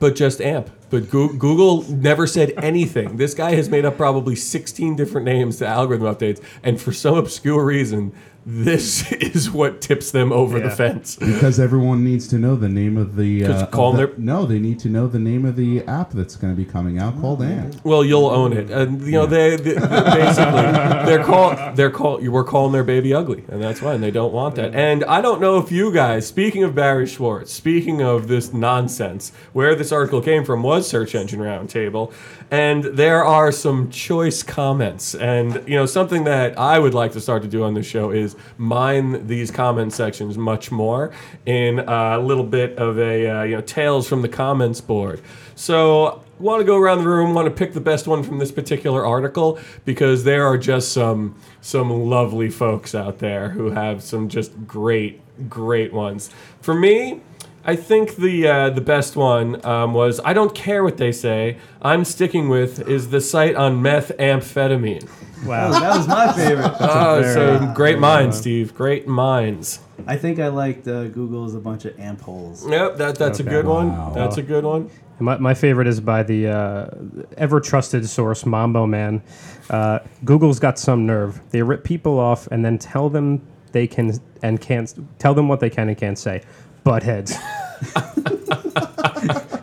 but 0.00 0.16
just 0.16 0.40
AMP. 0.40 0.70
But 0.88 1.10
Google 1.10 1.82
never 1.90 2.26
said 2.26 2.52
anything. 2.56 3.16
This 3.16 3.34
guy 3.34 3.54
has 3.56 3.68
made 3.68 3.84
up 3.84 3.96
probably 3.96 4.36
16 4.36 4.94
different 4.96 5.24
names 5.24 5.56
to 5.58 5.66
algorithm 5.66 6.06
updates, 6.06 6.40
and 6.62 6.80
for 6.80 6.92
some 6.92 7.16
obscure 7.16 7.64
reason, 7.64 8.12
this 8.46 9.10
is 9.12 9.50
what 9.50 9.80
tips 9.80 10.10
them 10.10 10.32
over 10.32 10.60
the 10.60 10.70
fence. 10.70 11.16
Because 11.16 11.58
everyone 11.58 12.04
needs 12.04 12.28
to 12.28 12.38
know 12.38 12.56
the 12.56 12.68
name 12.68 12.96
of 12.96 13.16
the. 13.16 13.40
Just 13.40 13.64
Uh, 13.64 13.66
call 13.68 13.90
of 13.92 13.96
the- 13.98 14.06
their- 14.08 14.16
no, 14.18 14.44
they 14.46 14.58
need 14.58 14.78
to 14.80 14.88
know 14.88 15.06
the 15.06 15.18
name 15.18 15.44
of 15.44 15.56
the 15.56 15.82
app 15.86 16.10
that's 16.12 16.36
going 16.36 16.52
to 16.52 16.56
be 16.56 16.64
coming 16.64 16.98
out 16.98 17.20
called 17.20 17.42
AMP. 17.42 17.76
Well, 17.84 18.04
you'll 18.04 18.26
own 18.26 18.52
it, 18.52 18.70
and 18.70 19.00
you 19.02 19.12
know 19.12 19.26
they, 19.26 19.56
they 19.56 19.74
basically 20.18 20.62
they're 21.06 21.24
call 21.24 21.72
they're 21.74 21.90
call 21.90 22.22
you 22.22 22.30
were 22.32 22.44
calling 22.44 22.72
their 22.72 22.84
baby 22.84 23.14
ugly, 23.14 23.44
and 23.48 23.62
that's 23.62 23.80
why 23.82 23.94
and 23.94 24.02
they 24.02 24.10
don't 24.10 24.32
want 24.32 24.56
that. 24.56 24.74
And 24.74 25.04
I 25.04 25.20
don't 25.20 25.40
know 25.40 25.58
if 25.58 25.70
you 25.72 25.92
guys, 25.92 26.26
speaking 26.26 26.62
of 26.64 26.74
Barry 26.74 27.06
Schwartz, 27.06 27.52
speaking 27.52 28.02
of 28.02 28.28
this 28.28 28.52
nonsense, 28.52 29.32
where 29.52 29.74
this 29.74 29.92
article 29.92 30.20
came 30.20 30.44
from 30.44 30.62
was 30.62 30.86
Search 30.88 31.14
Engine 31.14 31.40
Roundtable, 31.40 32.12
and 32.50 32.84
there 32.84 33.24
are 33.24 33.50
some 33.52 33.90
choice 33.90 34.42
comments, 34.42 35.14
and 35.14 35.62
you 35.66 35.74
know 35.74 35.86
something 35.86 36.24
that 36.24 36.58
I 36.58 36.78
would 36.78 36.94
like 36.94 37.12
to 37.12 37.20
start 37.20 37.42
to 37.42 37.48
do 37.48 37.64
on 37.64 37.74
this 37.74 37.86
show 37.86 38.10
is 38.10 38.36
mine 38.58 39.26
these 39.26 39.50
comment 39.50 39.92
sections 39.92 40.36
much 40.36 40.70
more 40.70 41.12
in 41.46 41.80
a 41.80 42.18
little 42.18 42.44
bit 42.44 42.76
of 42.78 42.98
a 42.98 43.28
uh, 43.28 43.42
you 43.44 43.56
know 43.56 43.62
tales 43.62 44.08
from 44.08 44.22
the 44.22 44.28
comments 44.28 44.80
board. 44.80 45.20
So 45.54 46.22
want 46.38 46.60
to 46.60 46.64
go 46.64 46.76
around 46.76 46.98
the 46.98 47.08
room, 47.08 47.34
want 47.34 47.46
to 47.46 47.50
pick 47.50 47.74
the 47.74 47.80
best 47.80 48.06
one 48.06 48.22
from 48.22 48.38
this 48.38 48.52
particular 48.52 49.06
article 49.06 49.58
because 49.84 50.24
there 50.24 50.46
are 50.46 50.58
just 50.58 50.92
some 50.92 51.36
some 51.60 51.90
lovely 51.90 52.50
folks 52.50 52.94
out 52.94 53.18
there 53.18 53.50
who 53.50 53.70
have 53.70 54.02
some 54.02 54.28
just 54.28 54.66
great 54.66 55.20
great 55.48 55.92
ones. 55.92 56.30
For 56.60 56.74
me, 56.74 57.20
I 57.66 57.76
think 57.76 58.16
the 58.16 58.46
uh, 58.46 58.70
the 58.70 58.80
best 58.80 59.16
one 59.16 59.64
um, 59.64 59.94
was 59.94 60.20
I 60.24 60.32
don't 60.34 60.54
care 60.54 60.84
what 60.84 60.96
they 60.98 61.12
say. 61.12 61.56
I'm 61.80 62.04
sticking 62.04 62.48
with 62.48 62.86
is 62.88 63.08
the 63.10 63.20
site 63.20 63.54
on 63.56 63.82
methamphetamine. 63.82 65.08
Wow. 65.46 65.72
that 65.72 65.96
was 65.96 66.08
my 66.08 66.32
favorite. 66.32 66.72
Oh, 66.80 67.20
very- 67.22 67.34
so 67.34 67.58
very 67.58 67.74
great 67.74 67.98
minds. 67.98 68.38
Steve. 68.38 68.74
Great 68.74 69.06
minds. 69.06 69.80
I 70.06 70.16
think 70.16 70.38
I 70.40 70.48
liked 70.48 70.86
uh, 70.88 71.04
Google's 71.08 71.54
a 71.54 71.60
bunch 71.60 71.84
of 71.84 71.98
amp 71.98 72.20
holes. 72.20 72.68
Yep, 72.68 72.96
that 72.96 73.16
that's 73.16 73.40
a 73.40 73.42
Okay. 73.42 73.50
good 73.50 73.66
one. 73.66 73.88
Wow. 73.96 74.12
That's 74.14 74.36
a 74.38 74.42
good 74.42 74.64
one. 74.64 74.90
My, 75.20 75.38
my 75.38 75.54
favorite 75.54 75.86
is 75.86 76.00
by 76.00 76.22
the 76.24 76.48
uh, 76.48 76.90
ever 77.36 77.60
trusted 77.60 78.06
source, 78.08 78.44
Mambo 78.44 78.84
Man. 78.86 79.22
Uh, 79.70 80.00
Google's 80.24 80.58
got 80.58 80.78
some 80.78 81.06
nerve. 81.06 81.40
They 81.50 81.62
rip 81.62 81.84
people 81.84 82.18
off 82.18 82.46
and 82.48 82.64
then 82.64 82.78
tell 82.78 83.08
them 83.08 83.40
they 83.72 83.86
can 83.86 84.18
and 84.42 84.60
can't 84.60 84.92
tell 85.18 85.32
them 85.34 85.48
what 85.48 85.60
they 85.60 85.70
can 85.70 85.88
and 85.88 85.96
can't 85.96 86.18
say. 86.18 86.42
Buttheads. 86.84 87.34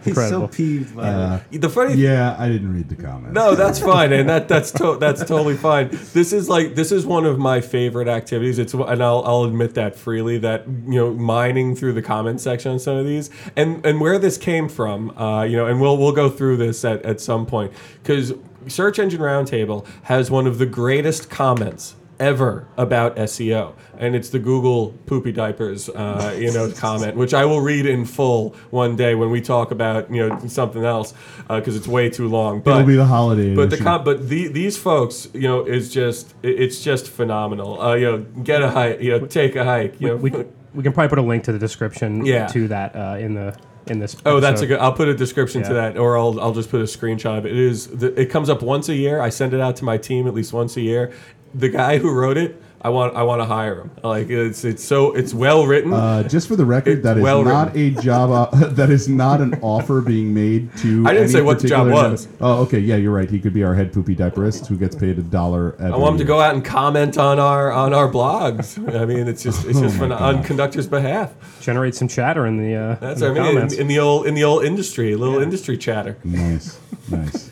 He's 0.04 0.16
so 0.16 0.22
Incredible. 0.22 0.48
peeved 0.48 0.96
by 0.96 1.08
Uh. 1.10 1.40
The 1.52 1.70
funny 1.70 1.94
yeah, 1.94 2.36
I 2.40 2.50
didn't 2.50 2.74
read 2.74 2.90
the 2.90 2.96
comments. 2.96 3.36
No, 3.36 3.54
that's 3.54 3.80
fine, 3.80 4.12
and 4.12 4.28
that 4.28 4.48
that's 4.48 4.72
to, 4.74 4.98
that's 5.00 5.20
totally 5.24 5.56
fine. 5.56 5.90
This 6.14 6.34
is 6.34 6.50
like 6.50 6.74
this 6.74 6.92
is 6.92 7.06
one 7.06 7.26
of 7.28 7.38
my 7.38 7.62
favorite 7.62 8.08
activities. 8.08 8.58
It's 8.58 8.74
and 8.74 9.04
I'll 9.04 9.22
I'll 9.26 9.44
admit 9.44 9.76
that 9.76 9.96
freely 9.96 10.40
that 10.40 10.66
you 10.68 10.96
know 10.96 11.14
mining 11.14 11.76
through 11.76 11.94
the 11.94 12.02
comment 12.02 12.42
section 12.42 12.72
on 12.72 12.80
some 12.80 12.98
of 12.98 13.06
these 13.06 13.30
and 13.56 13.86
and 13.86 14.02
where 14.02 14.18
this 14.18 14.40
came 14.40 14.68
from, 14.68 15.16
uh, 15.20 15.44
you 15.44 15.56
know, 15.56 15.68
and 15.68 15.80
we'll 15.80 15.98
we'll 15.98 16.14
go 16.14 16.30
through 16.32 16.58
this 16.58 16.84
at 16.84 17.04
at 17.06 17.22
some 17.22 17.46
point 17.46 17.72
because 18.02 18.34
Search 18.68 18.98
Engine 18.98 19.22
Roundtable 19.22 19.86
has 20.04 20.32
one 20.32 20.48
of 20.48 20.58
the 20.58 20.66
greatest 20.66 21.30
comments 21.30 21.94
ever 22.22 22.68
about 22.78 23.16
SEO, 23.18 23.74
and 23.98 24.16
it's 24.16 24.30
the 24.30 24.40
Google 24.40 24.94
poopy 25.08 25.32
diapers, 25.32 25.90
uh, 25.90 26.36
you 26.40 26.54
know, 26.54 26.72
comment, 26.78 27.18
which 27.18 27.34
I 27.34 27.44
will 27.46 27.60
read 27.62 27.86
in 27.86 28.06
full 28.06 28.56
one 28.70 28.96
day 28.96 29.16
when 29.16 29.32
we 29.32 29.42
talk 29.42 29.72
about 29.72 30.10
you 30.14 30.30
know 30.30 30.40
something 30.48 30.86
else 30.86 31.14
because 31.50 31.76
it's 31.76 31.88
way 31.88 32.10
too 32.10 32.30
long. 32.30 32.62
But 32.62 32.76
It'll 32.76 32.88
be 32.88 32.96
the 32.96 33.06
holiday. 33.06 33.56
but 33.56 33.70
the 33.72 33.78
com- 33.78 34.04
but 34.04 34.30
the, 34.30 34.48
these 34.48 34.78
folks, 34.78 35.28
you 35.34 35.42
know, 35.42 35.66
is 35.66 35.92
just 35.92 36.34
it's 36.44 36.82
just 36.84 37.10
phenomenal. 37.10 37.82
Uh, 37.82 37.96
you 37.96 38.06
know, 38.06 38.18
get 38.44 38.62
a 38.62 38.70
hike, 38.70 39.02
you 39.02 39.12
know, 39.18 39.26
take 39.26 39.56
a 39.56 39.66
hike. 39.66 40.00
You 40.00 40.10
know, 40.10 40.16
we, 40.16 40.30
we 40.74 40.84
can 40.84 40.94
probably 40.94 41.10
put 41.10 41.18
a 41.18 41.24
link 41.24 41.44
to 41.46 41.52
the 41.52 41.60
description 41.60 42.26
Yeah. 42.26 42.48
to 42.48 42.68
that 42.70 42.96
uh, 42.96 43.18
in 43.20 43.34
the 43.34 43.58
in 43.88 43.98
this. 44.00 44.16
Oh, 44.28 44.40
that's 44.40 44.62
a 44.62 44.68
good. 44.68 44.80
I'll 44.80 44.94
put 44.94 45.08
a 45.08 45.16
description 45.16 45.64
to 45.64 45.74
that, 45.74 45.98
or 45.98 46.16
I'll 46.18 46.40
I'll 46.40 46.54
just 46.54 46.70
put 46.70 46.82
a 46.82 46.86
screenshot 46.86 47.40
of 47.40 47.46
it. 47.48 47.52
It 47.54 47.58
is. 47.58 47.88
The, 47.88 48.18
it 48.22 48.30
comes 48.30 48.48
up 48.48 48.62
once 48.62 48.88
a 48.90 48.96
year. 48.96 49.20
I 49.20 49.30
send 49.30 49.54
it 49.56 49.60
out 49.60 49.76
to 49.78 49.84
my 49.86 49.98
team 49.98 50.28
at 50.28 50.34
least 50.36 50.54
once 50.54 50.78
a 50.78 50.82
year. 50.82 51.12
The 51.54 51.70
guy 51.70 51.98
who 51.98 52.12
wrote 52.12 52.38
it 52.38 52.62
I 52.84 52.90
want 52.90 53.16
I 53.16 53.22
want 53.22 53.42
to 53.42 53.46
hire 53.46 53.82
him. 53.82 53.92
Like 54.04 54.30
it's 54.30 54.66
it's 54.66 54.84
so 54.84 55.14
it's 55.14 55.36
well 55.36 55.68
written. 55.68 55.94
Uh, 55.94 56.24
just 56.28 56.48
for 56.48 56.56
the 56.56 56.66
record, 56.66 56.98
It's 56.98 57.04
that 57.04 57.18
is 57.18 57.24
well 57.24 57.44
not 57.44 57.76
a 57.78 57.92
job. 57.92 58.32
Uh, 58.32 58.70
that 58.70 58.90
is 58.90 59.08
not 59.08 59.40
an 59.40 59.60
offer 59.62 60.02
being 60.02 60.34
made 60.34 60.76
to. 60.78 61.04
I 61.06 61.14
didn't 61.14 61.26
any 61.26 61.32
say 61.32 61.42
what 61.42 61.60
the 61.60 61.68
job 61.68 61.88
particular- 61.88 62.12
was. 62.12 62.28
Oh, 62.40 62.64
okay. 62.64 62.80
Yeah, 62.80 62.96
you're 62.96 63.14
right. 63.14 63.30
He 63.30 63.40
could 63.40 63.54
be 63.54 63.64
our 63.64 63.76
head 63.76 63.94
poopy 63.94 64.16
diaperist 64.16 64.66
who 64.66 64.78
gets 64.78 64.96
paid 64.96 65.20
a 65.20 65.22
dollar. 65.22 65.76
I 65.80 65.96
want 65.96 66.14
him 66.14 66.18
to 66.20 66.24
go 66.24 66.40
out 66.40 66.56
and 66.56 66.66
comment 66.66 67.20
on 67.20 67.38
our 67.40 67.72
on 67.72 67.94
our 67.94 68.10
blogs. 68.10 68.80
I 69.00 69.06
mean, 69.06 69.28
it's 69.28 69.44
just 69.44 69.64
it's 69.66 69.80
just 69.80 70.02
Oh 70.02 70.08
my 70.08 70.18
for, 70.18 70.24
on 70.24 70.44
conductor's 70.44 70.88
behalf. 70.88 71.36
Generate 71.62 71.94
some 71.94 72.08
chatter 72.08 72.48
in 72.48 72.58
the 72.58 72.76
uh, 72.76 72.96
That's 72.96 73.22
in 73.22 73.28
what 73.28 73.36
the 73.36 73.42
I 73.42 73.54
mean 73.54 73.74
in, 73.74 73.80
in 73.82 73.88
the 73.90 74.00
old 74.00 74.26
in 74.26 74.34
the 74.34 74.44
old 74.44 74.66
industry, 74.66 75.12
a 75.12 75.18
little 75.20 75.40
industry 75.40 75.78
chatter. 75.78 76.18
Nice, 76.24 76.80
nice. 77.10 77.52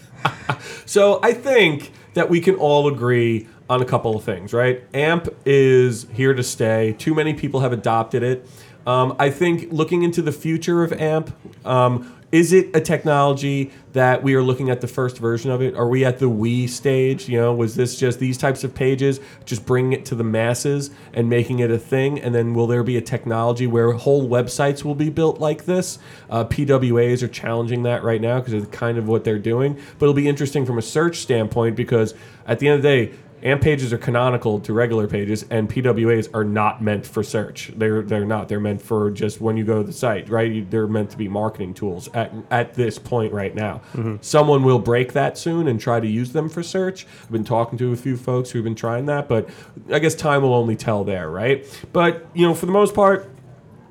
So 0.88 1.20
I 1.22 1.34
think 1.34 1.92
that 2.16 2.32
we 2.32 2.42
can 2.42 2.56
all 2.56 2.88
agree 2.88 3.48
on 3.70 3.82
a 3.82 3.86
couple 3.86 4.16
of 4.16 4.24
things, 4.24 4.52
right? 4.52 4.84
AMP 4.94 5.30
is 5.46 6.08
here 6.14 6.34
to 6.34 6.44
stay. 6.44 6.94
Too 6.98 7.14
many 7.14 7.34
people 7.34 7.60
have 7.60 7.72
adopted 7.72 8.24
it. 8.24 8.48
Um, 8.88 9.16
I 9.20 9.30
think 9.30 9.72
looking 9.72 10.04
into 10.04 10.22
the 10.22 10.32
future 10.32 10.84
of 10.84 10.92
AMP, 10.94 11.32
um, 11.66 12.16
is 12.32 12.54
it 12.54 12.76
a 12.76 12.82
technology 12.82 13.72
that 13.94 14.22
we 14.22 14.36
are 14.36 14.44
looking 14.44 14.70
at 14.70 14.82
the 14.82 14.88
first 14.88 15.18
version 15.18 15.50
of 15.50 15.64
it? 15.64 15.76
Are 15.76 15.88
we 15.88 16.06
at 16.06 16.20
the 16.20 16.30
we 16.30 16.68
stage? 16.68 17.28
You 17.28 17.40
know, 17.40 17.54
was 17.54 17.76
this 17.76 18.00
just 18.00 18.20
these 18.20 18.38
types 18.38 18.64
of 18.64 18.76
pages, 18.76 19.20
just 19.46 19.66
bringing 19.66 19.94
it 19.94 20.06
to 20.06 20.16
the 20.16 20.24
masses 20.24 20.92
and 21.12 21.28
making 21.28 21.60
it 21.60 21.72
a 21.72 21.80
thing? 21.80 22.20
And 22.20 22.34
then 22.34 22.54
will 22.54 22.68
there 22.68 22.84
be 22.84 22.98
a 22.98 23.02
technology 23.02 23.66
where 23.66 23.92
whole 23.94 24.30
websites 24.30 24.84
will 24.84 24.94
be 24.94 25.10
built 25.10 25.40
like 25.40 25.66
this? 25.66 25.98
Uh, 26.30 26.46
PWAs 26.46 27.24
are 27.24 27.28
challenging 27.28 27.82
that 27.84 28.04
right 28.04 28.22
now 28.22 28.40
because 28.40 28.54
it's 28.54 28.68
kind 28.68 29.00
of 29.00 29.08
what 29.08 29.24
they're 29.24 29.40
doing. 29.40 29.74
But 29.98 30.06
it'll 30.06 30.14
be 30.14 30.28
interesting 30.28 30.68
from 30.68 30.78
a 30.78 30.84
search 30.84 31.18
standpoint 31.18 31.76
because 31.76 32.14
at 32.46 32.60
the 32.60 32.68
end 32.68 32.78
of 32.78 32.84
the 32.84 32.88
day, 32.90 33.14
AMP 33.44 33.62
pages 33.62 33.94
are 33.94 33.98
canonical 33.98 34.60
to 34.60 34.74
regular 34.74 35.08
pages, 35.08 35.46
and 35.50 35.70
PWAs 35.70 36.30
are 36.34 36.44
not 36.44 36.82
meant 36.82 37.06
for 37.06 37.24
search. 37.24 37.72
They're 37.76 38.02
they're 38.02 38.26
not. 38.26 38.50
They're 38.50 38.60
meant 38.60 38.82
for 38.82 39.12
just 39.12 39.42
when 39.42 39.58
you 39.58 39.64
go 39.64 39.82
to 39.82 39.88
the 39.88 39.94
site, 39.94 40.30
right? 40.30 40.52
You, 40.52 40.66
they're 40.70 40.88
meant 40.88 41.10
to 41.12 41.18
be 41.18 41.28
marketing 41.28 41.74
tools 41.74 42.10
at 42.14 42.34
at 42.52 42.74
this 42.74 43.00
point 43.00 43.34
right 43.34 43.54
now. 43.56 43.82
Mm-hmm. 43.94 44.18
Someone 44.22 44.64
will 44.64 44.80
break 44.80 45.14
that 45.14 45.38
soon 45.38 45.68
and 45.68 45.80
try 45.80 46.00
to 46.00 46.08
use 46.08 46.32
them 46.34 46.50
for 46.50 46.64
search. 46.64 47.08
I've 47.24 47.32
been 47.32 47.44
talking 47.44 47.78
to 47.80 47.92
a 47.92 47.96
few 47.96 48.18
folks 48.18 48.52
who've 48.52 48.64
been 48.64 48.76
trying 48.76 49.06
that, 49.06 49.28
but 49.28 49.50
I 49.92 50.00
guess 50.00 50.16
time 50.16 50.42
will 50.42 50.54
only 50.54 50.76
tell 50.76 51.04
there, 51.04 51.30
right? 51.30 51.66
But 51.94 52.26
you 52.34 52.48
know, 52.48 52.54
for 52.54 52.66
the 52.66 52.72
most 52.72 52.94
part, 52.94 53.30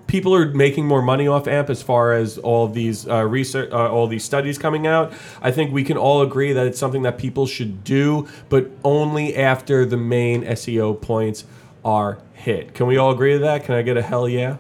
people 0.08 0.34
are 0.34 0.46
making 0.46 0.86
more 0.86 1.02
money 1.02 1.28
off 1.28 1.46
AMP 1.46 1.70
as 1.70 1.80
far 1.82 2.12
as 2.12 2.38
all 2.38 2.66
these 2.66 3.06
uh, 3.06 3.24
research, 3.24 3.70
uh, 3.70 3.88
all 3.92 4.08
these 4.08 4.24
studies 4.24 4.58
coming 4.58 4.88
out. 4.88 5.12
I 5.40 5.52
think 5.52 5.72
we 5.72 5.84
can 5.84 5.96
all 5.96 6.22
agree 6.22 6.52
that 6.52 6.66
it's 6.66 6.78
something 6.78 7.02
that 7.02 7.18
people 7.18 7.46
should 7.46 7.84
do, 7.84 8.26
but 8.48 8.68
only 8.82 9.36
after 9.36 9.84
the 9.84 9.96
main 9.96 10.42
SEO 10.42 11.00
points 11.00 11.44
are 11.84 12.18
hit. 12.32 12.74
Can 12.74 12.86
we 12.88 12.96
all 12.96 13.12
agree 13.12 13.34
to 13.34 13.38
that? 13.40 13.64
Can 13.64 13.76
I 13.76 13.82
get 13.82 13.96
a 13.96 14.02
hell 14.02 14.28
yeah? 14.28 14.56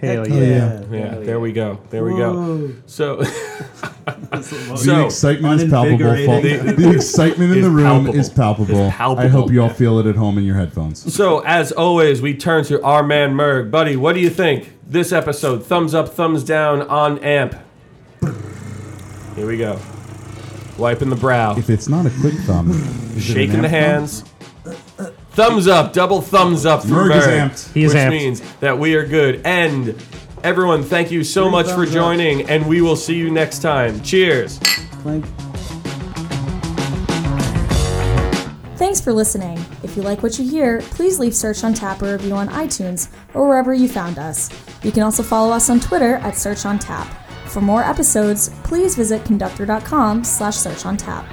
Hell 0.00 0.24
Hell 0.24 0.28
yeah. 0.28 0.82
yeah. 0.90 0.90
Yeah, 0.90 1.14
there 1.20 1.38
we 1.38 1.52
go. 1.52 1.78
There 1.90 2.04
we 2.04 2.16
go. 2.16 2.72
So, 2.86 3.22
The 4.04 4.76
So- 4.76 5.06
excitement 5.06 5.62
is 5.62 5.70
palpable. 5.70 6.06
Uninvigorating. 6.06 6.76
The 6.76 6.90
excitement 6.90 7.52
in 7.52 7.62
the 7.62 7.70
room 7.70 7.84
palpable. 8.04 8.14
is 8.18 8.28
palpable. 8.28 8.90
Palpable. 8.90 9.22
I 9.24 9.28
hope 9.28 9.50
you 9.50 9.62
all 9.62 9.68
feel 9.70 9.98
it 9.98 10.06
at 10.06 10.16
home 10.16 10.36
in 10.38 10.44
your 10.44 10.56
headphones. 10.56 11.12
so 11.14 11.40
as 11.40 11.72
always, 11.72 12.20
we 12.20 12.34
turn 12.34 12.64
to 12.64 12.82
our 12.82 13.02
man 13.02 13.34
Merg, 13.34 13.70
buddy. 13.70 13.96
What 13.96 14.14
do 14.14 14.20
you 14.20 14.30
think? 14.30 14.72
This 14.88 15.12
episode, 15.12 15.64
thumbs 15.64 15.94
up, 15.94 16.10
thumbs 16.14 16.42
down 16.44 16.82
on 16.82 17.18
AMP. 17.20 17.54
Here 19.36 19.46
we 19.46 19.56
go. 19.56 19.78
Wiping 20.78 21.08
the 21.10 21.16
brow. 21.16 21.56
If 21.56 21.70
it's 21.70 21.88
not 21.88 22.04
a 22.06 22.10
quick 22.20 22.34
thumb, 22.46 22.70
is 23.16 23.16
it 23.16 23.20
shaking 23.32 23.62
the 23.62 23.68
amp 23.68 23.70
hands. 23.70 24.24
thumb? 24.64 25.06
Thumbs 25.30 25.66
up, 25.66 25.92
double 25.92 26.20
thumbs 26.20 26.64
up 26.66 26.82
for 26.82 26.88
Merg 26.88 27.16
is 27.16 27.26
amped. 27.26 27.72
He 27.72 27.84
is 27.84 27.92
which 27.94 28.02
amped. 28.02 28.10
means 28.10 28.42
that 28.60 28.78
we 28.78 28.94
are 28.94 29.04
good. 29.06 29.40
And 29.44 29.94
everyone, 30.44 30.82
thank 30.84 31.10
you 31.10 31.24
so 31.24 31.50
much 31.50 31.66
for 31.66 31.84
thumbs 31.84 31.88
up. 31.88 31.94
joining, 31.94 32.48
and 32.48 32.66
we 32.68 32.80
will 32.80 32.96
see 32.96 33.16
you 33.16 33.30
next 33.30 33.60
time. 33.60 34.00
Cheers. 34.02 34.60
Clink. 35.02 35.24
Thanks 38.76 39.00
for 39.00 39.12
listening. 39.12 39.58
If 39.82 39.96
you 39.96 40.02
like 40.02 40.22
what 40.22 40.38
you 40.38 40.48
hear, 40.48 40.80
please 40.80 41.18
leave 41.18 41.34
Search 41.34 41.64
on 41.64 41.74
Tap 41.74 42.02
a 42.02 42.12
review 42.12 42.34
on 42.34 42.48
iTunes 42.48 43.08
or 43.32 43.48
wherever 43.48 43.72
you 43.72 43.88
found 43.88 44.18
us. 44.18 44.50
You 44.82 44.92
can 44.92 45.02
also 45.02 45.22
follow 45.22 45.52
us 45.52 45.70
on 45.70 45.80
Twitter 45.80 46.16
at 46.16 46.36
Search 46.36 46.66
on 46.66 46.78
Tap. 46.78 47.06
For 47.46 47.60
more 47.60 47.82
episodes, 47.82 48.50
please 48.64 48.96
visit 48.96 49.24
conductor.com 49.24 50.24
slash 50.24 50.56
search 50.56 50.84
on 50.84 50.96
tap. 50.96 51.24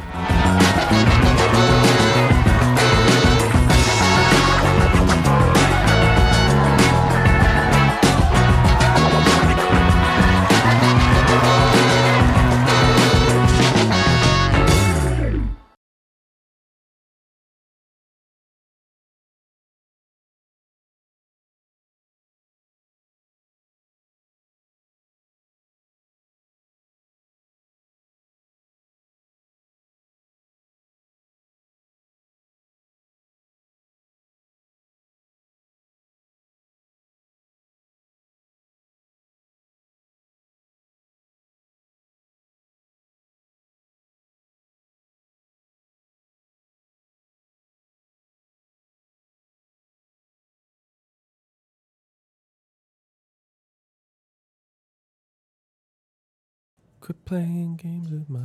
Quit 57.02 57.26
playing 57.26 57.78
games 57.78 58.12
with 58.12 58.30
my. 58.30 58.40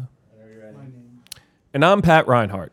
And 1.75 1.85
I'm 1.85 2.01
Pat 2.01 2.27
Reinhart. 2.27 2.73